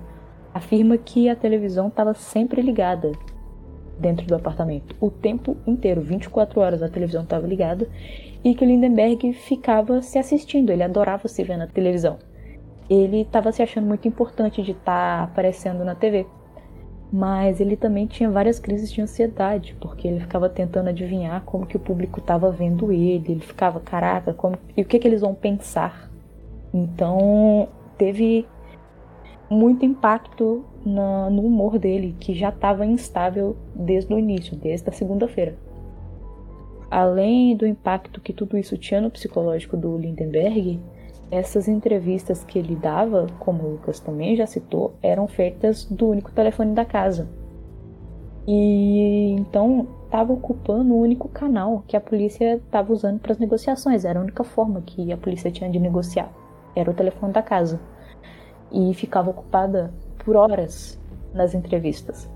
afirma 0.53 0.99
que 0.99 1.29
a 1.29 1.37
televisão 1.37 1.89
estava 1.89 2.15
sempre 2.15 2.61
ligada 2.61 3.13
dentro 3.99 4.27
do 4.27 4.35
apartamento. 4.35 4.95
O 5.01 5.11
tempo 5.11 5.57
inteiro, 5.67 6.01
24 6.01 6.61
horas, 6.61 6.83
a 6.83 6.89
televisão 6.89 7.23
estava 7.23 7.47
ligada 7.47 7.89
e 8.45 8.55
que 8.55 8.65
Lindenberg 8.65 9.33
ficava 9.33 10.03
se 10.03 10.19
assistindo, 10.19 10.71
ele 10.71 10.83
adorava 10.83 11.29
se 11.29 11.43
ver 11.45 11.57
na 11.57 11.67
televisão. 11.67 12.19
Ele 12.89 13.23
estava 13.23 13.53
se 13.53 13.63
achando 13.63 13.87
muito 13.87 14.07
importante 14.07 14.63
de 14.63 14.73
estar 14.73 15.19
tá 15.19 15.25
aparecendo 15.25 15.85
na 15.85 15.95
TV. 15.95 16.27
Mas 17.13 17.61
ele 17.61 17.77
também 17.77 18.07
tinha 18.07 18.31
várias 18.31 18.59
crises 18.59 18.91
de 18.91 19.03
ansiedade, 19.03 19.77
porque 19.79 20.09
ele 20.09 20.21
ficava 20.21 20.49
tentando 20.49 20.89
adivinhar 20.89 21.43
como 21.45 21.67
que 21.67 21.77
o 21.77 21.81
público 21.81 22.21
estava 22.21 22.51
vendo 22.51 22.91
ele, 22.91 23.33
ele 23.33 23.41
ficava, 23.41 23.79
caraca, 23.81 24.33
como, 24.33 24.57
e 24.75 24.81
o 24.81 24.85
que, 24.85 24.99
que 24.99 25.07
eles 25.07 25.21
vão 25.21 25.35
pensar. 25.35 26.11
Então, 26.73 27.69
teve 27.99 28.47
muito 29.51 29.85
impacto 29.85 30.65
no, 30.85 31.29
no 31.29 31.43
humor 31.43 31.79
dele, 31.79 32.17
que 32.19 32.35
já 32.35 32.49
estava 32.49 32.87
instável 32.87 33.57
desde 33.75 34.13
o 34.15 34.19
início, 34.19 34.57
desde 34.57 34.89
a 34.89 34.93
segunda-feira. 34.93 35.55
Além 36.91 37.55
do 37.57 37.67
impacto 37.67 38.21
que 38.21 38.33
tudo 38.33 38.57
isso 38.57 38.77
tinha 38.77 39.01
no 39.01 39.11
psicológico 39.11 39.77
do 39.77 39.97
Lindenberg, 39.97 40.81
essas 41.33 41.67
entrevistas 41.67 42.45
que 42.45 42.59
ele 42.59 42.77
dava, 42.77 43.27
como 43.39 43.65
o 43.65 43.71
Lucas 43.73 43.99
também 43.99 44.37
já 44.37 44.47
citou, 44.47 44.93
eram 45.03 45.27
feitas 45.27 45.87
do 45.87 46.11
único 46.11 46.31
telefone 46.31 46.75
da 46.75 46.85
casa. 46.85 47.27
E 48.47 49.31
então 49.31 49.89
estava 50.05 50.31
ocupando 50.31 50.93
o 50.93 51.01
único 51.01 51.31
canal 51.31 51.85
que 51.89 51.97
a 51.97 52.01
polícia 52.03 52.57
estava 52.57 52.93
usando 52.93 53.19
para 53.19 53.33
as 53.33 53.39
negociações. 53.39 54.05
Era 54.05 54.19
a 54.19 54.23
única 54.23 54.45
forma 54.45 54.83
que 54.83 55.11
a 55.11 55.17
polícia 55.17 55.51
tinha 55.51 55.71
de 55.71 55.81
negociar. 55.81 56.31
Era 56.77 56.91
o 56.91 56.95
telefone 56.95 57.33
da 57.33 57.41
casa. 57.41 57.81
E 58.71 58.93
ficava 58.93 59.31
ocupada 59.31 59.91
por 60.23 60.37
horas 60.37 61.01
nas 61.33 61.55
entrevistas. 61.55 62.29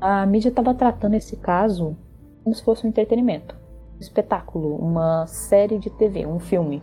A 0.00 0.24
mídia 0.24 0.48
estava 0.48 0.72
tratando 0.72 1.14
esse 1.14 1.36
caso 1.36 1.94
como 2.42 2.56
se 2.56 2.64
fosse 2.64 2.86
um 2.86 2.88
entretenimento, 2.88 3.54
um 3.96 4.00
espetáculo, 4.00 4.74
uma 4.76 5.26
série 5.26 5.78
de 5.78 5.90
TV, 5.90 6.26
um 6.26 6.40
filme, 6.40 6.82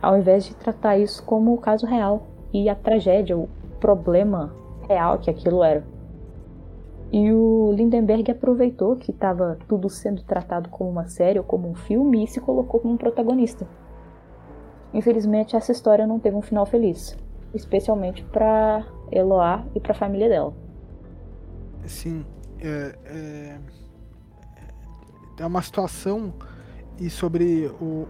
ao 0.00 0.16
invés 0.16 0.44
de 0.44 0.54
tratar 0.54 0.98
isso 0.98 1.22
como 1.24 1.54
o 1.54 1.58
caso 1.58 1.86
real 1.86 2.26
e 2.52 2.68
a 2.68 2.74
tragédia, 2.74 3.36
o 3.36 3.48
problema 3.80 4.54
real 4.88 5.18
que 5.18 5.30
aquilo 5.30 5.62
era. 5.62 5.84
E 7.10 7.32
o 7.32 7.72
Lindenberg 7.72 8.30
aproveitou 8.30 8.96
que 8.96 9.10
estava 9.10 9.58
tudo 9.66 9.88
sendo 9.88 10.22
tratado 10.22 10.68
como 10.68 10.90
uma 10.90 11.08
série 11.08 11.38
ou 11.38 11.44
como 11.44 11.68
um 11.68 11.74
filme 11.74 12.24
e 12.24 12.26
se 12.26 12.40
colocou 12.40 12.80
como 12.80 12.94
um 12.94 12.96
protagonista. 12.98 13.66
Infelizmente, 14.92 15.56
essa 15.56 15.72
história 15.72 16.06
não 16.06 16.18
teve 16.18 16.36
um 16.36 16.42
final 16.42 16.66
feliz, 16.66 17.16
especialmente 17.54 18.22
para 18.24 18.84
Eloá 19.10 19.64
e 19.74 19.80
para 19.80 19.92
a 19.92 19.94
família 19.94 20.28
dela. 20.28 20.52
Sim, 21.86 22.24
é, 22.60 22.94
é, 23.06 23.58
é, 25.38 25.46
uma 25.46 25.62
situação 25.62 26.32
e 26.98 27.08
sobre 27.08 27.70
o, 27.80 28.06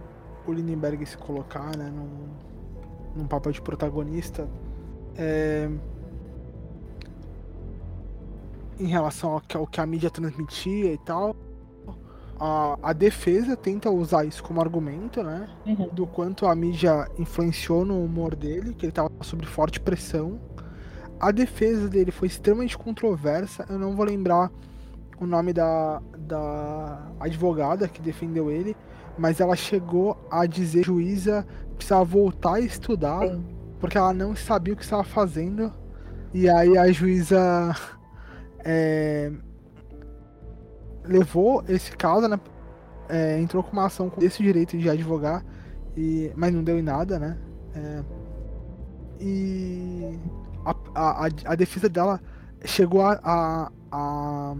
o 0.47 0.53
Lindenberg 0.53 1.05
se 1.05 1.17
colocar 1.17 1.75
né, 1.77 1.91
num, 1.93 3.21
num 3.21 3.27
papel 3.27 3.51
de 3.51 3.61
protagonista. 3.61 4.47
É, 5.15 5.69
em 8.79 8.87
relação 8.87 9.33
ao 9.33 9.41
que, 9.41 9.57
ao 9.57 9.67
que 9.67 9.81
a 9.81 9.85
mídia 9.85 10.09
transmitia 10.09 10.93
e 10.93 10.97
tal. 10.97 11.35
A, 12.39 12.77
a, 12.81 12.93
defesa 12.93 13.57
tenta 13.57 13.91
usar 13.91 14.23
isso 14.23 14.41
como 14.41 14.61
argumento, 14.61 15.21
né? 15.21 15.49
Uhum. 15.65 15.89
Do 15.91 16.07
quanto 16.07 16.47
a 16.47 16.55
mídia 16.55 17.05
influenciou 17.17 17.83
no 17.83 18.01
humor 18.01 18.33
dele, 18.33 18.73
que 18.73 18.85
ele 18.85 18.91
estava 18.91 19.11
sob 19.21 19.45
forte 19.45 19.79
pressão. 19.79 20.39
A 21.19 21.31
defesa 21.31 21.89
dele 21.89 22.11
foi 22.11 22.29
extremamente 22.29 22.77
controversa. 22.77 23.65
Eu 23.69 23.77
não 23.77 23.93
vou 23.93 24.05
lembrar 24.05 24.49
o 25.19 25.27
nome 25.27 25.51
da, 25.51 26.01
da 26.17 27.11
advogada 27.19 27.89
que 27.89 28.01
defendeu 28.01 28.49
ele, 28.49 28.73
mas 29.19 29.39
ela 29.39 29.55
chegou 29.55 30.17
a 30.31 30.45
dizer 30.45 30.83
que 30.83 30.89
a 30.89 30.93
juíza 30.93 31.47
precisava 31.75 32.03
voltar 32.03 32.55
a 32.55 32.59
estudar, 32.59 33.27
Sim. 33.27 33.45
porque 33.79 33.97
ela 33.97 34.13
não 34.13 34.35
sabia 34.35 34.73
o 34.73 34.77
que 34.77 34.83
estava 34.83 35.03
fazendo. 35.03 35.71
E 36.33 36.49
aí 36.49 36.77
a 36.77 36.91
juíza 36.91 37.75
é, 38.59 39.31
levou 41.03 41.63
esse 41.67 41.91
caso, 41.95 42.27
né? 42.27 42.39
É, 43.09 43.39
entrou 43.39 43.63
com 43.63 43.71
uma 43.73 43.87
ação 43.87 44.09
com 44.09 44.23
esse 44.23 44.41
direito 44.41 44.77
de 44.77 44.89
advogar, 44.89 45.43
e, 45.97 46.31
mas 46.35 46.53
não 46.53 46.63
deu 46.63 46.77
em 46.77 46.83
nada, 46.83 47.17
né? 47.17 47.37
É, 47.73 48.03
e 49.19 50.19
a, 50.63 50.75
a, 50.95 51.29
a, 51.45 51.55
defesa 51.55 51.89
dela 51.89 52.21
chegou 52.63 53.01
a, 53.01 53.19
a, 53.23 53.71
a, 53.91 54.55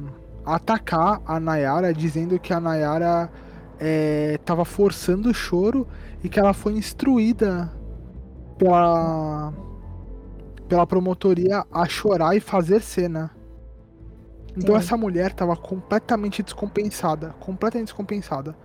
atacar 0.46 1.22
a 1.26 1.40
Nayara, 1.40 1.94
dizendo 1.94 2.40
que 2.40 2.52
a 2.52 2.60
Nayara 2.60 3.32
estava 3.80 4.62
é, 4.64 4.66
forçando 4.66 5.30
o 5.30 5.34
choro 5.34 5.88
e 6.24 6.30
que 6.30 6.40
ela 6.40 6.54
foi 6.54 6.74
instruída 6.74 7.72
pela, 8.58 9.54
pela 10.68 10.86
promotoria 10.86 11.66
a 11.72 11.88
chorar 11.88 12.36
e 12.36 12.40
fazer 12.40 12.82
cena. 12.82 13.32
Então 14.58 14.76
Sim. 14.76 14.82
essa 14.82 14.98
mulher 14.98 15.34
tava 15.34 15.56
completamente 15.56 16.44
descompensada. 16.44 17.30
Completamente 17.40 17.88
descompensada. 17.88 18.56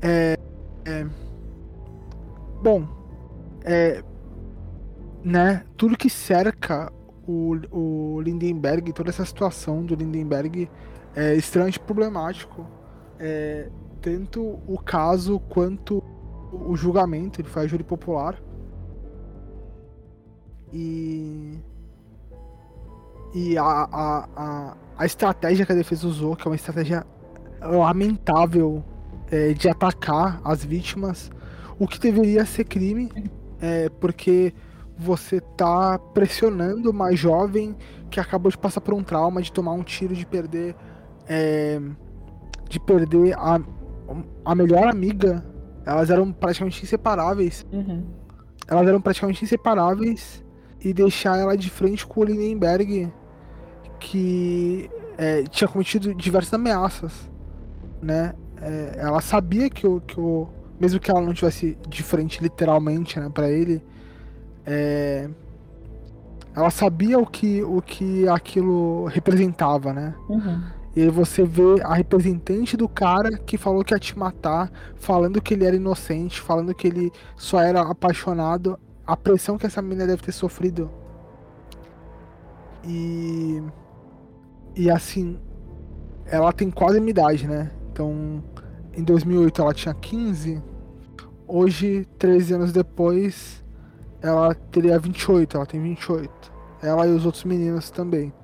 É. 0.00 0.38
é 0.84 1.06
bom. 2.62 2.86
É. 3.64 4.02
Né? 5.24 5.64
Tudo 5.76 5.96
que 5.96 6.08
cerca 6.08 6.92
o, 7.26 7.56
o 7.70 8.20
Lindenberg, 8.20 8.92
toda 8.92 9.10
essa 9.10 9.24
situação 9.24 9.84
do 9.84 9.94
Lindenberg 9.94 10.70
é 11.14 11.34
extremamente 11.34 11.80
problemático. 11.80 12.66
É, 13.18 13.68
tanto 14.00 14.58
o 14.66 14.78
caso 14.78 15.38
quanto 15.48 16.02
o 16.52 16.76
julgamento. 16.76 17.40
Ele 17.40 17.48
foi 17.48 17.62
a 17.62 17.66
júri 17.66 17.84
popular. 17.84 18.40
E 20.72 21.58
e 23.34 23.58
a, 23.58 23.62
a, 23.62 24.28
a, 24.36 24.76
a, 24.96 25.06
estratégia 25.06 25.66
que 25.66 25.72
a 25.72 25.74
defesa 25.74 26.06
usou, 26.06 26.34
que 26.34 26.46
é 26.46 26.50
uma 26.50 26.56
estratégia 26.56 27.06
lamentável 27.60 28.82
é, 29.30 29.52
de 29.52 29.68
atacar 29.68 30.40
as 30.42 30.64
vítimas, 30.64 31.30
o 31.78 31.86
que 31.86 31.98
deveria 31.98 32.44
ser 32.46 32.64
crime, 32.64 33.10
é, 33.60 33.88
porque 34.00 34.54
você 34.96 35.40
tá 35.40 35.98
pressionando 35.98 36.90
uma 36.90 37.14
jovem 37.14 37.76
que 38.10 38.18
acabou 38.18 38.50
de 38.50 38.58
passar 38.58 38.80
por 38.80 38.94
um 38.94 39.02
trauma, 39.02 39.42
de 39.42 39.52
tomar 39.52 39.72
um 39.72 39.82
tiro, 39.82 40.14
de 40.14 40.26
perder. 40.26 40.74
É, 41.28 41.80
de 42.68 42.80
perder 42.80 43.34
a, 43.34 43.60
a 44.44 44.54
melhor 44.54 44.88
amiga. 44.88 45.44
Elas 45.84 46.10
eram 46.10 46.32
praticamente 46.32 46.82
inseparáveis. 46.82 47.66
Uhum. 47.72 48.04
Elas 48.66 48.86
eram 48.86 49.00
praticamente 49.00 49.44
inseparáveis 49.44 50.44
e 50.80 50.92
deixar 50.92 51.38
ela 51.38 51.56
de 51.56 51.70
frente 51.70 52.06
com 52.06 52.20
o 52.20 52.24
Lindenberg, 52.24 53.12
que 53.98 54.90
é, 55.16 55.42
tinha 55.44 55.66
cometido 55.66 56.14
diversas 56.14 56.52
ameaças, 56.54 57.30
né? 58.02 58.34
É, 58.60 58.96
ela 58.98 59.20
sabia 59.20 59.70
que 59.70 59.86
o, 59.86 60.00
que 60.00 60.18
o. 60.20 60.48
Mesmo 60.78 61.00
que 61.00 61.10
ela 61.10 61.20
não 61.20 61.32
tivesse 61.32 61.76
de 61.88 62.02
frente 62.02 62.40
literalmente 62.40 63.18
né, 63.18 63.28
para 63.28 63.50
ele, 63.50 63.82
é, 64.64 65.28
ela 66.54 66.70
sabia 66.70 67.18
o 67.18 67.26
que, 67.26 67.62
o 67.62 67.82
que 67.82 68.28
aquilo 68.28 69.06
representava, 69.06 69.92
né? 69.92 70.14
Uhum. 70.28 70.62
E 70.98 71.02
aí 71.02 71.10
você 71.10 71.44
vê 71.44 71.80
a 71.84 71.94
representante 71.94 72.76
do 72.76 72.88
cara 72.88 73.38
que 73.38 73.56
falou 73.56 73.84
que 73.84 73.94
ia 73.94 74.00
te 74.00 74.18
matar, 74.18 74.68
falando 74.96 75.40
que 75.40 75.54
ele 75.54 75.64
era 75.64 75.76
inocente, 75.76 76.40
falando 76.40 76.74
que 76.74 76.88
ele 76.88 77.12
só 77.36 77.60
era 77.60 77.82
apaixonado 77.82 78.76
a 79.06 79.16
pressão 79.16 79.56
que 79.56 79.64
essa 79.64 79.80
menina 79.80 80.08
deve 80.08 80.24
ter 80.24 80.32
sofrido. 80.32 80.90
E. 82.84 83.62
E 84.74 84.90
assim. 84.90 85.38
Ela 86.26 86.52
tem 86.52 86.68
quase 86.68 86.98
a 86.98 87.00
minha 87.00 87.12
idade, 87.12 87.46
né? 87.46 87.70
Então. 87.92 88.42
Em 88.92 89.04
2008 89.04 89.62
ela 89.62 89.72
tinha 89.72 89.94
15. 89.94 90.60
Hoje, 91.46 92.08
13 92.18 92.54
anos 92.54 92.72
depois, 92.72 93.64
ela 94.20 94.52
teria 94.52 94.98
28. 94.98 95.58
Ela 95.58 95.66
tem 95.66 95.80
28. 95.80 96.52
Ela 96.82 97.06
e 97.06 97.12
os 97.12 97.24
outros 97.24 97.44
meninos 97.44 97.88
também. 97.88 98.34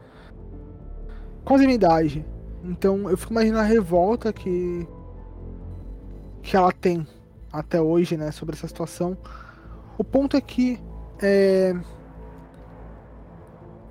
Quase 1.44 1.64
a 1.64 1.66
minha 1.66 1.74
idade. 1.74 2.24
Então 2.64 3.08
eu 3.10 3.16
fico 3.16 3.32
imaginando 3.32 3.60
a 3.60 3.64
revolta 3.66 4.32
que. 4.32 4.86
que 6.42 6.56
ela 6.56 6.72
tem 6.72 7.06
até 7.52 7.80
hoje, 7.80 8.16
né? 8.16 8.30
Sobre 8.32 8.56
essa 8.56 8.66
situação 8.66 9.16
o 9.96 10.02
ponto 10.02 10.36
é 10.36 10.40
que 10.40 10.80
é, 11.22 11.74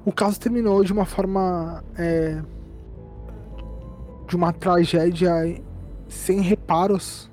o 0.05 0.11
caso 0.11 0.39
terminou 0.39 0.83
de 0.83 0.91
uma 0.91 1.05
forma 1.05 1.83
é, 1.97 2.41
de 4.27 4.35
uma 4.35 4.51
tragédia 4.51 5.31
sem 6.07 6.41
reparos. 6.41 7.31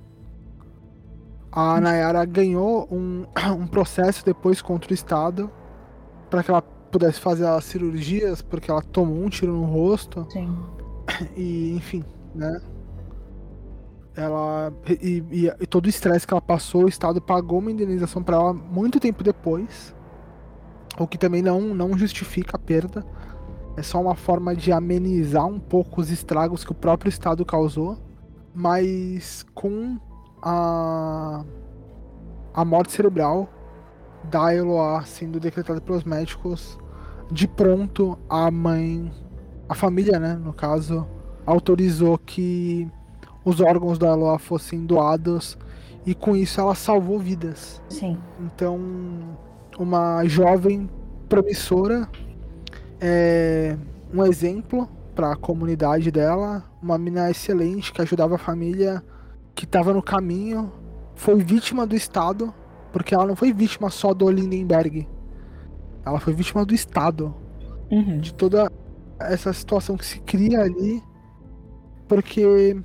A 1.51 1.81
Nayara 1.81 2.25
ganhou 2.25 2.87
um, 2.93 3.27
um 3.59 3.67
processo 3.67 4.25
depois 4.25 4.63
contra 4.63 4.93
o 4.93 4.95
Estado 4.95 5.51
para 6.29 6.45
que 6.45 6.51
ela 6.51 6.63
pudesse 6.63 7.21
fazer 7.21 7.47
as 7.47 7.65
cirurgias 7.65 8.41
porque 8.41 8.71
ela 8.71 8.83
tomou 8.83 9.25
um 9.25 9.29
tiro 9.29 9.53
no 9.53 9.65
rosto. 9.65 10.27
Sim. 10.31 10.57
E 11.37 11.75
enfim, 11.77 12.05
né? 12.35 12.61
ela 14.21 14.73
e, 14.89 15.25
e, 15.31 15.47
e 15.47 15.67
todo 15.67 15.87
o 15.87 15.89
estresse 15.89 16.27
que 16.27 16.35
ela 16.35 16.41
passou, 16.41 16.85
o 16.85 16.89
Estado 16.89 17.21
pagou 17.21 17.59
uma 17.59 17.71
indenização 17.71 18.23
para 18.23 18.37
ela 18.37 18.53
muito 18.53 19.01
tempo 19.01 19.23
depois, 19.23 19.95
o 20.99 21.07
que 21.07 21.19
também 21.19 21.43
não, 21.43 21.75
não 21.75 21.97
justifica 21.97 22.57
a 22.57 22.59
perda. 22.59 23.05
É 23.77 23.83
só 23.83 24.01
uma 24.01 24.15
forma 24.15 24.55
de 24.55 24.73
amenizar 24.73 25.47
um 25.47 25.61
pouco 25.61 26.01
os 26.01 26.11
estragos 26.11 26.65
que 26.65 26.73
o 26.73 26.75
próprio 26.75 27.09
Estado 27.09 27.45
causou, 27.45 27.97
mas 28.55 29.47
com 29.55 29.99
a, 30.43 31.45
a 32.53 32.65
morte 32.65 32.93
cerebral 32.93 33.49
da 34.25 34.55
Eloá 34.55 35.03
sendo 35.05 35.39
decretada 35.39 35.81
pelos 35.81 36.05
médicos, 36.05 36.79
de 37.31 37.47
pronto 37.47 38.19
a 38.29 38.51
mãe, 38.51 39.11
a 39.71 39.75
família, 39.77 40.19
né, 40.19 40.35
no 40.35 40.53
caso, 40.53 41.07
autorizou 41.47 42.19
que 42.19 42.89
os 43.45 43.61
órgãos 43.61 44.01
da 44.01 44.09
Eloá 44.09 44.37
fossem 44.37 44.85
doados 44.85 45.57
e 46.05 46.13
com 46.13 46.35
isso 46.35 46.61
ela 46.61 46.75
salvou 46.75 47.21
vidas. 47.21 47.81
Sim. 47.89 48.19
Então, 48.41 48.81
uma 49.79 50.25
jovem 50.25 50.91
promissora 51.29 52.09
é, 53.01 53.77
um 54.13 54.25
exemplo 54.25 54.89
para 55.15 55.35
a 55.35 55.37
comunidade 55.37 56.11
dela, 56.11 56.65
uma 56.83 56.99
menina 56.99 57.31
excelente 57.31 57.93
que 57.93 58.03
ajudava 58.03 58.35
a 58.35 58.39
família 58.39 59.01
que 59.55 59.67
estava 59.67 59.95
no 59.95 60.03
caminho, 60.03 60.73
foi 61.15 61.37
vítima 61.45 61.87
do 61.87 61.95
Estado, 61.95 62.53
porque 62.93 63.15
ela 63.15 63.25
não 63.25 63.37
foi 63.37 63.53
vítima 63.53 63.89
só 63.89 64.13
do 64.13 64.29
Lindenberg. 64.29 65.07
Ela 66.05 66.19
foi 66.19 66.33
vítima 66.33 66.65
do 66.65 66.75
Estado. 66.75 67.33
Uhum. 67.89 68.19
De 68.19 68.35
toda 68.35 68.71
essa 69.21 69.53
situação 69.53 69.97
que 69.97 70.05
se 70.05 70.21
cria 70.21 70.61
ali. 70.61 71.03
Porque 72.09 72.77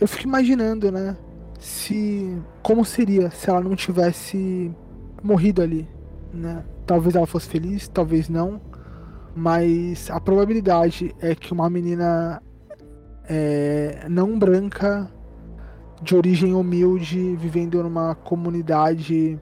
eu 0.00 0.08
fico 0.08 0.24
imaginando, 0.24 0.90
né? 0.90 1.16
Se. 1.58 2.36
Como 2.62 2.84
seria 2.84 3.30
se 3.30 3.50
ela 3.50 3.60
não 3.60 3.76
tivesse 3.76 4.74
morrido 5.22 5.62
ali, 5.62 5.88
né? 6.32 6.64
Talvez 6.86 7.14
ela 7.14 7.26
fosse 7.26 7.48
feliz, 7.48 7.88
talvez 7.88 8.28
não. 8.28 8.60
Mas 9.34 10.10
a 10.10 10.20
probabilidade 10.20 11.14
é 11.20 11.34
que 11.34 11.52
uma 11.52 11.68
menina 11.68 12.42
é, 13.28 14.06
não 14.08 14.38
branca, 14.38 15.10
de 16.02 16.14
origem 16.14 16.54
humilde, 16.54 17.36
vivendo 17.36 17.82
numa 17.82 18.14
comunidade 18.14 19.38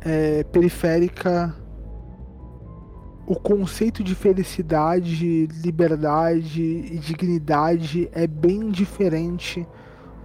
é, 0.00 0.44
periférica, 0.44 1.54
o 3.26 3.34
conceito 3.34 4.04
de 4.04 4.14
felicidade, 4.14 5.48
liberdade 5.62 6.62
e 6.62 6.96
dignidade 6.98 8.08
é 8.12 8.24
bem 8.24 8.70
diferente 8.70 9.66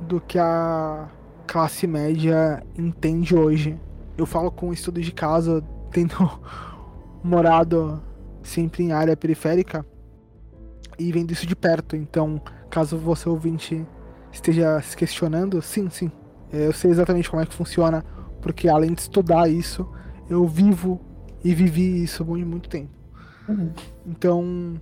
do 0.01 0.21
que 0.21 0.37
a 0.37 1.09
classe 1.47 1.87
média 1.87 2.63
entende 2.77 3.35
hoje. 3.35 3.79
Eu 4.15 4.27
falo 4.27 4.51
com 4.51 4.71
estudo 4.71 5.01
de 5.01 5.11
casa, 5.11 5.63
tendo 5.91 6.39
morado 7.23 8.01
sempre 8.43 8.83
em 8.83 8.91
área 8.91 9.17
periférica 9.17 9.85
e 10.97 11.11
vendo 11.11 11.31
isso 11.31 11.47
de 11.47 11.55
perto. 11.55 11.95
Então, 11.95 12.39
caso 12.69 12.97
você 12.97 13.27
ouvinte 13.27 13.85
esteja 14.31 14.79
se 14.81 14.95
questionando, 14.95 15.59
sim, 15.61 15.89
sim, 15.89 16.11
eu 16.53 16.71
sei 16.71 16.91
exatamente 16.91 17.29
como 17.29 17.41
é 17.41 17.45
que 17.45 17.53
funciona, 17.53 18.05
porque 18.41 18.69
além 18.69 18.93
de 18.93 19.01
estudar 19.01 19.49
isso, 19.49 19.89
eu 20.29 20.47
vivo 20.47 21.01
e 21.43 21.53
vivi 21.53 22.03
isso 22.03 22.23
por 22.25 22.37
muito 22.37 22.69
tempo. 22.69 22.89
Uhum. 23.47 23.71
Então, 24.05 24.81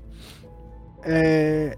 é, 1.04 1.78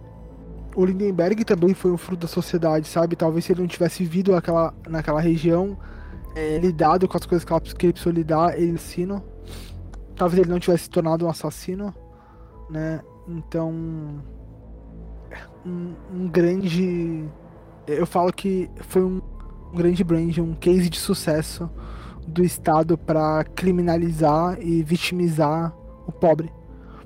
o 0.75 0.85
Lindenberg 0.85 1.43
também 1.45 1.73
foi 1.73 1.91
um 1.91 1.97
fruto 1.97 2.21
da 2.21 2.27
sociedade, 2.27 2.87
sabe? 2.87 3.15
Talvez 3.15 3.45
se 3.45 3.51
ele 3.51 3.61
não 3.61 3.67
tivesse 3.67 4.03
vivido 4.03 4.35
aquela, 4.35 4.73
naquela 4.87 5.21
região, 5.21 5.77
é, 6.35 6.57
lidado 6.57 7.07
com 7.07 7.17
as 7.17 7.25
coisas 7.25 7.45
que, 7.45 7.51
ela, 7.51 7.61
que 7.61 7.85
ele 7.85 7.93
precisou 7.93 8.13
lidar, 8.13 8.57
ele 8.57 8.71
ensino. 8.71 9.23
Talvez 10.15 10.41
ele 10.41 10.51
não 10.51 10.59
tivesse 10.59 10.83
se 10.83 10.89
tornado 10.89 11.25
um 11.25 11.29
assassino, 11.29 11.93
né? 12.69 13.01
Então, 13.27 13.71
um, 15.65 15.93
um 16.13 16.27
grande. 16.27 17.25
Eu 17.87 18.05
falo 18.05 18.31
que 18.31 18.69
foi 18.81 19.03
um, 19.03 19.21
um 19.71 19.75
grande 19.75 20.03
brand, 20.03 20.37
um 20.37 20.53
case 20.53 20.89
de 20.89 20.99
sucesso 20.99 21.69
do 22.31 22.43
Estado 22.43 22.97
para 22.97 23.43
criminalizar 23.43 24.57
e 24.61 24.81
vitimizar 24.81 25.73
o 26.07 26.11
pobre. 26.11 26.51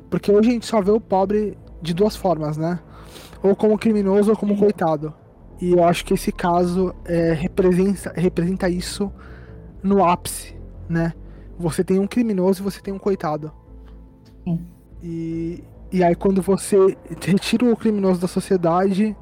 Porque 0.09 0.31
hoje 0.31 0.49
a 0.49 0.53
gente 0.53 0.65
só 0.65 0.81
vê 0.81 0.91
o 0.91 1.01
pobre 1.01 1.57
de 1.81 1.93
duas 1.93 2.15
formas, 2.15 2.57
né? 2.57 2.79
Ou 3.43 3.55
como 3.55 3.77
criminoso 3.77 4.31
ou 4.31 4.37
como 4.37 4.57
coitado. 4.57 5.13
E 5.59 5.71
eu 5.71 5.83
acho 5.83 6.05
que 6.05 6.13
esse 6.13 6.31
caso 6.31 6.93
é, 7.05 7.33
representa, 7.33 8.13
representa 8.15 8.69
isso 8.69 9.11
no 9.81 10.03
ápice, 10.03 10.55
né? 10.87 11.13
Você 11.57 11.83
tem 11.83 11.99
um 11.99 12.07
criminoso 12.07 12.61
e 12.61 12.63
você 12.63 12.81
tem 12.81 12.93
um 12.93 12.99
coitado. 12.99 13.51
Sim. 14.43 14.65
E, 15.01 15.63
e 15.91 16.03
aí 16.03 16.15
quando 16.15 16.41
você 16.41 16.77
retira 17.21 17.65
o 17.65 17.77
criminoso 17.77 18.19
da 18.19 18.27
sociedade 18.27 19.15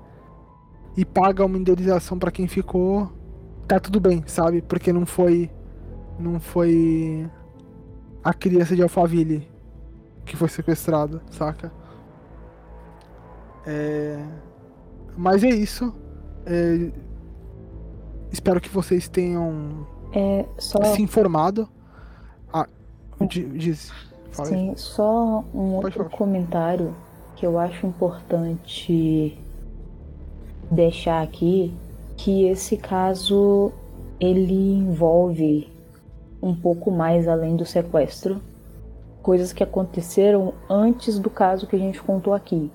e 0.97 1.05
paga 1.05 1.45
uma 1.45 1.57
indenização 1.57 2.17
para 2.17 2.31
quem 2.31 2.47
ficou, 2.47 3.11
tá 3.67 3.79
tudo 3.79 3.99
bem, 3.99 4.23
sabe? 4.25 4.61
Porque 4.61 4.91
não 4.91 5.05
foi 5.05 5.49
não 6.19 6.39
foi 6.39 7.29
a 8.23 8.33
criança 8.33 8.75
de 8.75 8.81
Alphaville 8.81 9.47
que 10.25 10.35
foi 10.37 10.47
sequestrada, 10.47 11.21
saca? 11.31 11.71
É... 13.65 14.23
Mas 15.17 15.43
é 15.43 15.49
isso. 15.49 15.93
É... 16.45 16.91
Espero 18.31 18.59
que 18.59 18.69
vocês 18.69 19.07
tenham 19.07 19.85
É 20.11 20.45
só. 20.57 20.83
se 20.83 21.01
informado. 21.01 21.69
Ah, 22.51 22.67
di- 23.27 23.45
diz. 23.45 23.91
Fala 24.31 24.49
aí. 24.49 24.55
Sim, 24.55 24.73
só 24.75 25.43
um 25.53 25.73
Pode 25.79 25.99
outro 25.99 26.09
comentário 26.09 26.95
que 27.35 27.45
eu 27.45 27.59
acho 27.59 27.85
importante 27.85 29.37
deixar 30.71 31.21
aqui, 31.21 31.73
que 32.17 32.45
esse 32.45 32.77
caso 32.77 33.71
ele 34.19 34.73
envolve 34.77 35.71
um 36.43 36.53
pouco 36.53 36.91
mais 36.91 37.25
além 37.25 37.55
do 37.55 37.65
sequestro, 37.65 38.41
coisas 39.21 39.53
que 39.53 39.63
aconteceram 39.63 40.53
antes 40.69 41.17
do 41.17 41.29
caso 41.29 41.65
que 41.65 41.75
a 41.77 41.79
gente 41.79 42.03
contou 42.03 42.33
aqui. 42.33 42.69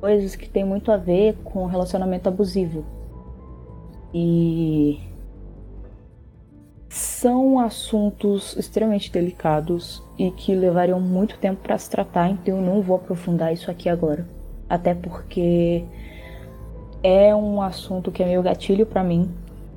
Coisas 0.00 0.34
que 0.34 0.48
tem 0.48 0.64
muito 0.64 0.90
a 0.90 0.96
ver 0.96 1.36
com 1.44 1.66
relacionamento 1.66 2.26
abusivo. 2.26 2.82
E 4.14 4.98
são 6.88 7.58
assuntos 7.58 8.56
extremamente 8.56 9.12
delicados 9.12 10.02
e 10.18 10.30
que 10.30 10.54
levariam 10.54 11.00
muito 11.00 11.36
tempo 11.38 11.60
para 11.62 11.76
se 11.76 11.90
tratar, 11.90 12.30
então 12.30 12.56
eu 12.56 12.62
não 12.62 12.80
vou 12.80 12.96
aprofundar 12.96 13.52
isso 13.52 13.70
aqui 13.70 13.88
agora. 13.90 14.26
Até 14.68 14.94
porque 14.94 15.84
é 17.02 17.34
um 17.34 17.60
assunto 17.60 18.10
que 18.10 18.22
é 18.22 18.26
meio 18.26 18.42
gatilho 18.42 18.86
para 18.86 19.04
mim, 19.04 19.28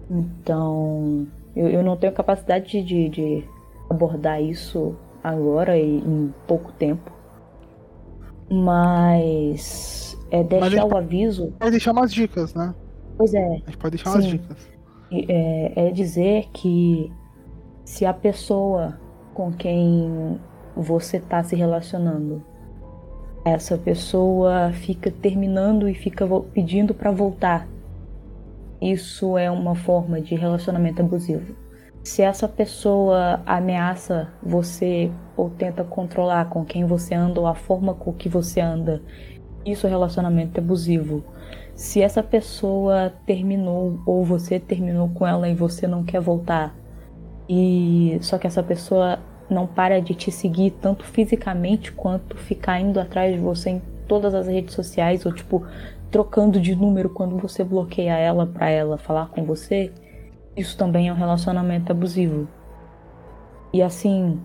então 0.10 1.28
eu, 1.58 1.68
eu 1.70 1.84
não 1.84 1.98
tenho 1.98 2.14
capacidade 2.14 2.82
de, 2.84 3.10
de 3.10 3.44
abordar 3.90 4.42
isso 4.42 4.96
agora 5.24 5.78
e 5.78 5.98
em 5.98 6.34
pouco 6.48 6.72
tempo. 6.74 7.12
Mas 8.50 10.18
é 10.32 10.44
deixar 10.44 10.68
ele- 10.68 10.94
o 10.94 10.98
aviso. 10.98 11.54
Pode 11.60 11.72
deixar 11.72 11.92
umas 11.92 12.14
dicas, 12.14 12.54
né? 12.54 12.74
Pois 13.18 13.34
é, 13.34 13.46
A 13.46 13.54
gente 13.56 13.78
pode 13.78 13.96
deixar 13.96 14.12
umas 14.12 14.24
Sim. 14.26 14.32
dicas. 14.32 14.70
E, 15.12 15.26
é, 15.30 15.88
é 15.88 15.92
dizer 15.92 16.48
que 16.54 17.12
se 17.84 18.06
a 18.06 18.14
pessoa 18.14 19.00
com 19.34 19.52
quem 19.52 20.40
você 20.76 21.18
está 21.18 21.44
se 21.44 21.56
relacionando, 21.56 22.44
essa 23.46 23.78
pessoa 23.78 24.72
fica 24.74 25.10
terminando 25.10 25.88
e 25.88 25.94
fica 25.94 26.28
pedindo 26.54 26.94
para 26.94 27.12
voltar, 27.12 27.68
isso 28.82 29.38
é 29.38 29.50
uma 29.50 29.76
forma 29.76 30.22
de 30.22 30.36
relacionamento 30.36 31.02
abusivo. 31.02 31.56
Se 32.04 32.22
essa 32.22 32.48
pessoa 32.48 33.42
ameaça 33.46 34.30
você 34.42 35.12
ou 35.36 35.50
tenta 35.50 35.84
controlar 35.84 36.46
com 36.46 36.64
quem 36.64 36.86
você 36.86 37.14
anda 37.14 37.40
ou 37.42 37.48
a 37.48 37.56
forma 37.56 37.94
com 37.94 38.14
que 38.14 38.30
você 38.30 38.62
anda, 38.62 39.02
isso 39.66 39.86
é 39.86 39.90
relacionamento 39.90 40.60
abusivo. 40.60 41.24
Se 41.76 42.02
essa 42.02 42.24
pessoa 42.24 43.14
terminou 43.26 44.00
ou 44.06 44.24
você 44.24 44.60
terminou 44.60 45.10
com 45.10 45.28
ela 45.28 45.50
e 45.50 45.54
você 45.54 45.86
não 45.86 46.04
quer 46.04 46.22
voltar, 46.22 46.76
e 47.50 48.18
só 48.22 48.38
que 48.38 48.48
essa 48.48 48.64
pessoa 48.64 49.20
não 49.50 49.68
para 49.68 50.02
de 50.02 50.14
te 50.14 50.32
seguir 50.32 50.72
tanto 50.82 51.06
fisicamente 51.06 51.92
quanto 51.92 52.38
ficar 52.38 52.80
indo 52.80 53.00
atrás 53.00 53.34
de 53.34 53.40
você 53.40 53.72
em 53.72 53.82
todas 54.08 54.34
as 54.34 54.48
redes 54.48 54.74
sociais 54.74 55.26
ou 55.26 55.34
tipo 55.34 55.66
trocando 56.12 56.60
de 56.60 56.76
número 56.76 57.10
quando 57.10 57.38
você 57.38 57.64
bloqueia 57.64 58.18
ela 58.18 58.46
para 58.46 58.70
ela 58.70 58.98
falar 58.98 59.30
com 59.30 59.44
você, 59.44 59.92
isso 60.56 60.78
também 60.78 61.10
é 61.10 61.14
um 61.14 61.16
relacionamento 61.16 61.92
abusivo. 61.92 62.48
E 63.74 63.82
assim, 63.82 64.40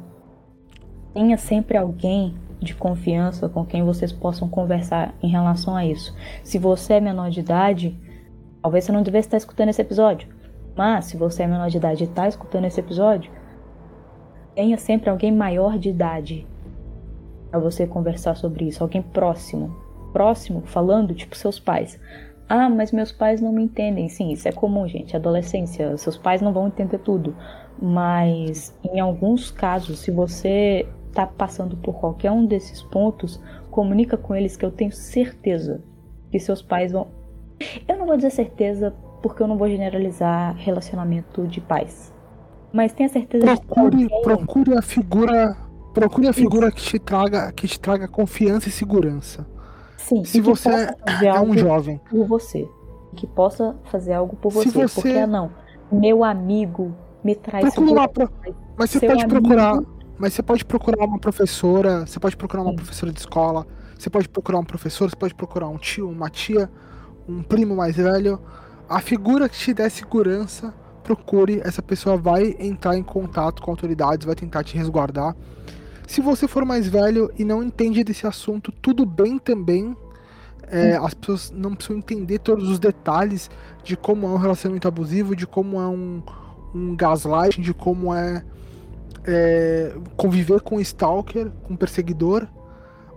tenha 1.14 1.38
sempre 1.38 1.76
alguém 1.76 2.34
de 2.60 2.74
confiança 2.74 3.48
com 3.48 3.64
quem 3.64 3.82
vocês 3.82 4.12
possam 4.12 4.48
conversar 4.48 5.14
em 5.22 5.28
relação 5.28 5.74
a 5.74 5.84
isso. 5.84 6.14
Se 6.44 6.58
você 6.58 6.94
é 6.94 7.00
menor 7.00 7.30
de 7.30 7.40
idade, 7.40 7.98
talvez 8.60 8.84
você 8.84 8.92
não 8.92 9.02
devesse 9.02 9.28
estar 9.28 9.36
escutando 9.36 9.70
esse 9.70 9.82
episódio. 9.82 10.28
Mas 10.76 11.06
se 11.06 11.16
você 11.16 11.42
é 11.42 11.46
menor 11.46 11.68
de 11.68 11.76
idade 11.76 12.04
e 12.04 12.06
está 12.06 12.28
escutando 12.28 12.64
esse 12.64 12.80
episódio, 12.80 13.30
tenha 14.54 14.78
sempre 14.78 15.10
alguém 15.10 15.32
maior 15.32 15.78
de 15.78 15.88
idade 15.88 16.46
para 17.50 17.58
você 17.58 17.86
conversar 17.86 18.36
sobre 18.36 18.66
isso, 18.66 18.82
alguém 18.82 19.02
próximo. 19.02 19.82
Próximo, 20.12 20.62
falando, 20.66 21.14
tipo 21.14 21.36
seus 21.36 21.58
pais. 21.58 21.98
Ah, 22.48 22.68
mas 22.68 22.92
meus 22.92 23.10
pais 23.10 23.40
não 23.40 23.52
me 23.52 23.62
entendem. 23.62 24.08
Sim, 24.08 24.30
isso 24.30 24.46
é 24.46 24.52
comum, 24.52 24.86
gente. 24.86 25.16
Adolescência, 25.16 25.96
seus 25.96 26.18
pais 26.18 26.42
não 26.42 26.52
vão 26.52 26.66
entender 26.66 26.98
tudo. 26.98 27.34
Mas 27.80 28.76
em 28.84 29.00
alguns 29.00 29.50
casos, 29.50 30.00
se 30.00 30.10
você 30.10 30.86
tá 31.12 31.26
passando 31.26 31.76
por 31.76 31.94
qualquer 31.94 32.30
um 32.30 32.44
desses 32.44 32.82
pontos, 32.82 33.40
comunica 33.70 34.16
com 34.16 34.34
eles 34.34 34.56
que 34.56 34.64
eu 34.64 34.70
tenho 34.70 34.92
certeza 34.92 35.82
que 36.30 36.38
seus 36.38 36.62
pais 36.62 36.92
vão. 36.92 37.08
Eu 37.88 37.96
não 37.96 38.06
vou 38.06 38.16
dizer 38.16 38.30
certeza 38.30 38.94
porque 39.22 39.42
eu 39.42 39.46
não 39.46 39.56
vou 39.56 39.68
generalizar 39.68 40.54
relacionamento 40.56 41.46
de 41.46 41.60
pais. 41.60 42.12
Mas 42.72 42.92
tenha 42.92 43.08
certeza 43.08 43.46
de 43.46 43.60
que 43.60 43.66
Procure, 43.66 44.02
alguém- 44.04 44.22
procure 44.22 44.74
a 44.76 44.82
figura 44.82 45.56
Procure 45.92 46.26
a 46.26 46.32
figura 46.32 46.72
que 46.72 46.80
te 46.80 46.98
traga, 46.98 47.52
que 47.52 47.68
te 47.68 47.78
traga 47.78 48.08
confiança 48.08 48.66
e 48.66 48.72
segurança. 48.72 49.46
Sim, 50.07 50.24
Se 50.24 50.40
você 50.40 50.68
é, 50.68 51.26
é 51.26 51.40
um 51.40 51.57
jovem. 51.57 52.00
Por 52.11 52.26
você. 52.26 52.68
Que 53.14 53.26
possa 53.26 53.76
fazer 53.84 54.12
algo 54.12 54.36
por 54.36 54.53
você. 54.53 54.70
você... 54.70 54.94
Porque 54.94 55.18
ah, 55.18 55.26
não. 55.26 55.50
Meu 55.90 56.24
amigo 56.24 56.94
me 57.22 57.34
traz 57.34 57.74
Procura 57.74 58.09
pro... 58.09 58.30
Mas 58.76 58.90
você 58.90 59.00
pode 59.00 59.24
amigo... 59.24 59.40
procurar. 59.40 59.82
Mas 60.18 60.34
você 60.34 60.42
pode 60.42 60.64
procurar 60.64 61.05
uma 61.05 61.18
professora. 61.18 62.07
Você 62.07 62.18
pode 62.18 62.36
procurar 62.36 62.62
uma 62.62 62.70
Sim. 62.70 62.76
professora 62.76 63.12
de 63.12 63.20
escola. 63.20 63.66
Você 63.98 64.11
pode 64.11 64.28
procurar 64.28 64.59
um 64.59 64.64
professor. 64.64 65.09
Você 65.11 65.16
pode 65.16 65.34
procurar 65.34 65.68
um 65.68 65.78
tio, 65.78 66.09
uma 66.09 66.30
tia, 66.30 66.70
um 67.28 67.42
primo 67.42 67.76
mais 67.76 67.96
velho. 67.96 68.40
A 68.88 69.00
figura 69.00 69.48
que 69.48 69.57
te 69.57 69.72
der 69.72 69.90
segurança 69.90 70.74
procure, 71.03 71.61
essa 71.64 71.82
pessoa 71.82 72.16
vai 72.16 72.57
entrar 72.59 72.96
em 72.96 73.03
contato 73.03 73.62
com 73.62 73.70
autoridades, 73.70 74.26
vai 74.26 74.34
tentar 74.34 74.62
te 74.64 74.76
resguardar. 74.76 75.36
Se 76.07 76.20
você 76.20 76.46
for 76.46 76.64
mais 76.64 76.88
velho 76.88 77.30
e 77.38 77.44
não 77.44 77.62
entende 77.62 78.05
desse 78.05 78.26
assunto, 78.26 78.72
tudo 78.72 79.07
bem 79.07 79.38
também. 79.38 79.96
É, 80.68 80.96
as 80.96 81.12
pessoas 81.12 81.50
não 81.50 81.74
precisam 81.74 81.98
entender 81.98 82.38
todos 82.38 82.68
os 82.68 82.78
detalhes 82.78 83.50
de 83.84 83.96
como 83.96 84.26
é 84.26 84.30
um 84.30 84.36
relacionamento 84.36 84.88
abusivo, 84.88 85.36
de 85.36 85.46
como 85.46 85.80
é 85.80 85.86
um, 85.86 86.22
um 86.74 86.96
gaslight, 86.96 87.61
de 87.61 87.74
como 87.74 88.14
é, 88.14 88.42
é 89.24 89.94
conviver 90.16 90.61
com 90.62 90.76
um 90.76 90.80
stalker, 90.80 91.50
com 91.62 91.74
um 91.74 91.76
perseguidor. 91.76 92.46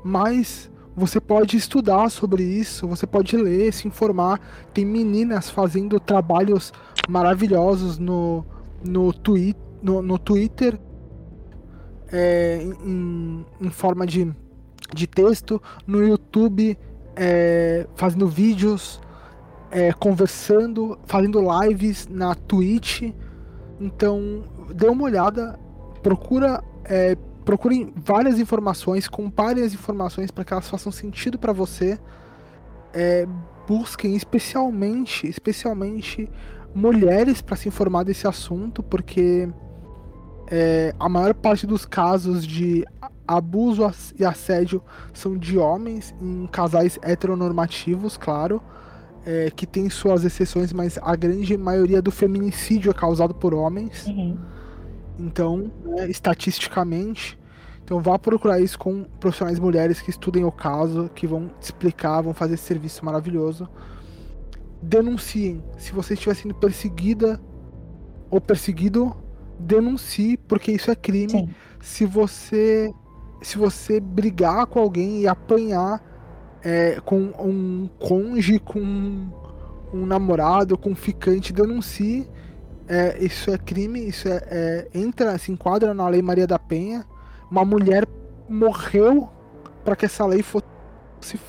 Mas 0.04 0.70
você 0.96 1.20
pode 1.20 1.58
estudar 1.58 2.10
sobre 2.10 2.44
isso, 2.44 2.88
você 2.88 3.08
pode 3.08 3.36
ler, 3.36 3.74
se 3.74 3.88
informar. 3.88 4.40
Tem 4.74 4.86
meninas 4.86 5.50
fazendo 5.50 6.00
trabalhos 6.00 6.72
maravilhosos 7.10 7.98
no, 7.98 8.46
no, 8.84 9.12
twi 9.12 9.56
no, 9.82 10.02
no 10.02 10.18
Twitter 10.18 10.80
é, 12.12 12.62
em, 12.62 13.46
em, 13.62 13.70
forma 13.70 14.06
de, 14.06 14.32
de 14.94 15.08
texto, 15.08 15.62
no 15.86 16.04
YouTube 16.06 16.78
é, 17.16 17.88
fazendo 17.96 18.28
vídeos, 18.28 19.02
é, 19.72 19.92
conversando, 19.94 20.98
fazendo 21.06 21.42
lives 21.62 22.08
na 22.08 22.36
Twitch. 22.36 23.04
Então, 23.80 24.44
dê 24.74 24.88
uma 24.88 25.04
olhada, 25.04 25.60
procura 26.02 26.64
é, 26.86 27.18
procurem 27.46 27.94
várias 27.96 28.40
informações, 28.40 29.08
comparem 29.08 29.64
as 29.64 29.74
informações 29.74 30.32
para 30.32 30.44
que 30.44 30.52
elas 30.52 30.68
façam 30.68 30.92
sentido 30.92 31.38
para 31.38 31.54
você. 31.54 32.00
É, 32.92 33.28
busquem 33.68 34.16
especialmente, 34.16 35.28
especialmente 35.28 36.30
mulheres 36.74 37.42
para 37.42 37.56
se 37.56 37.68
informar 37.70 38.04
desse 38.04 38.28
assunto, 38.28 38.82
porque 38.82 39.48
é, 40.48 40.94
a 41.00 41.10
maior 41.10 41.34
parte 41.34 41.66
dos 41.66 41.86
casos 41.86 42.46
de 42.46 42.86
abuso 43.28 43.92
e 44.20 44.24
assédio 44.24 44.82
são 45.14 45.38
de 45.38 45.58
homens 45.58 46.14
em 46.22 46.46
casais 46.48 47.00
heteronormativos, 47.02 48.18
claro, 48.18 48.62
é, 49.26 49.50
que 49.50 49.66
tem 49.66 49.90
suas 49.90 50.24
exceções, 50.24 50.72
mas 50.72 51.00
a 51.02 51.16
grande 51.16 51.58
maioria 51.58 52.02
do 52.02 52.12
feminicídio 52.12 52.92
é 52.92 52.94
causado 52.94 53.34
por 53.34 53.54
homens. 53.54 54.06
Uhum. 54.06 54.38
Então, 55.18 55.72
né, 55.84 56.08
estatisticamente, 56.10 57.40
então 57.84 58.00
vá 58.02 58.20
procurar 58.20 58.60
isso 58.60 58.78
com 58.78 59.04
profissionais 59.20 59.60
mulheres 59.60 60.02
que 60.02 60.10
estudem 60.10 60.44
o 60.44 60.52
caso, 60.52 61.10
que 61.16 61.26
vão 61.26 61.48
te 61.60 61.64
explicar, 61.64 62.22
vão 62.22 62.34
fazer 62.34 62.56
esse 62.56 62.64
serviço 62.64 63.04
maravilhoso. 63.04 63.68
Denunciem. 64.82 65.64
Se 65.78 65.92
você 65.92 66.14
estiver 66.14 66.36
sendo 66.36 66.54
perseguida 66.54 67.40
ou 68.30 68.40
perseguido, 68.40 69.16
denuncie, 69.60 70.38
porque 70.38 70.72
isso 70.72 70.92
é 70.92 70.96
crime. 70.96 71.32
Sim. 71.32 71.50
Se 71.82 72.06
você 72.06 72.94
se 73.42 73.58
você 73.58 74.00
brigar 74.00 74.66
com 74.66 74.80
alguém 74.80 75.22
e 75.22 75.28
apanhar 75.28 76.02
é, 76.64 77.00
com 77.06 77.18
um 77.40 77.88
cônjuge, 78.00 78.58
com 78.60 78.80
um 79.94 80.06
namorado, 80.06 80.78
com 80.78 80.92
um 80.92 80.96
ficante, 80.96 81.54
denuncie 81.54 82.28
é, 82.88 83.18
isso 83.24 83.50
é 83.50 83.58
crime, 83.58 84.08
isso 84.08 84.28
é, 84.28 84.44
é, 84.48 84.88
entra, 84.94 85.38
se 85.38 85.52
enquadra 85.52 85.94
na 85.94 86.08
Lei 86.08 86.22
Maria 86.22 86.46
da 86.46 86.60
Penha. 86.60 87.06
Uma 87.50 87.66
mulher 87.66 88.08
morreu 88.48 89.30
para 89.84 89.96
que 89.96 90.06
essa 90.06 90.26
lei 90.26 90.44
fosse 90.44 90.66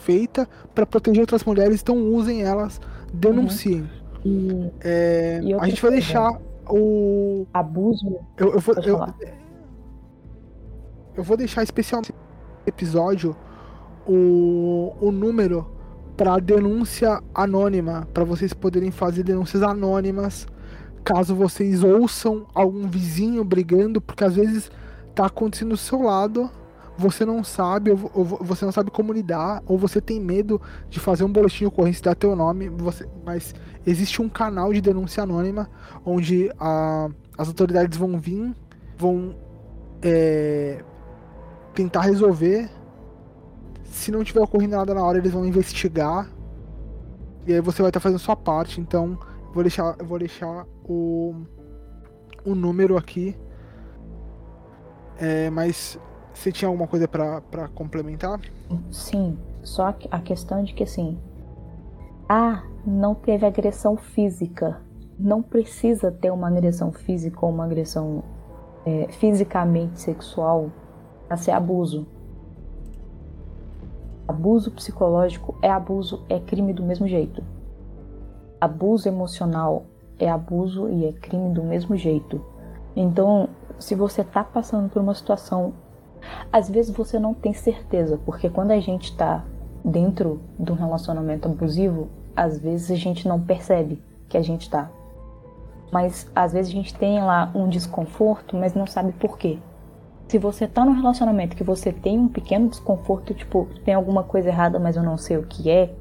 feita 0.05 0.49
para 0.75 0.87
proteger 0.87 1.21
outras 1.21 1.45
mulheres, 1.45 1.81
então 1.83 1.97
usem 1.97 2.43
elas, 2.43 2.81
denunciem. 3.13 3.89
Uhum. 4.25 4.71
É, 4.81 5.41
e, 5.43 5.55
a 5.55 5.67
gente 5.67 5.83
vai 5.83 5.91
deixar 5.91 6.41
o 6.69 7.47
abuso. 7.53 8.19
Eu, 8.37 8.55
eu, 8.55 8.61
vou, 8.61 8.75
eu, 8.77 9.15
eu, 11.17 11.23
vou 11.23 11.37
deixar 11.37 11.63
especialmente 11.63 12.15
episódio 12.67 13.37
o, 14.07 14.93
o 15.01 15.11
número 15.11 15.67
para 16.17 16.39
denúncia 16.39 17.23
anônima, 17.35 18.09
para 18.13 18.25
vocês 18.25 18.53
poderem 18.53 18.91
fazer 18.91 19.23
denúncias 19.23 19.63
anônimas 19.63 20.47
caso 21.07 21.37
vocês 21.37 21.85
ouçam 21.85 22.47
algum 22.53 22.89
vizinho 22.89 23.45
brigando, 23.45 24.01
porque 24.01 24.25
às 24.25 24.35
vezes 24.35 24.73
tá 25.15 25.27
acontecendo 25.27 25.69
do 25.69 25.77
seu 25.77 26.03
lado, 26.03 26.51
você 26.99 27.25
não 27.25 27.45
sabe, 27.45 27.93
ou, 27.93 28.11
ou, 28.13 28.25
você 28.25 28.65
não 28.65 28.73
sabe 28.73 28.91
como 28.91 29.13
lidar, 29.13 29.63
ou 29.67 29.79
você 29.79 30.01
tem 30.01 30.19
medo 30.19 30.61
de 30.91 30.99
fazer 30.99 31.23
um 31.23 31.31
boletim 31.31 31.59
de 31.61 31.67
ocorrência 31.67 32.03
dar 32.03 32.17
teu 32.17 32.35
nome, 32.35 32.69
você, 32.69 33.09
mas 33.25 33.55
existe 33.87 34.21
um 34.21 34.29
canal 34.29 34.73
de 34.73 34.81
denúncia 34.81 35.23
anônima 35.23 35.71
onde 36.05 36.51
a, 36.59 37.09
as 37.39 37.49
autoridades 37.49 37.97
vão 37.97 38.19
vir, 38.19 38.55
vão 38.99 39.35
é, 40.03 40.83
tentar 41.75 42.03
resolver. 42.03 42.69
Se 43.85 44.11
não 44.11 44.25
tiver 44.25 44.41
ocorrendo 44.41 44.77
nada 44.77 44.93
na 44.93 45.03
hora, 45.03 45.19
eles 45.19 45.33
vão 45.33 45.47
investigar. 45.47 46.29
E 47.47 47.55
aí 47.55 47.61
você 47.61 47.81
vai 47.81 47.91
estar 47.91 48.01
fazendo 48.01 48.19
sua 48.19 48.37
parte. 48.37 48.81
Então, 48.81 49.19
vou 49.55 49.63
deixar, 49.63 49.97
vou 50.03 50.19
deixar 50.19 50.67
o, 50.85 51.35
o 52.45 52.55
número 52.55 52.97
aqui. 52.97 53.37
É, 55.19 55.49
mas 55.49 55.99
você 56.35 56.53
tinha 56.53 56.69
alguma 56.69 56.87
coisa 56.87 57.09
para 57.09 57.69
complementar? 57.75 58.41
Sim, 58.91 59.39
só 59.63 59.95
a 60.11 60.21
questão 60.21 60.63
de 60.63 60.75
que 60.75 60.83
assim. 60.83 61.19
Ah, 62.29 62.65
não 62.85 63.15
teve 63.15 63.47
agressão 63.47 63.97
física. 63.97 64.81
Não 65.17 65.41
precisa 65.43 66.11
ter 66.11 66.33
uma 66.33 66.49
agressão 66.49 66.91
física 66.91 67.47
ou 67.47 67.53
uma 67.53 67.65
agressão 67.65 68.25
é, 68.85 69.07
fisicamente 69.13 70.01
sexual 70.01 70.71
para 71.29 71.37
ser 71.37 71.53
abuso. 71.53 72.07
Abuso 74.27 74.73
psicológico 74.73 75.57
é 75.63 75.71
abuso, 75.71 76.25
é 76.29 76.41
crime 76.41 76.73
do 76.73 76.83
mesmo 76.83 77.07
jeito. 77.07 77.45
Abuso 78.61 79.09
emocional 79.09 79.85
é 80.19 80.29
abuso 80.29 80.89
e 80.89 81.07
é 81.07 81.13
crime 81.13 81.55
do 81.55 81.63
mesmo 81.63 81.97
jeito. 81.97 82.45
Então, 82.97 83.49
se 83.79 83.95
você 83.95 84.23
está 84.23 84.43
passando 84.43 84.89
por 84.89 85.01
uma 85.01 85.15
situação, 85.15 85.75
às 86.53 86.69
vezes 86.69 86.91
você 86.91 87.21
não 87.21 87.35
tem 87.35 87.53
certeza, 87.53 88.19
porque 88.25 88.51
quando 88.51 88.73
a 88.73 88.81
gente 88.81 89.13
está 89.13 89.45
dentro 89.87 90.41
de 90.59 90.73
um 90.73 90.75
relacionamento 90.75 91.47
abusivo, 91.47 92.09
às 92.35 92.59
vezes 92.59 92.91
a 92.91 92.97
gente 92.97 93.29
não 93.29 93.41
percebe 93.41 94.03
que 94.29 94.37
a 94.37 94.43
gente 94.43 94.63
está. 94.63 94.91
Mas 95.93 96.29
às 96.35 96.53
vezes 96.53 96.73
a 96.73 96.75
gente 96.75 96.93
tem 96.93 97.23
lá 97.23 97.53
um 97.55 97.69
desconforto, 97.69 98.57
mas 98.57 98.75
não 98.75 98.87
sabe 98.87 99.13
por 99.13 99.39
quê. 99.39 99.59
Se 100.27 100.39
você 100.39 100.65
está 100.65 100.85
num 100.85 100.93
relacionamento 100.93 101.55
que 101.55 101.63
você 101.63 101.93
tem 101.93 102.19
um 102.19 102.27
pequeno 102.27 102.69
desconforto, 102.69 103.33
tipo, 103.33 103.69
tem 103.85 103.95
alguma 103.95 104.25
coisa 104.25 104.49
errada, 104.49 104.81
mas 104.81 104.97
eu 104.97 105.05
não 105.05 105.17
sei 105.17 105.37
o 105.37 105.47
que 105.47 105.71
é, 105.71 105.95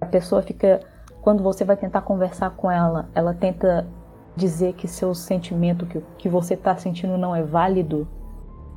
a 0.00 0.06
pessoa 0.06 0.42
fica 0.42 0.80
quando 1.22 1.42
você 1.42 1.64
vai 1.64 1.76
tentar 1.76 2.00
conversar 2.00 2.50
com 2.50 2.68
ela, 2.68 3.08
ela 3.14 3.34
tenta 3.34 3.86
dizer 4.34 4.72
que 4.74 4.88
seu 4.88 5.14
sentimento, 5.14 5.86
que, 5.86 6.00
que 6.16 6.28
você 6.28 6.54
está 6.54 6.76
sentindo 6.76 7.16
não 7.16 7.34
é 7.34 7.42
válido, 7.42 8.08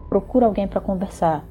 procura 0.10 0.46
alguém 0.46 0.68
para 0.68 0.82
conversar. 0.82 1.44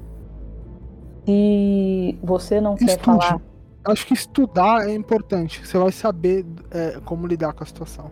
Se 1.25 2.19
você 2.23 2.59
não 2.59 2.73
Estude. 2.73 2.97
quer 2.97 3.03
falar. 3.03 3.41
Acho 3.83 4.05
que 4.05 4.13
estudar 4.13 4.87
é 4.87 4.93
importante. 4.93 5.65
Você 5.65 5.77
vai 5.77 5.91
saber 5.91 6.45
é, 6.69 6.99
como 7.03 7.25
lidar 7.25 7.53
com 7.53 7.63
a 7.63 7.67
situação. 7.67 8.11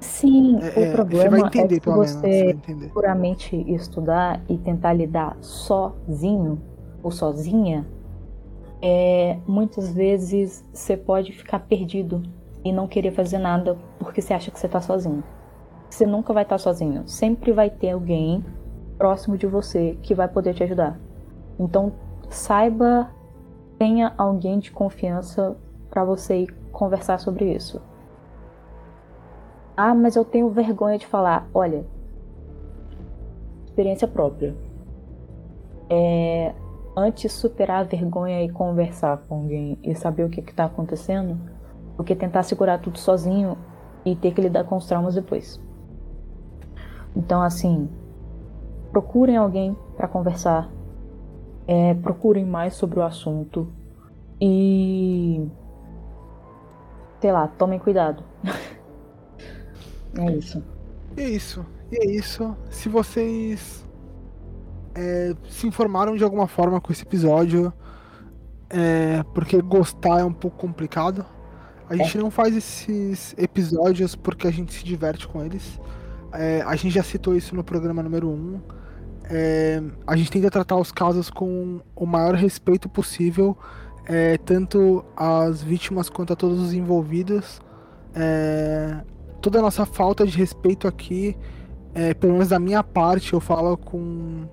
Sim, 0.00 0.58
é, 0.62 0.80
o 0.80 0.84
é, 0.84 0.92
problema 0.92 1.38
você 1.38 1.46
entender, 1.46 1.76
é 1.76 1.80
que 1.80 1.90
você, 1.90 2.58
você 2.66 2.88
puramente 2.88 3.56
estudar 3.70 4.40
e 4.48 4.56
tentar 4.56 4.94
lidar 4.94 5.36
sozinho 5.42 6.58
ou 7.02 7.10
sozinha 7.10 7.86
é, 8.82 9.36
muitas 9.46 9.92
vezes 9.92 10.64
você 10.72 10.96
pode 10.96 11.32
ficar 11.32 11.60
perdido 11.60 12.22
e 12.64 12.72
não 12.72 12.86
querer 12.86 13.12
fazer 13.12 13.38
nada 13.38 13.76
porque 13.98 14.22
você 14.22 14.32
acha 14.32 14.50
que 14.50 14.58
você 14.58 14.66
está 14.66 14.80
sozinho. 14.80 15.22
Você 15.88 16.06
nunca 16.06 16.32
vai 16.32 16.44
estar 16.44 16.54
tá 16.54 16.58
sozinho. 16.58 17.06
Sempre 17.06 17.52
vai 17.52 17.68
ter 17.68 17.90
alguém 17.90 18.44
próximo 18.96 19.36
de 19.36 19.46
você 19.46 19.98
que 20.02 20.14
vai 20.14 20.28
poder 20.28 20.54
te 20.54 20.62
ajudar. 20.62 20.98
Então, 21.58 21.92
saiba, 22.30 23.10
tenha 23.78 24.14
alguém 24.16 24.58
de 24.58 24.70
confiança 24.70 25.56
para 25.90 26.04
você 26.04 26.46
conversar 26.72 27.18
sobre 27.18 27.52
isso. 27.52 27.82
Ah, 29.76 29.94
mas 29.94 30.16
eu 30.16 30.24
tenho 30.24 30.48
vergonha 30.50 30.98
de 30.98 31.06
falar. 31.06 31.48
Olha, 31.52 31.84
experiência 33.66 34.06
própria. 34.06 34.54
é 35.88 36.54
antes 36.96 37.32
superar 37.32 37.80
a 37.80 37.84
vergonha 37.84 38.42
e 38.42 38.50
conversar 38.50 39.18
com 39.28 39.36
alguém 39.36 39.78
e 39.82 39.94
saber 39.94 40.24
o 40.24 40.28
que 40.28 40.40
está 40.40 40.64
acontecendo, 40.64 41.38
do 41.96 42.04
que 42.04 42.14
tentar 42.14 42.42
segurar 42.42 42.78
tudo 42.78 42.98
sozinho 42.98 43.56
e 44.04 44.14
ter 44.16 44.32
que 44.32 44.40
lidar 44.40 44.64
com 44.64 44.76
os 44.76 44.86
traumas 44.86 45.14
depois. 45.14 45.60
Então, 47.14 47.42
assim, 47.42 47.88
procurem 48.90 49.36
alguém 49.36 49.76
para 49.96 50.08
conversar, 50.08 50.68
é, 51.70 51.94
procurem 51.94 52.44
mais 52.44 52.74
sobre 52.74 52.98
o 52.98 53.02
assunto 53.04 53.72
e. 54.40 55.40
sei 57.20 57.30
lá, 57.30 57.46
tomem 57.46 57.78
cuidado. 57.78 58.24
é 60.18 60.32
isso. 60.32 60.64
É 61.16 61.28
isso. 61.28 61.64
E 61.92 61.96
é 61.96 62.10
isso. 62.10 62.56
Se 62.70 62.88
vocês 62.88 63.86
é, 64.96 65.32
se 65.48 65.64
informaram 65.68 66.16
de 66.16 66.24
alguma 66.24 66.48
forma 66.48 66.80
com 66.80 66.90
esse 66.90 67.04
episódio, 67.04 67.72
é, 68.68 69.22
porque 69.32 69.62
gostar 69.62 70.18
é 70.18 70.24
um 70.24 70.32
pouco 70.32 70.56
complicado. 70.56 71.24
A 71.88 71.94
gente 71.94 72.18
é. 72.18 72.20
não 72.20 72.32
faz 72.32 72.56
esses 72.56 73.32
episódios 73.38 74.16
porque 74.16 74.48
a 74.48 74.50
gente 74.50 74.74
se 74.74 74.84
diverte 74.84 75.28
com 75.28 75.40
eles. 75.44 75.80
É, 76.32 76.62
a 76.62 76.74
gente 76.74 76.92
já 76.92 77.04
citou 77.04 77.36
isso 77.36 77.54
no 77.54 77.62
programa 77.62 78.02
número 78.02 78.28
1. 78.28 78.32
Um. 78.32 78.79
É, 79.30 79.80
a 80.06 80.16
gente 80.16 80.30
tenta 80.30 80.50
tratar 80.50 80.76
os 80.76 80.90
casos 80.90 81.30
com 81.30 81.80
o 81.94 82.04
maior 82.04 82.34
respeito 82.34 82.88
possível, 82.88 83.56
é, 84.04 84.36
tanto 84.38 85.04
às 85.16 85.62
vítimas 85.62 86.10
quanto 86.10 86.32
a 86.32 86.36
todos 86.36 86.58
os 86.58 86.72
envolvidos. 86.72 87.60
É, 88.14 89.02
toda 89.40 89.60
a 89.60 89.62
nossa 89.62 89.86
falta 89.86 90.26
de 90.26 90.36
respeito 90.36 90.88
aqui, 90.88 91.36
é, 91.94 92.12
pelo 92.12 92.32
menos 92.32 92.48
da 92.48 92.58
minha 92.58 92.82
parte, 92.82 93.32
eu 93.32 93.40
falo 93.40 93.76
com 93.76 94.48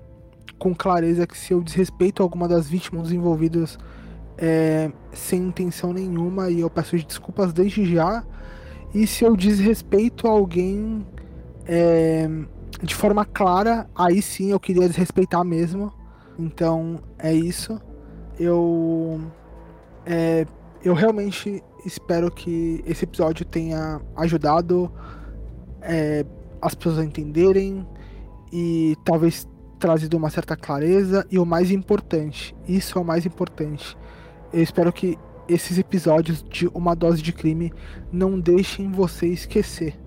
com 0.58 0.74
clareza 0.74 1.24
que 1.24 1.38
se 1.38 1.52
eu 1.52 1.62
desrespeito 1.62 2.20
alguma 2.22 2.48
das 2.48 2.68
vítimas 2.68 3.04
dos 3.04 3.12
envolvidos 3.12 3.78
é, 4.36 4.90
sem 5.12 5.40
intenção 5.40 5.92
nenhuma 5.92 6.50
e 6.50 6.60
eu 6.60 6.68
peço 6.70 6.96
desculpas 6.96 7.52
desde 7.52 7.84
já. 7.84 8.24
E 8.94 9.06
se 9.06 9.24
eu 9.24 9.36
desrespeito 9.36 10.26
alguém 10.26 11.06
é, 11.66 12.28
de 12.82 12.94
forma 12.94 13.24
clara, 13.24 13.88
aí 13.94 14.22
sim 14.22 14.50
eu 14.50 14.60
queria 14.60 14.88
desrespeitar 14.88 15.44
mesmo. 15.44 15.92
Então 16.38 17.00
é 17.18 17.32
isso. 17.32 17.80
Eu 18.38 19.20
é, 20.06 20.46
eu 20.82 20.94
realmente 20.94 21.62
espero 21.84 22.30
que 22.30 22.82
esse 22.86 23.04
episódio 23.04 23.44
tenha 23.44 24.00
ajudado 24.16 24.90
é, 25.82 26.24
as 26.60 26.74
pessoas 26.74 26.98
a 26.98 27.04
entenderem 27.04 27.86
e 28.52 28.96
talvez 29.04 29.46
trazido 29.78 30.16
uma 30.16 30.30
certa 30.30 30.56
clareza 30.56 31.26
e 31.30 31.38
o 31.38 31.46
mais 31.46 31.70
importante, 31.70 32.54
isso 32.66 32.98
é 32.98 33.00
o 33.00 33.04
mais 33.04 33.24
importante. 33.24 33.96
Eu 34.52 34.62
espero 34.62 34.92
que 34.92 35.18
esses 35.48 35.78
episódios 35.78 36.42
de 36.42 36.66
Uma 36.68 36.94
Dose 36.94 37.22
de 37.22 37.32
Crime 37.32 37.72
não 38.12 38.38
deixem 38.38 38.90
você 38.90 39.26
esquecer. 39.26 39.98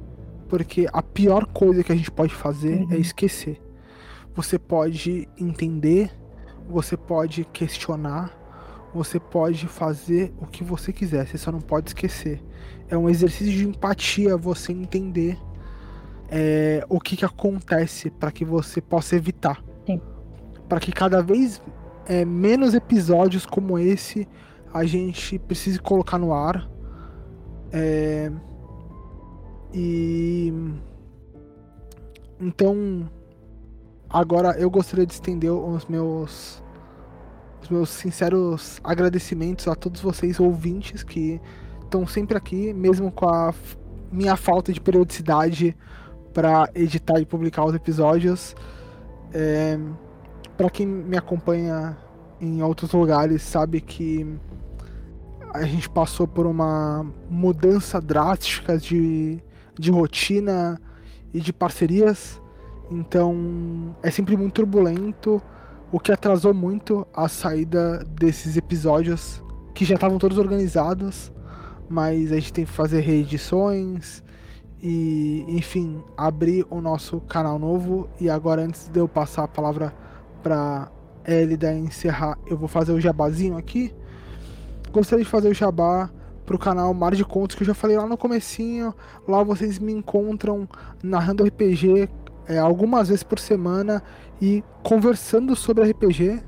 Porque 0.52 0.86
a 0.92 1.02
pior 1.02 1.46
coisa 1.46 1.82
que 1.82 1.94
a 1.94 1.96
gente 1.96 2.12
pode 2.12 2.36
fazer 2.36 2.74
é 2.74 2.84
uhum. 2.84 2.92
é 2.92 2.98
esquecer. 2.98 3.62
Você 4.36 4.60
pode 4.60 5.26
entender, 5.40 6.12
você 6.68 6.98
pode 6.98 7.46
questionar, 7.46 8.38
você 8.94 9.18
pode 9.18 9.66
fazer 9.66 10.34
o 10.42 10.46
que 10.46 10.62
você 10.62 10.92
quiser, 10.92 11.26
você 11.26 11.38
só 11.38 11.54
não 11.54 11.62
pode 11.62 11.92
esquecer. 11.92 12.44
É 12.90 12.98
um 12.98 13.10
exercício 13.10 13.54
de 13.54 13.66
empatia 13.66 14.36
você 14.36 14.74
entender 14.74 15.40
é, 16.30 16.86
o 16.90 17.00
que, 17.00 17.16
que 17.16 17.24
acontece 17.24 18.10
para 18.10 18.30
que 18.30 18.44
você 18.44 18.82
possa 18.82 19.16
evitar. 19.16 19.64
Para 20.68 20.82
que 20.82 20.92
cada 20.92 21.24
vez 21.24 21.62
é, 22.06 22.26
menos 22.26 22.74
episódios 22.74 23.46
como 23.46 23.80
esse 23.80 24.28
a 24.74 24.84
gente 24.84 25.40
precise 25.40 25.80
colocar 25.80 26.18
no 26.18 26.34
ar. 26.34 26.70
É, 27.72 28.30
e 29.74 30.54
então 32.40 33.10
agora 34.10 34.60
eu 34.60 34.70
gostaria 34.70 35.06
de 35.06 35.14
estender 35.14 35.52
os 35.52 35.86
meus 35.86 36.62
os 37.62 37.70
meus 37.70 37.90
sinceros 37.90 38.80
agradecimentos 38.84 39.68
a 39.68 39.76
todos 39.76 40.02
vocês 40.02 40.40
ouvintes 40.40 41.04
que 41.04 41.40
estão 41.84 42.08
sempre 42.08 42.38
aqui, 42.38 42.74
mesmo 42.74 43.12
com 43.12 43.30
a 43.30 43.54
minha 44.12 44.36
falta 44.36 44.74
de 44.74 44.82
periodicidade 44.82 45.76
para 46.34 46.70
editar 46.74 47.20
e 47.20 47.26
publicar 47.26 47.66
os 47.66 47.76
episódios. 47.76 48.56
É, 49.34 49.78
para 50.58 50.70
quem 50.70 50.88
me 50.88 51.18
acompanha 51.18 51.98
em 52.40 52.64
outros 52.64 52.92
lugares, 52.94 53.42
sabe 53.42 53.80
que 53.80 54.28
a 55.54 55.64
gente 55.64 55.90
passou 55.90 56.28
por 56.28 56.46
uma 56.46 57.06
mudança 57.30 58.02
drástica 58.02 58.78
de, 58.78 59.40
de 59.78 59.92
rotina 59.92 60.80
e 61.34 61.40
de 61.40 61.52
parcerias. 61.54 62.42
Então 62.90 63.96
é 64.04 64.12
sempre 64.12 64.36
muito 64.36 64.54
turbulento, 64.54 65.42
o 65.92 66.00
que 66.00 66.12
atrasou 66.12 66.54
muito 66.54 67.06
a 67.14 67.28
saída 67.28 68.06
desses 68.06 68.58
episódios 68.58 69.42
que 69.74 69.86
já 69.86 69.96
estavam 69.96 70.18
todos 70.18 70.38
organizados, 70.38 71.32
mas 71.90 72.32
a 72.32 72.36
gente 72.36 72.54
tem 72.54 72.66
que 72.66 72.72
fazer 72.72 73.02
reedições, 73.02 74.24
e, 74.82 75.46
enfim, 75.48 76.04
abrir 76.18 76.66
o 76.70 76.82
nosso 76.82 77.22
canal 77.22 77.60
novo. 77.60 78.10
E 78.20 78.30
agora, 78.30 78.64
antes 78.64 78.88
de 78.88 79.00
eu 79.00 79.08
passar 79.08 79.44
a 79.44 79.48
palavra 79.48 79.94
para 80.42 80.92
Elida 81.26 81.72
encerrar, 81.74 82.38
eu 82.48 82.58
vou 82.58 82.68
fazer 82.68 82.92
o 82.92 83.00
jabazinho 83.00 83.58
aqui. 83.58 83.94
Gostaria 84.92 85.24
de 85.24 85.30
fazer 85.30 85.50
o 85.50 85.54
jabá 85.54 86.10
pro 86.52 86.60
canal 86.60 86.94
Mar 86.94 87.16
de 87.16 87.24
Contos, 87.24 87.56
que 87.56 87.64
eu 87.64 87.68
já 87.68 87.74
falei 87.74 87.96
lá 87.96 88.06
no 88.06 88.18
comecinho. 88.18 88.94
Lá 89.26 89.42
vocês 89.42 89.80
me 89.80 89.94
encontram 89.94 90.68
narrando 91.02 91.46
RPG 91.46 92.10
é, 92.46 92.58
algumas 92.58 93.08
vezes 93.08 93.24
por 93.24 93.40
semana 93.40 94.04
e 94.42 94.62
conversando 94.84 95.56
sobre 95.56 95.90
RPG. 95.90 96.42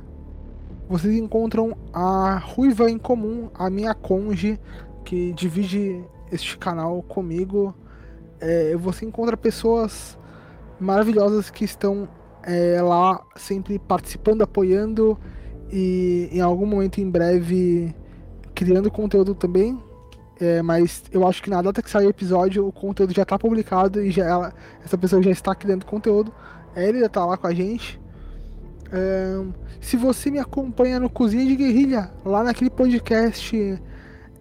Vocês 0.90 1.16
encontram 1.16 1.78
a 1.94 2.36
Ruiva 2.36 2.92
em 2.92 2.98
Comum, 2.98 3.50
a 3.54 3.70
minha 3.70 3.94
conge, 3.94 4.60
que 5.06 5.32
divide 5.32 6.04
este 6.30 6.58
canal 6.58 7.02
comigo 7.04 7.74
é, 8.42 8.76
você 8.76 9.06
encontra 9.06 9.38
pessoas 9.38 10.20
maravilhosas 10.82 11.50
que 11.50 11.64
estão 11.64 12.10
é, 12.44 12.82
lá 12.82 13.26
sempre 13.38 13.80
participando, 13.80 14.42
apoiando 14.42 15.18
e 15.72 16.28
em 16.30 16.42
algum 16.42 16.66
momento 16.66 17.00
em 17.00 17.10
breve 17.10 17.96
criando 18.54 18.92
conteúdo 18.92 19.34
também. 19.34 19.80
É, 20.44 20.62
mas 20.62 21.06
eu 21.10 21.26
acho 21.26 21.42
que 21.42 21.50
na 21.50 21.62
data 21.62 21.82
que 21.82 21.90
sair 21.90 22.06
o 22.06 22.10
episódio, 22.10 22.68
o 22.68 22.72
conteúdo 22.72 23.14
já 23.14 23.24
está 23.24 23.40
publicado 23.40 24.04
e 24.04 24.12
já 24.12 24.26
ela, 24.26 24.54
essa 24.84 24.98
pessoa 24.98 25.24
já 25.24 25.32
está 25.32 25.56
criando 25.56 25.86
conteúdo. 25.86 26.34
Ele 26.76 27.00
já 27.00 27.06
está 27.06 27.26
lá 27.26 27.38
com 27.38 27.48
a 27.48 27.54
gente. 27.54 27.98
É, 28.92 29.42
se 29.80 29.96
você 29.96 30.30
me 30.30 30.40
acompanha 30.40 31.00
no 31.00 31.10
Cozinha 31.10 31.46
de 31.46 31.56
Guerrilha, 31.56 32.12
lá 32.26 32.44
naquele 32.44 32.70
podcast 32.70 33.82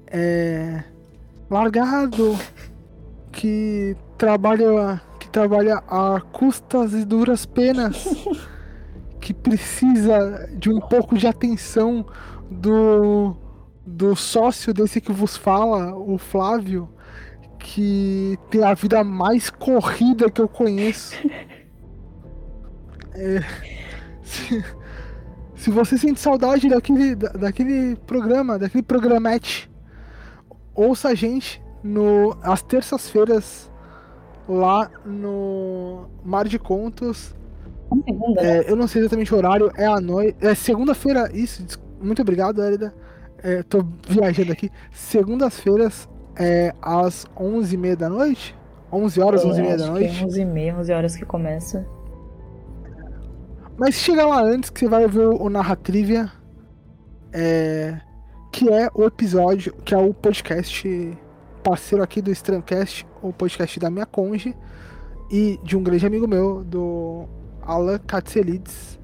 é, 0.09 0.82
largado 1.48 2.36
que 3.30 3.96
trabalha 4.18 5.00
que 5.20 5.28
trabalha 5.28 5.84
a 5.86 6.20
custas 6.32 6.94
e 6.94 7.05
duras 7.05 7.46
penas, 7.46 8.05
que 9.20 9.32
precisa 9.32 10.50
de 10.53 10.68
um 10.68 10.80
pouco 10.80 11.16
de 11.16 11.28
atenção 11.28 12.05
do 12.50 13.36
do 13.84 14.14
sócio 14.14 14.72
desse 14.72 15.00
que 15.00 15.12
vos 15.12 15.36
fala, 15.36 15.94
o 15.94 16.18
Flávio, 16.18 16.88
que 17.58 18.38
tem 18.50 18.62
a 18.62 18.74
vida 18.74 19.02
mais 19.04 19.50
corrida 19.50 20.30
que 20.30 20.40
eu 20.40 20.48
conheço. 20.48 21.16
É, 23.14 23.40
se, 24.22 24.64
se 25.54 25.70
você 25.70 25.98
sente 25.98 26.18
saudade 26.18 26.66
daquele, 26.66 27.14
daquele 27.14 27.94
programa, 28.06 28.58
daquele 28.58 28.82
programete, 28.82 29.70
ouça 30.74 31.10
a 31.10 31.14
gente 31.14 31.62
no, 31.82 32.34
às 32.42 32.62
terças-feiras 32.62 33.70
lá 34.48 34.90
no 35.04 36.06
Mar 36.24 36.48
de 36.48 36.58
Contos. 36.58 37.34
É, 38.38 38.60
né? 38.60 38.64
eu 38.66 38.76
não 38.76 38.88
sei 38.88 39.02
exatamente 39.02 39.34
o 39.34 39.36
horário, 39.36 39.70
é 39.76 39.86
à 39.86 40.00
noite. 40.00 40.36
É 40.40 40.54
segunda-feira, 40.54 41.30
isso. 41.34 41.64
Muito 42.00 42.22
obrigado, 42.22 42.64
Elida. 42.64 42.94
É, 43.43 43.62
tô 43.62 43.84
viajando 44.09 44.53
aqui. 44.53 44.70
Segundas-feiras, 44.93 46.09
é, 46.36 46.74
às 46.80 47.26
11h30 47.36 47.97
da 47.97 48.09
noite? 48.09 48.57
11 48.93 49.20
horas, 49.20 49.45
11h30 49.45 49.76
da 49.76 49.86
noite? 49.86 50.22
É 50.22 50.26
11h30, 50.26 50.78
11 50.78 50.93
horas 50.93 51.16
que 51.16 51.24
começa. 51.24 51.86
Mas 53.76 53.95
chega 53.95 54.26
lá 54.26 54.43
antes 54.43 54.70
que 54.70 54.80
você 54.80 54.88
vai 54.88 55.09
ver 55.09 55.26
o 55.26 55.49
Narratrivia. 55.49 56.30
É, 57.32 57.99
que 58.53 58.68
é 58.68 58.90
o 58.95 59.05
episódio, 59.05 59.74
que 59.84 59.95
é 59.95 59.99
o 59.99 60.12
podcast 60.12 61.18
parceiro 61.64 62.05
aqui 62.05 62.20
do 62.20 62.30
Strancast, 62.30 63.07
o 63.22 63.32
podcast 63.32 63.80
da 63.80 63.88
minha 63.88 64.05
conge, 64.05 64.55
e 65.30 65.59
de 65.64 65.76
um 65.76 65.82
grande 65.82 66.07
amigo 66.07 66.28
meu, 66.28 66.62
do 66.62 67.26
Alan 67.62 67.99
Katselides. 67.99 69.01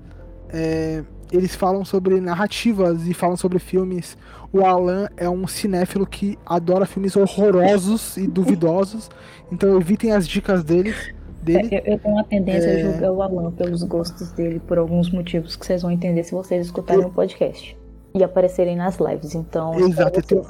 é, 0.51 1.03
eles 1.33 1.55
falam 1.55 1.85
sobre 1.85 2.21
narrativas 2.21 3.07
e 3.07 3.15
falam 3.15 3.37
sobre 3.37 3.59
filmes. 3.59 4.17
O 4.53 4.65
Alan 4.65 5.09
é 5.17 5.29
um 5.29 5.47
cinéfilo 5.47 6.07
que 6.07 6.39
adora 6.47 6.87
filmes 6.87 7.17
horrorosos 7.17 8.17
e 8.17 8.27
duvidosos, 8.27 9.11
então 9.53 9.77
evitem 9.79 10.13
as 10.13 10.27
dicas 10.27 10.65
deles. 10.65 11.15
Dele. 11.43 11.69
É, 11.71 11.79
eu, 11.79 11.93
eu, 11.93 11.99
tenho 11.99 12.15
uma 12.15 12.25
tendência 12.25 12.69
é... 12.69 12.83
a 12.83 12.93
julgar 12.93 13.13
o 13.13 13.23
Alan 13.23 13.53
pelos 13.53 13.83
gostos 13.85 14.33
dele 14.33 14.61
por 14.61 14.77
alguns 14.77 15.11
motivos 15.11 15.55
que 15.55 15.65
vocês 15.65 15.83
vão 15.83 15.91
entender 15.91 16.25
se 16.25 16.33
vocês 16.33 16.67
escutarem 16.67 17.03
o 17.03 17.05
eu... 17.05 17.09
um 17.09 17.13
podcast 17.13 17.79
e 18.15 18.25
aparecerem 18.25 18.77
nas 18.77 18.99
lives. 18.99 19.35
Então, 19.35 19.75
exato. 19.79 20.19
Ele 20.19 20.27
tem... 20.27 20.43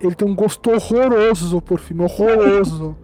ele 0.00 0.14
tem 0.14 0.28
um 0.28 0.34
gosto 0.34 0.70
horroroso 0.70 1.60
por 1.62 1.78
filme, 1.78 2.02
horroroso. 2.02 2.96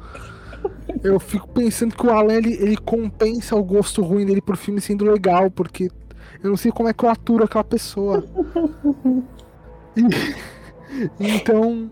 Eu 1.03 1.21
fico 1.21 1.49
pensando 1.49 1.95
que 1.95 2.07
o 2.07 2.11
Alan 2.11 2.35
ele, 2.35 2.55
ele 2.55 2.77
compensa 2.77 3.55
o 3.55 3.63
gosto 3.63 4.03
ruim 4.03 4.25
dele 4.25 4.41
por 4.41 4.57
filme 4.57 4.81
sendo 4.81 5.05
legal, 5.05 5.51
porque 5.51 5.91
eu 6.43 6.51
não 6.51 6.57
sei 6.57 6.73
como 6.73 6.89
é 6.89 6.93
que 6.93 7.05
eu 7.05 7.09
aturo 7.09 7.45
aquela 7.45 7.65
pessoa. 7.65 8.25
E, 9.97 10.03
então, 11.37 11.91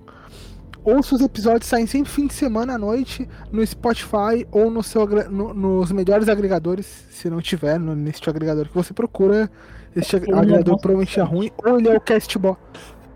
ouça 0.84 1.14
os 1.14 1.20
episódios 1.20 1.66
saem 1.66 1.86
sempre 1.86 2.10
fim 2.10 2.26
de 2.26 2.34
semana 2.34 2.74
à 2.74 2.78
noite 2.78 3.28
no 3.50 3.66
Spotify 3.66 4.46
ou 4.50 4.70
no 4.70 4.82
seu, 4.82 5.06
no, 5.30 5.54
nos 5.54 5.92
melhores 5.92 6.28
agregadores, 6.28 6.86
se 7.10 7.28
não 7.30 7.40
tiver 7.40 7.78
no, 7.78 7.94
neste 7.94 8.28
agregador 8.28 8.68
que 8.68 8.74
você 8.74 8.92
procura. 8.92 9.50
Este 9.94 10.16
agregador 10.16 10.78
provavelmente 10.78 11.20
é 11.20 11.22
ruim, 11.22 11.50
ou 11.58 11.78
ele 11.78 11.88
é 11.88 11.94
o 11.94 12.00
Castbox 12.00 12.58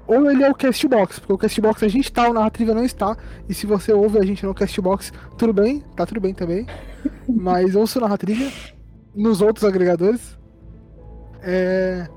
ou 0.07 0.31
ele 0.31 0.45
é 0.45 0.51
o 0.51 0.55
Castbox, 0.55 1.19
porque 1.19 1.33
o 1.33 1.39
Castbox 1.39 1.83
a 1.83 1.89
gente 1.89 2.13
tá, 2.13 2.29
o 2.29 2.33
Narrativa 2.33 2.73
não 2.73 2.85
está. 2.85 3.17
E 3.49 3.55
se 3.55 3.67
você 3.67 3.93
ouve 3.93 4.19
a 4.19 4.25
gente 4.25 4.45
no 4.47 4.55
Castbox, 4.55 5.13
tudo 5.37 5.53
bem, 5.53 5.81
tá 5.97 6.07
tudo 6.07 6.21
bem 6.21 6.33
também. 6.33 6.67
Mas 7.29 7.75
ouça 7.75 7.99
o 7.99 8.03
Narrativa 8.03 8.51
nos 9.15 9.41
outros 9.41 9.65
agregadores. 9.65 10.39
É... 11.43 12.09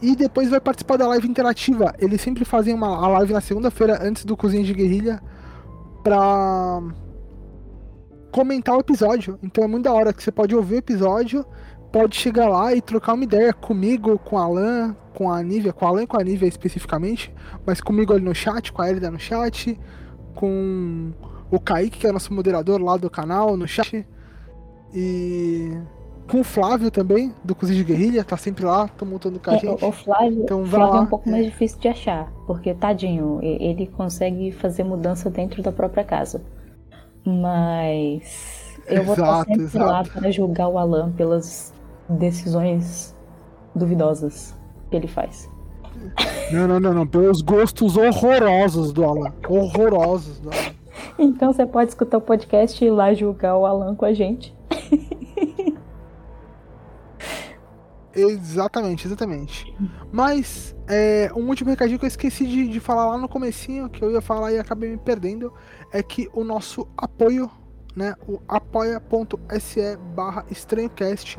E 0.00 0.16
depois 0.16 0.48
vai 0.50 0.60
participar 0.60 0.96
da 0.96 1.06
live 1.06 1.28
interativa. 1.28 1.94
Eles 1.98 2.20
sempre 2.20 2.44
fazem 2.44 2.74
uma, 2.74 2.88
a 2.88 3.08
live 3.08 3.32
na 3.32 3.40
segunda-feira 3.40 4.00
antes 4.02 4.24
do 4.24 4.36
Cozinha 4.36 4.64
de 4.64 4.74
Guerrilha 4.74 5.22
pra 6.02 6.82
comentar 8.32 8.76
o 8.76 8.80
episódio. 8.80 9.38
Então 9.42 9.62
é 9.62 9.68
muito 9.68 9.84
da 9.84 9.92
hora 9.92 10.12
que 10.12 10.22
você 10.22 10.32
pode 10.32 10.56
ouvir 10.56 10.74
o 10.74 10.78
episódio 10.78 11.46
pode 11.92 12.16
chegar 12.16 12.48
lá 12.48 12.74
e 12.74 12.80
trocar 12.80 13.12
uma 13.12 13.24
ideia 13.24 13.52
comigo, 13.52 14.18
com 14.18 14.38
a 14.38 14.44
Alan, 14.44 14.96
com 15.14 15.30
a 15.30 15.42
Nívia, 15.42 15.72
com 15.72 15.84
a 15.84 15.88
Alan 15.90 16.02
e 16.02 16.06
com 16.06 16.18
a 16.18 16.24
Nívia 16.24 16.48
especificamente, 16.48 17.32
mas 17.66 17.80
comigo 17.80 18.14
ali 18.14 18.24
no 18.24 18.34
chat, 18.34 18.72
com 18.72 18.80
a 18.80 18.88
Elida 18.88 19.10
no 19.10 19.18
chat, 19.18 19.78
com 20.34 21.12
o 21.50 21.60
Kaique, 21.60 21.98
que 21.98 22.06
é 22.06 22.12
nosso 22.12 22.32
moderador 22.32 22.80
lá 22.80 22.96
do 22.96 23.10
canal, 23.10 23.56
no 23.56 23.68
chat, 23.68 24.06
e 24.94 25.76
com 26.30 26.40
o 26.40 26.44
Flávio 26.44 26.90
também, 26.90 27.34
do 27.44 27.54
Cozinha 27.54 27.76
de 27.76 27.84
Guerrilha, 27.84 28.24
tá 28.24 28.38
sempre 28.38 28.64
lá, 28.64 28.88
tô 28.88 29.04
montando 29.04 29.38
com 29.38 29.50
a 29.50 29.54
é, 29.54 29.58
gente. 29.58 29.84
O 29.84 29.92
Flávio, 29.92 30.42
então, 30.44 30.64
Flávio 30.64 30.96
é 30.96 31.00
um 31.00 31.06
pouco 31.06 31.30
mais 31.30 31.44
difícil 31.44 31.78
de 31.78 31.88
achar, 31.88 32.32
porque 32.46 32.72
tadinho, 32.72 33.38
ele 33.42 33.86
consegue 33.86 34.50
fazer 34.50 34.82
mudança 34.82 35.28
dentro 35.28 35.62
da 35.62 35.70
própria 35.70 36.04
casa. 36.04 36.42
Mas 37.24 38.78
eu 38.86 39.04
vou 39.04 39.14
estar 39.14 39.44
sempre 39.44 39.62
exato. 39.62 39.86
lá 39.86 40.02
para 40.02 40.30
julgar 40.30 40.68
o 40.68 40.78
Alan 40.78 41.12
pelas 41.12 41.72
decisões 42.12 43.14
duvidosas 43.74 44.54
que 44.90 44.96
ele 44.96 45.08
faz. 45.08 45.50
Não, 46.52 46.66
não, 46.68 46.80
não, 46.80 46.92
não. 46.92 47.06
Pelos 47.06 47.40
gostos 47.40 47.96
horrorosos 47.96 48.92
do 48.92 49.04
Alan. 49.04 49.32
Horrorosos 49.48 50.38
do 50.40 50.50
Alan. 50.50 50.72
Então 51.18 51.52
você 51.52 51.66
pode 51.66 51.90
escutar 51.90 52.18
o 52.18 52.20
podcast 52.20 52.82
e 52.82 52.86
ir 52.86 52.90
lá 52.90 53.12
julgar 53.14 53.56
o 53.56 53.66
Alan 53.66 53.94
com 53.94 54.04
a 54.04 54.12
gente. 54.12 54.54
exatamente, 58.14 59.06
exatamente. 59.06 59.74
Mas, 60.10 60.76
é, 60.88 61.30
um 61.34 61.48
último 61.48 61.70
recadinho 61.70 61.98
que 61.98 62.04
eu 62.04 62.08
esqueci 62.08 62.46
de, 62.46 62.68
de 62.68 62.80
falar 62.80 63.06
lá 63.06 63.18
no 63.18 63.28
comecinho, 63.28 63.88
que 63.88 64.02
eu 64.02 64.10
ia 64.10 64.20
falar 64.20 64.52
e 64.52 64.58
acabei 64.58 64.90
me 64.90 64.96
perdendo, 64.96 65.52
é 65.92 66.02
que 66.02 66.28
o 66.32 66.44
nosso 66.44 66.86
apoio, 66.96 67.50
né, 67.96 68.14
o 68.28 68.38
apoia.se 68.48 69.96
barra 70.14 70.44
estranhocast, 70.50 71.38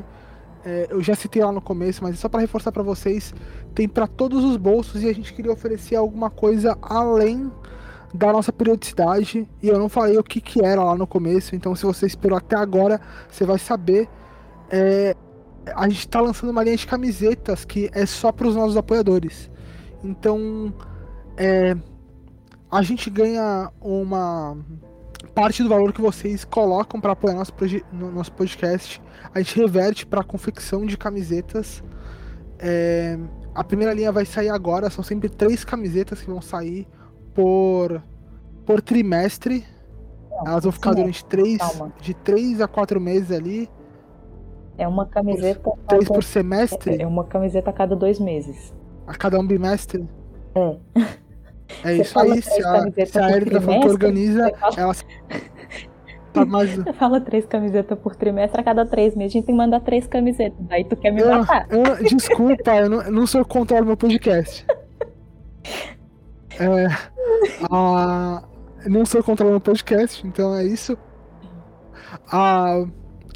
é, 0.65 0.87
eu 0.89 1.01
já 1.01 1.15
citei 1.15 1.43
lá 1.43 1.51
no 1.51 1.61
começo, 1.61 2.01
mas 2.03 2.15
é 2.15 2.17
só 2.17 2.29
para 2.29 2.39
reforçar 2.39 2.71
para 2.71 2.83
vocês, 2.83 3.33
tem 3.75 3.87
para 3.87 4.07
todos 4.07 4.43
os 4.43 4.55
bolsos 4.55 5.03
e 5.03 5.09
a 5.09 5.13
gente 5.13 5.33
queria 5.33 5.51
oferecer 5.51 5.95
alguma 5.95 6.29
coisa 6.29 6.77
além 6.81 7.51
da 8.13 8.31
nossa 8.31 8.53
periodicidade. 8.53 9.47
E 9.61 9.67
eu 9.67 9.77
não 9.77 9.89
falei 9.89 10.17
o 10.17 10.23
que, 10.23 10.39
que 10.39 10.63
era 10.63 10.83
lá 10.83 10.95
no 10.95 11.05
começo, 11.05 11.55
então 11.55 11.75
se 11.75 11.85
você 11.85 12.05
esperou 12.05 12.37
até 12.37 12.55
agora, 12.55 13.01
você 13.29 13.45
vai 13.45 13.59
saber. 13.59 14.07
É, 14.69 15.15
a 15.75 15.87
gente 15.87 15.99
está 15.99 16.21
lançando 16.21 16.49
uma 16.49 16.63
linha 16.63 16.77
de 16.77 16.87
camisetas 16.87 17.65
que 17.65 17.89
é 17.93 18.05
só 18.05 18.31
para 18.31 18.47
os 18.47 18.55
nossos 18.55 18.77
apoiadores. 18.77 19.49
Então, 20.03 20.73
é, 21.37 21.75
a 22.71 22.81
gente 22.81 23.09
ganha 23.09 23.71
uma 23.79 24.57
parte 25.33 25.63
do 25.63 25.69
valor 25.69 25.93
que 25.93 26.01
vocês 26.01 26.43
colocam 26.43 26.99
para 26.99 27.13
apoiar 27.13 27.35
nosso, 27.35 27.53
no 27.91 28.11
nosso 28.11 28.31
podcast, 28.33 29.01
a 29.33 29.39
gente 29.39 29.59
reverte 29.59 30.05
para 30.05 30.23
confecção 30.23 30.85
de 30.85 30.97
camisetas. 30.97 31.83
É, 32.59 33.17
a 33.53 33.63
primeira 33.63 33.93
linha 33.93 34.11
vai 34.11 34.25
sair 34.25 34.49
agora, 34.49 34.89
são 34.89 35.03
sempre 35.03 35.29
três 35.29 35.63
camisetas 35.63 36.21
que 36.21 36.29
vão 36.29 36.41
sair 36.41 36.87
por, 37.33 38.01
por 38.65 38.81
trimestre. 38.81 39.65
Não, 40.29 40.47
Elas 40.47 40.63
vão 40.63 40.71
ficar 40.71 40.93
durante 40.93 41.23
três, 41.25 41.59
de 42.01 42.13
três 42.13 42.61
a 42.61 42.67
quatro 42.67 42.99
meses 42.99 43.31
ali. 43.31 43.69
É 44.77 44.87
uma 44.87 45.05
camiseta. 45.05 45.59
Por, 45.59 45.77
três 45.87 46.07
por 46.07 46.23
semestre? 46.23 47.01
É 47.01 47.05
uma 47.05 47.23
camiseta 47.23 47.69
a 47.69 47.73
cada 47.73 47.95
dois 47.95 48.19
meses. 48.19 48.73
A 49.05 49.13
cada 49.13 49.39
um 49.39 49.45
bimestre? 49.45 50.07
É. 50.55 50.77
É 51.83 51.95
isso 51.95 52.17
aí, 52.19 52.41
se 52.41 52.63
a, 52.63 53.05
se 53.05 53.19
a 53.19 53.31
Erika 53.31 53.59
que 53.59 53.87
organiza, 53.87 54.51
fala... 54.59 54.73
ela. 54.77 54.95
Tá 56.33 56.45
mais... 56.45 56.69
Fala 56.97 57.21
três 57.21 57.45
camisetas 57.45 57.97
por 57.99 58.15
trimestre, 58.15 58.59
a 58.59 58.63
cada 58.63 58.85
três 58.85 59.15
meses 59.15 59.31
a 59.31 59.33
gente 59.33 59.45
tem 59.45 59.55
que 59.55 59.57
mandar 59.57 59.79
três 59.79 60.07
camisetas. 60.07 60.57
Daí 60.67 60.83
tu 60.83 60.95
quer 60.95 61.11
me 61.11 61.21
eu, 61.21 61.29
matar. 61.29 61.67
Eu, 61.69 62.03
desculpa, 62.03 62.75
eu 62.75 62.89
não, 62.89 63.11
não 63.11 63.27
sou 63.27 63.43
contra 63.45 63.81
o 63.81 63.85
meu 63.85 63.97
podcast. 63.97 64.65
É, 66.59 66.87
a, 67.71 68.43
não 68.85 69.05
sou 69.05 69.23
contra 69.23 69.45
o 69.45 69.49
meu 69.49 69.59
podcast, 69.59 70.25
então 70.25 70.55
é 70.55 70.65
isso. 70.65 70.97
A, 72.31 72.85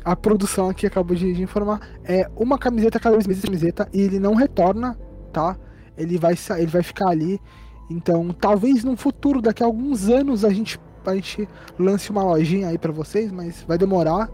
a 0.03 0.15
produção 0.15 0.69
aqui 0.69 0.85
acabou 0.85 1.15
de, 1.15 1.33
de 1.33 1.41
informar. 1.41 1.79
É 2.03 2.29
uma 2.35 2.57
camiseta 2.57 2.97
a 2.97 3.01
cada 3.01 3.15
dois 3.15 3.27
meses 3.27 3.43
camiseta 3.43 3.87
e 3.93 4.01
ele 4.01 4.19
não 4.19 4.35
retorna, 4.35 4.97
tá? 5.31 5.57
Ele 5.97 6.17
vai, 6.17 6.35
ele 6.57 6.67
vai 6.67 6.83
ficar 6.83 7.09
ali 7.09 7.41
então, 7.89 8.29
talvez 8.29 8.83
no 8.83 8.97
futuro, 8.97 9.41
daqui 9.41 9.63
a 9.63 9.65
alguns 9.65 10.09
anos, 10.09 10.43
a 10.43 10.49
gente, 10.49 10.79
a 11.05 11.15
gente 11.15 11.47
lance 11.79 12.09
uma 12.09 12.23
lojinha 12.23 12.67
aí 12.67 12.77
para 12.77 12.91
vocês, 12.91 13.31
mas 13.31 13.63
vai 13.63 13.77
demorar. 13.77 14.29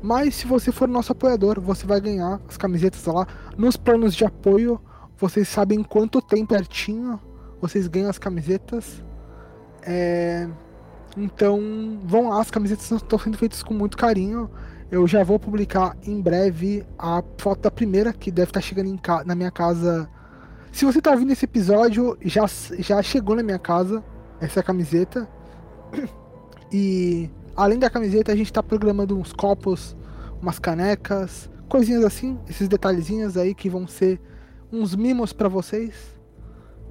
Mas 0.00 0.36
se 0.36 0.46
você 0.46 0.70
for 0.70 0.86
nosso 0.86 1.10
apoiador, 1.10 1.60
você 1.60 1.84
vai 1.84 2.00
ganhar 2.00 2.40
as 2.48 2.56
camisetas 2.56 3.04
lá. 3.04 3.26
Nos 3.56 3.76
planos 3.76 4.14
de 4.14 4.24
apoio, 4.24 4.80
vocês 5.16 5.48
sabem 5.48 5.82
quanto 5.82 6.22
tem 6.22 6.46
pertinho, 6.46 7.20
vocês 7.60 7.88
ganham 7.88 8.08
as 8.08 8.18
camisetas. 8.18 9.02
É... 9.82 10.48
Então, 11.16 11.98
vão 12.04 12.28
lá, 12.28 12.40
as 12.40 12.50
camisetas 12.50 12.92
estão 12.92 13.18
sendo 13.18 13.36
feitas 13.36 13.60
com 13.62 13.74
muito 13.74 13.96
carinho. 13.96 14.48
Eu 14.88 15.06
já 15.08 15.24
vou 15.24 15.38
publicar 15.38 15.96
em 16.04 16.20
breve 16.20 16.86
a 16.96 17.22
foto 17.38 17.62
da 17.62 17.70
primeira, 17.72 18.12
que 18.12 18.30
deve 18.30 18.50
estar 18.50 18.60
chegando 18.60 18.96
na 19.26 19.34
minha 19.34 19.50
casa 19.50 20.08
se 20.72 20.84
você 20.84 21.00
tá 21.00 21.10
ouvindo 21.10 21.32
esse 21.32 21.44
episódio, 21.44 22.16
já, 22.22 22.44
já 22.78 23.02
chegou 23.02 23.34
na 23.34 23.42
minha 23.42 23.58
casa 23.58 24.02
essa 24.40 24.62
camiseta. 24.62 25.28
E 26.70 27.30
além 27.56 27.78
da 27.78 27.88
camiseta, 27.88 28.30
a 28.30 28.36
gente 28.36 28.52
tá 28.52 28.62
programando 28.62 29.18
uns 29.18 29.32
copos, 29.32 29.96
umas 30.38 30.58
canecas, 30.58 31.48
coisinhas 31.66 32.04
assim, 32.04 32.38
esses 32.46 32.68
detalhezinhos 32.68 33.38
aí 33.38 33.54
que 33.54 33.70
vão 33.70 33.86
ser 33.86 34.20
uns 34.70 34.94
mimos 34.94 35.32
para 35.32 35.48
vocês. 35.48 35.94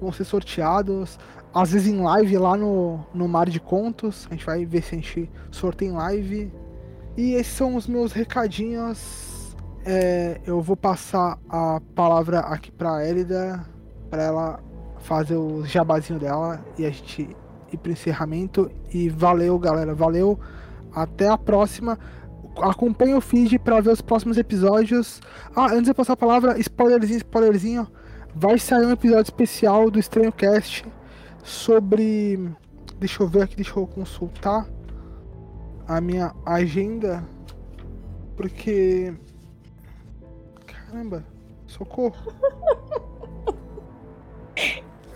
Vão 0.00 0.10
ser 0.10 0.24
sorteados. 0.24 1.16
Às 1.54 1.70
vezes 1.70 1.86
em 1.86 2.00
live 2.00 2.38
lá 2.38 2.56
no, 2.56 3.06
no 3.14 3.28
Mar 3.28 3.48
de 3.48 3.60
Contos. 3.60 4.26
A 4.28 4.34
gente 4.34 4.44
vai 4.44 4.64
ver 4.64 4.82
se 4.82 4.96
a 4.96 4.98
gente 4.98 5.30
sorteia 5.52 5.90
em 5.90 5.92
live. 5.92 6.52
E 7.16 7.34
esses 7.34 7.52
são 7.52 7.76
os 7.76 7.86
meus 7.86 8.10
recadinhos 8.10 9.27
é, 9.90 10.38
eu 10.44 10.60
vou 10.60 10.76
passar 10.76 11.38
a 11.48 11.80
palavra 11.94 12.40
aqui 12.40 12.70
pra 12.70 13.08
Elida, 13.08 13.64
para 14.10 14.22
ela 14.22 14.60
fazer 14.98 15.36
o 15.36 15.64
jabazinho 15.64 16.18
dela 16.18 16.62
e 16.76 16.84
a 16.84 16.90
gente 16.90 17.34
ir 17.72 17.76
pro 17.78 17.90
encerramento. 17.90 18.70
E 18.92 19.08
valeu, 19.08 19.58
galera, 19.58 19.94
valeu. 19.94 20.38
Até 20.94 21.26
a 21.26 21.38
próxima. 21.38 21.98
Acompanhe 22.60 23.14
o 23.14 23.20
feed 23.22 23.58
para 23.58 23.80
ver 23.80 23.88
os 23.88 24.02
próximos 24.02 24.36
episódios. 24.36 25.22
Ah, 25.56 25.68
antes 25.72 25.84
de 25.84 25.90
eu 25.90 25.94
passar 25.94 26.12
a 26.12 26.16
palavra, 26.18 26.58
spoilerzinho, 26.58 27.16
spoilerzinho. 27.16 27.88
Vai 28.34 28.58
sair 28.58 28.84
um 28.84 28.90
episódio 28.90 29.22
especial 29.22 29.90
do 29.90 29.98
Estranho 29.98 30.32
Cast 30.32 30.84
sobre. 31.42 32.50
Deixa 32.98 33.22
eu 33.22 33.26
ver 33.26 33.44
aqui, 33.44 33.56
deixa 33.56 33.78
eu 33.78 33.86
consultar 33.86 34.68
a 35.86 35.98
minha 35.98 36.34
agenda 36.44 37.24
Porque. 38.36 39.14
Caramba, 40.88 41.24
socorro. 41.66 42.16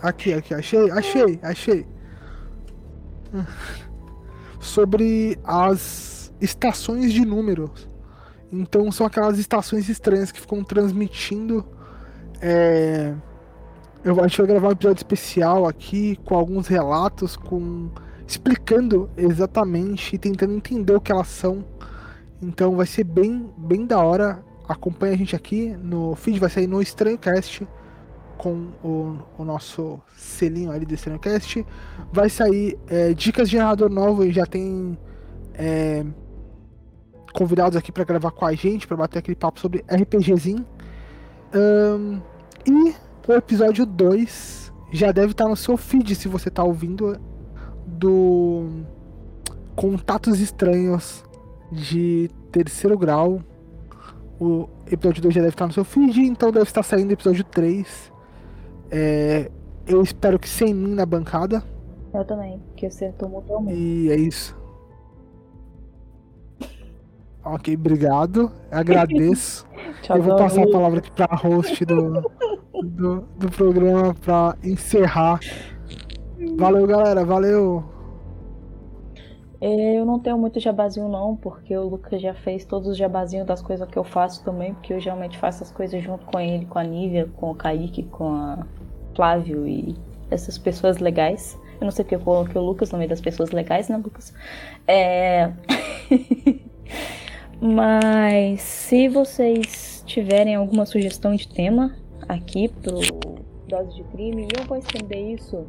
Aqui, 0.02 0.34
aqui, 0.34 0.52
achei, 0.52 0.90
achei, 0.90 1.38
achei. 1.42 1.86
Sobre 4.58 5.38
as 5.44 6.32
estações 6.40 7.12
de 7.12 7.24
números. 7.24 7.88
Então 8.50 8.90
são 8.90 9.06
aquelas 9.06 9.38
estações 9.38 9.88
estranhas 9.88 10.32
que 10.32 10.40
ficam 10.40 10.64
transmitindo. 10.64 11.64
É... 12.40 13.14
Eu, 14.04 14.18
a 14.18 14.26
gente 14.26 14.38
vai 14.38 14.46
gravar 14.48 14.68
um 14.68 14.72
episódio 14.72 14.98
especial 14.98 15.68
aqui 15.68 16.16
com 16.24 16.34
alguns 16.34 16.66
relatos, 16.66 17.36
com 17.36 17.88
explicando 18.26 19.08
exatamente 19.16 20.16
e 20.16 20.18
tentando 20.18 20.54
entender 20.54 20.96
o 20.96 21.00
que 21.00 21.12
elas 21.12 21.28
são. 21.28 21.64
Então 22.42 22.74
vai 22.74 22.86
ser 22.86 23.04
bem, 23.04 23.48
bem 23.56 23.86
da 23.86 24.00
hora. 24.02 24.44
Acompanha 24.72 25.12
a 25.12 25.16
gente 25.16 25.36
aqui 25.36 25.76
no 25.76 26.14
feed, 26.14 26.40
vai 26.40 26.48
sair 26.48 26.66
no 26.66 26.80
Estranho 26.80 27.18
Cast 27.18 27.66
com 28.38 28.72
o, 28.82 29.18
o 29.38 29.44
nosso 29.44 30.00
selinho 30.16 30.72
ali 30.72 30.86
do 30.86 30.94
Estranho 30.94 31.18
Cast. 31.18 31.64
Vai 32.12 32.28
sair 32.28 32.78
é, 32.88 33.12
dicas 33.12 33.48
de 33.50 33.58
narrador 33.58 33.90
novo 33.90 34.24
e 34.24 34.32
já 34.32 34.46
tem 34.46 34.98
é, 35.54 36.04
convidados 37.32 37.76
aqui 37.76 37.92
para 37.92 38.04
gravar 38.04 38.30
com 38.30 38.46
a 38.46 38.54
gente, 38.54 38.86
para 38.86 38.96
bater 38.96 39.18
aquele 39.18 39.36
papo 39.36 39.60
sobre 39.60 39.84
RPGzinho. 39.88 40.66
Um, 41.54 42.20
e 42.66 42.94
o 43.28 43.32
episódio 43.32 43.84
2 43.84 44.72
já 44.92 45.12
deve 45.12 45.32
estar 45.32 45.48
no 45.48 45.56
seu 45.56 45.76
feed 45.76 46.14
se 46.14 46.28
você 46.28 46.48
está 46.48 46.64
ouvindo 46.64 47.20
do 47.86 48.84
Contatos 49.76 50.40
Estranhos 50.40 51.24
de 51.70 52.30
terceiro 52.50 52.98
grau. 52.98 53.42
O 54.44 54.68
episódio 54.90 55.22
2 55.22 55.34
já 55.36 55.40
deve 55.40 55.54
estar 55.54 55.68
no 55.68 55.72
seu 55.72 55.84
feed, 55.84 56.22
então 56.22 56.50
deve 56.50 56.64
estar 56.64 56.82
saindo 56.82 57.10
o 57.10 57.12
episódio 57.12 57.44
3. 57.44 58.12
É, 58.90 59.48
eu 59.86 60.02
espero 60.02 60.36
que 60.36 60.48
sem 60.48 60.74
mim 60.74 60.94
na 60.96 61.06
bancada. 61.06 61.62
Eu 62.12 62.24
também, 62.24 62.60
que 62.74 62.90
você 62.90 63.12
tomou 63.12 63.40
totalmente. 63.42 63.78
E 63.78 64.10
é 64.10 64.16
isso. 64.16 64.56
Ok, 67.44 67.72
obrigado. 67.76 68.50
Agradeço. 68.68 69.64
Tchau, 70.02 70.16
eu 70.16 70.22
vou 70.24 70.36
passar 70.36 70.62
a 70.62 70.64
Domi. 70.64 70.72
palavra 70.72 70.98
aqui 70.98 71.10
pra 71.12 71.26
host 71.36 71.84
do, 71.84 72.20
do, 72.82 73.20
do 73.38 73.50
programa 73.50 74.12
pra 74.24 74.56
encerrar. 74.64 75.38
Valeu, 76.56 76.84
galera. 76.84 77.24
Valeu. 77.24 77.84
É, 79.62 79.96
Eu 79.96 80.04
não 80.04 80.18
tenho 80.18 80.36
muito 80.36 80.58
jabazinho 80.58 81.08
não, 81.08 81.36
porque 81.36 81.76
o 81.76 81.88
Lucas 81.88 82.20
já 82.20 82.34
fez 82.34 82.64
todos 82.64 82.88
os 82.88 82.96
jabazinhos 82.96 83.46
das 83.46 83.62
coisas 83.62 83.88
que 83.88 83.96
eu 83.96 84.02
faço 84.02 84.44
também, 84.44 84.74
porque 84.74 84.92
eu 84.92 84.98
geralmente 84.98 85.38
faço 85.38 85.62
as 85.62 85.70
coisas 85.70 86.02
junto 86.02 86.26
com 86.26 86.40
ele, 86.40 86.66
com 86.66 86.80
a 86.80 86.82
Nívia, 86.82 87.28
com 87.36 87.52
o 87.52 87.54
Kaique, 87.54 88.02
com 88.02 88.34
a 88.34 88.66
Flávio 89.14 89.68
e 89.68 89.94
essas 90.32 90.58
pessoas 90.58 90.98
legais. 90.98 91.56
Eu 91.80 91.84
não 91.84 91.92
sei 91.92 92.04
porque 92.04 92.16
eu 92.16 92.20
coloquei 92.20 92.60
o 92.60 92.64
Lucas 92.64 92.90
no 92.90 92.98
meio 92.98 93.08
das 93.08 93.20
pessoas 93.20 93.52
legais, 93.52 93.88
né, 93.88 93.96
Lucas? 93.98 94.34
É... 94.88 95.52
Mas 97.62 98.62
se 98.62 99.08
vocês 99.08 100.02
tiverem 100.04 100.56
alguma 100.56 100.84
sugestão 100.84 101.36
de 101.36 101.46
tema 101.46 101.94
aqui 102.28 102.68
pro 102.68 102.98
Dose 103.68 103.94
de 103.94 104.02
Crime, 104.10 104.48
eu 104.58 104.64
vou 104.66 104.76
estender 104.76 105.34
isso 105.34 105.64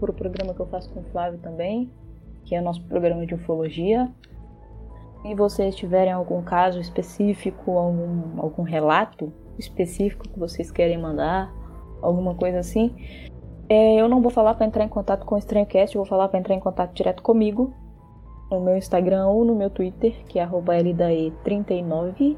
pro 0.00 0.14
programa 0.14 0.54
que 0.54 0.60
eu 0.60 0.66
faço 0.66 0.88
com 0.88 1.00
o 1.00 1.04
Flávio 1.04 1.38
também, 1.40 1.90
que 2.44 2.54
é 2.54 2.60
o 2.60 2.64
nosso 2.64 2.82
programa 2.84 3.26
de 3.26 3.34
ufologia. 3.34 4.10
Se 5.22 5.34
vocês 5.34 5.74
tiverem 5.74 6.12
algum 6.12 6.42
caso 6.42 6.78
específico, 6.80 7.78
algum, 7.78 8.40
algum 8.40 8.62
relato 8.62 9.32
específico 9.58 10.28
que 10.28 10.38
vocês 10.38 10.70
querem 10.70 10.98
mandar, 10.98 11.52
alguma 12.02 12.34
coisa 12.34 12.58
assim, 12.58 12.94
é, 13.68 13.96
eu 13.96 14.08
não 14.08 14.20
vou 14.20 14.30
falar 14.30 14.54
para 14.54 14.66
entrar 14.66 14.84
em 14.84 14.88
contato 14.88 15.24
com 15.24 15.34
o 15.34 15.38
EstranhoCast, 15.38 15.96
eu 15.96 16.02
vou 16.02 16.08
falar 16.08 16.28
para 16.28 16.38
entrar 16.38 16.54
em 16.54 16.60
contato 16.60 16.94
direto 16.94 17.22
comigo 17.22 17.72
no 18.50 18.60
meu 18.60 18.76
Instagram 18.76 19.26
ou 19.26 19.44
no 19.44 19.54
meu 19.54 19.70
Twitter, 19.70 20.24
que 20.26 20.38
é 20.38 20.42
arroba 20.42 20.74
LDAE39. 20.76 22.36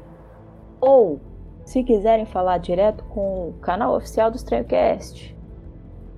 Ou, 0.79 1.19
se 1.65 1.83
quiserem 1.83 2.25
falar 2.25 2.57
direto 2.59 3.03
com 3.05 3.49
o 3.49 3.53
canal 3.59 3.95
oficial 3.95 4.31
do 4.31 4.37
EstranhoCast, 4.37 5.36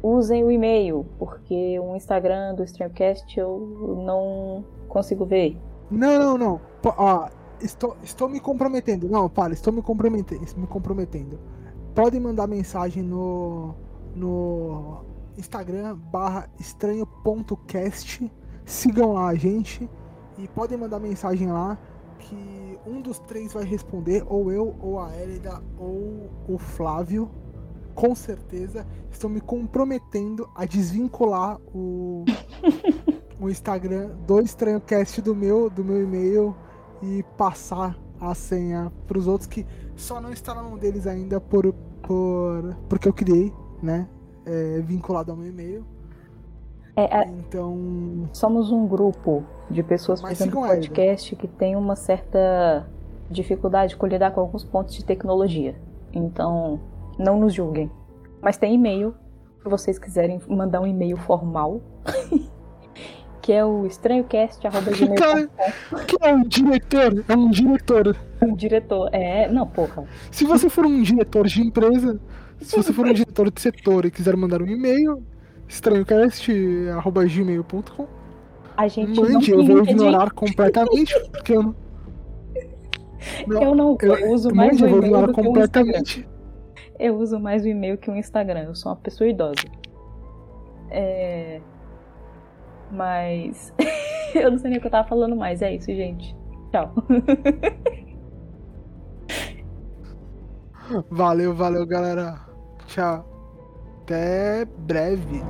usem 0.01 0.43
o 0.43 0.51
e-mail, 0.51 1.05
porque 1.17 1.79
o 1.79 1.95
Instagram 1.95 2.55
do 2.55 2.63
Streamcast 2.63 3.39
eu 3.39 4.01
não 4.05 4.63
consigo 4.87 5.25
ver. 5.25 5.57
Não, 5.91 6.19
não, 6.19 6.37
não. 6.37 6.61
Pô, 6.81 6.93
ó, 6.97 7.29
estou, 7.61 7.95
estou 8.03 8.29
me 8.29 8.39
comprometendo. 8.39 9.09
Não, 9.09 9.29
para, 9.29 9.53
estou 9.53 9.73
me 9.73 9.81
comprometendo. 9.81 10.45
Me 10.57 10.67
comprometendo. 10.67 11.39
Podem 11.95 12.19
mandar 12.19 12.47
mensagem 12.47 13.03
no, 13.03 13.75
no 14.15 15.03
Instagram 15.37 15.95
barra 15.95 16.49
estranho.cast. 16.59 18.31
Sigam 18.65 19.13
lá 19.13 19.29
a 19.29 19.35
gente 19.35 19.89
e 20.37 20.47
podem 20.47 20.77
mandar 20.77 20.99
mensagem 20.99 21.51
lá 21.51 21.77
que 22.19 22.77
um 22.85 23.01
dos 23.01 23.19
três 23.19 23.53
vai 23.53 23.63
responder, 23.63 24.23
ou 24.27 24.51
eu, 24.51 24.75
ou 24.79 24.99
a 24.99 25.15
Elida, 25.17 25.61
ou 25.77 26.29
o 26.47 26.57
Flávio. 26.57 27.29
Com 27.99 28.15
certeza, 28.15 28.87
estou 29.11 29.29
me 29.29 29.41
comprometendo 29.41 30.49
a 30.55 30.63
desvincular 30.63 31.59
o, 31.75 32.23
o 33.37 33.49
Instagram 33.49 34.11
do 34.25 34.39
EstranhoCast 34.39 35.21
do 35.21 35.35
meu, 35.35 35.69
do 35.69 35.83
meu 35.83 36.01
e-mail 36.01 36.55
e 37.03 37.23
passar 37.37 37.99
a 38.17 38.33
senha 38.33 38.89
para 39.05 39.17
os 39.17 39.27
outros 39.27 39.47
que 39.47 39.67
só 39.97 40.21
não 40.21 40.31
está 40.31 40.55
na 40.55 40.63
mão 40.63 40.77
deles 40.77 41.05
ainda 41.05 41.41
por, 41.41 41.73
por 42.01 42.73
porque 42.87 43.05
eu 43.05 43.13
criei, 43.13 43.51
né? 43.83 44.07
É, 44.45 44.79
vinculado 44.79 45.31
ao 45.31 45.37
meu 45.37 45.49
e-mail. 45.49 45.85
É, 46.95 47.19
é, 47.19 47.27
Então, 47.27 48.29
somos 48.31 48.71
um 48.71 48.87
grupo 48.87 49.43
de 49.69 49.83
pessoas 49.83 50.21
fazendo 50.21 50.53
podcast 50.53 51.35
que 51.35 51.49
tem 51.49 51.75
uma 51.75 51.97
certa 51.97 52.89
dificuldade 53.29 53.97
com 53.97 54.07
lidar 54.07 54.31
com 54.31 54.39
alguns 54.39 54.63
pontos 54.63 54.95
de 54.95 55.03
tecnologia. 55.03 55.75
Então, 56.13 56.79
não 57.19 57.39
nos 57.39 57.53
julguem. 57.53 57.91
Mas 58.41 58.57
tem 58.57 58.73
e-mail, 58.73 59.13
se 59.61 59.69
vocês 59.69 59.99
quiserem 59.99 60.39
mandar 60.47 60.79
um 60.79 60.87
e-mail 60.87 61.17
formal, 61.17 61.81
que 63.41 63.51
é 63.51 63.65
o 63.65 63.85
estranhocast.gmail.com. 63.85 65.15
Cara, 65.15 65.49
que 66.05 66.15
é 66.21 66.33
um 66.33 66.43
diretor, 66.43 67.25
é 67.27 67.35
um 67.35 67.49
diretor. 67.49 68.15
O 68.41 68.55
diretor. 68.55 69.09
É, 69.11 69.49
não, 69.49 69.67
porra. 69.67 70.05
Se 70.31 70.45
você 70.45 70.69
for 70.69 70.85
um 70.85 71.01
diretor 71.01 71.45
de 71.47 71.61
empresa, 71.61 72.17
se 72.61 72.77
você 72.77 72.93
for 72.93 73.05
um 73.05 73.11
diretor 73.13 73.51
de 73.51 73.59
setor 73.59 74.05
e 74.05 74.11
quiser 74.11 74.37
mandar 74.37 74.61
um 74.61 74.67
e-mail, 74.67 75.21
estranhocast.gmail.com 75.67 78.07
A 78.77 78.87
gente 78.87 79.19
não 79.19 79.29
Mande, 79.29 79.51
eu 79.51 79.65
vou 79.65 79.79
ignorar 79.79 80.31
completamente, 80.31 81.13
porque 81.31 81.51
eu 81.53 81.63
não. 81.63 81.75
Eu 83.47 83.75
não 83.75 83.97
eu 84.01 84.31
uso 84.31 84.55
mais 84.55 84.79
mande, 84.79 84.83
o 84.83 84.85
eu 84.85 84.89
vou 84.89 84.99
e-mail 84.99 85.13
ignorar 85.13 85.33
completamente. 85.33 86.28
Eu 86.99 87.17
uso 87.17 87.39
mais 87.39 87.63
o 87.63 87.67
e-mail 87.67 87.97
que 87.97 88.11
o 88.11 88.15
Instagram. 88.15 88.63
Eu 88.63 88.75
sou 88.75 88.91
uma 88.91 88.97
pessoa 88.97 89.29
idosa. 89.29 89.63
É... 90.91 91.61
Mas. 92.91 93.73
eu 94.35 94.51
não 94.51 94.57
sei 94.57 94.69
nem 94.71 94.79
o 94.79 94.81
que 94.81 94.87
eu 94.87 94.91
tava 94.91 95.07
falando 95.07 95.35
mais. 95.35 95.61
É 95.61 95.73
isso, 95.73 95.87
gente. 95.87 96.35
Tchau. 96.71 96.93
Valeu, 101.09 101.53
valeu, 101.53 101.85
galera. 101.85 102.39
Tchau. 102.87 103.23
Até 104.01 104.65
breve. 104.65 105.43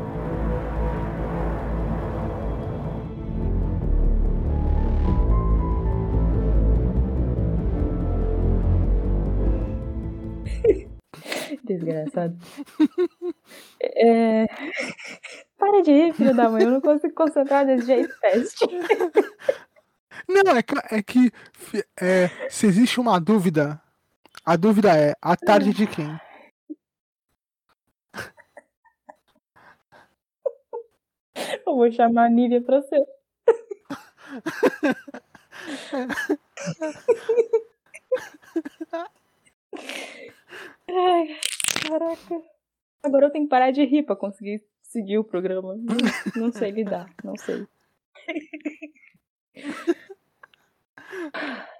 Desgraçado. 11.75 12.37
É... 13.81 14.47
Para 15.57 15.81
de 15.83 15.91
rir, 15.91 16.13
filho 16.13 16.35
da 16.35 16.49
mãe. 16.49 16.63
Eu 16.63 16.71
não 16.71 16.81
consigo 16.81 17.13
concentrar 17.13 17.65
desse 17.65 17.85
jeito, 17.85 18.13
teste. 18.21 18.65
Não, 20.27 20.55
é 20.55 20.61
que, 20.63 20.75
é 20.91 21.01
que 21.03 21.31
é, 22.01 22.27
se 22.49 22.67
existe 22.67 22.99
uma 22.99 23.19
dúvida, 23.19 23.81
a 24.45 24.55
dúvida 24.55 24.95
é 24.97 25.13
a 25.21 25.35
tarde 25.35 25.73
de 25.73 25.87
quem? 25.87 26.19
Eu 31.65 31.75
vou 31.75 31.91
chamar 31.91 32.25
a 32.25 32.29
Nívia 32.29 32.61
pra 32.61 32.81
ser. 32.81 33.05
Ai, 40.87 41.39
caraca. 41.89 42.41
Agora 43.01 43.25
eu 43.25 43.31
tenho 43.31 43.45
que 43.45 43.49
parar 43.49 43.71
de 43.71 43.83
rir 43.83 44.03
pra 44.03 44.15
conseguir 44.15 44.63
seguir 44.83 45.17
o 45.17 45.23
programa. 45.23 45.75
Não, 45.75 45.97
não 46.35 46.51
sei 46.51 46.69
lidar, 46.71 47.11
não 47.23 47.35
sei. 47.37 47.65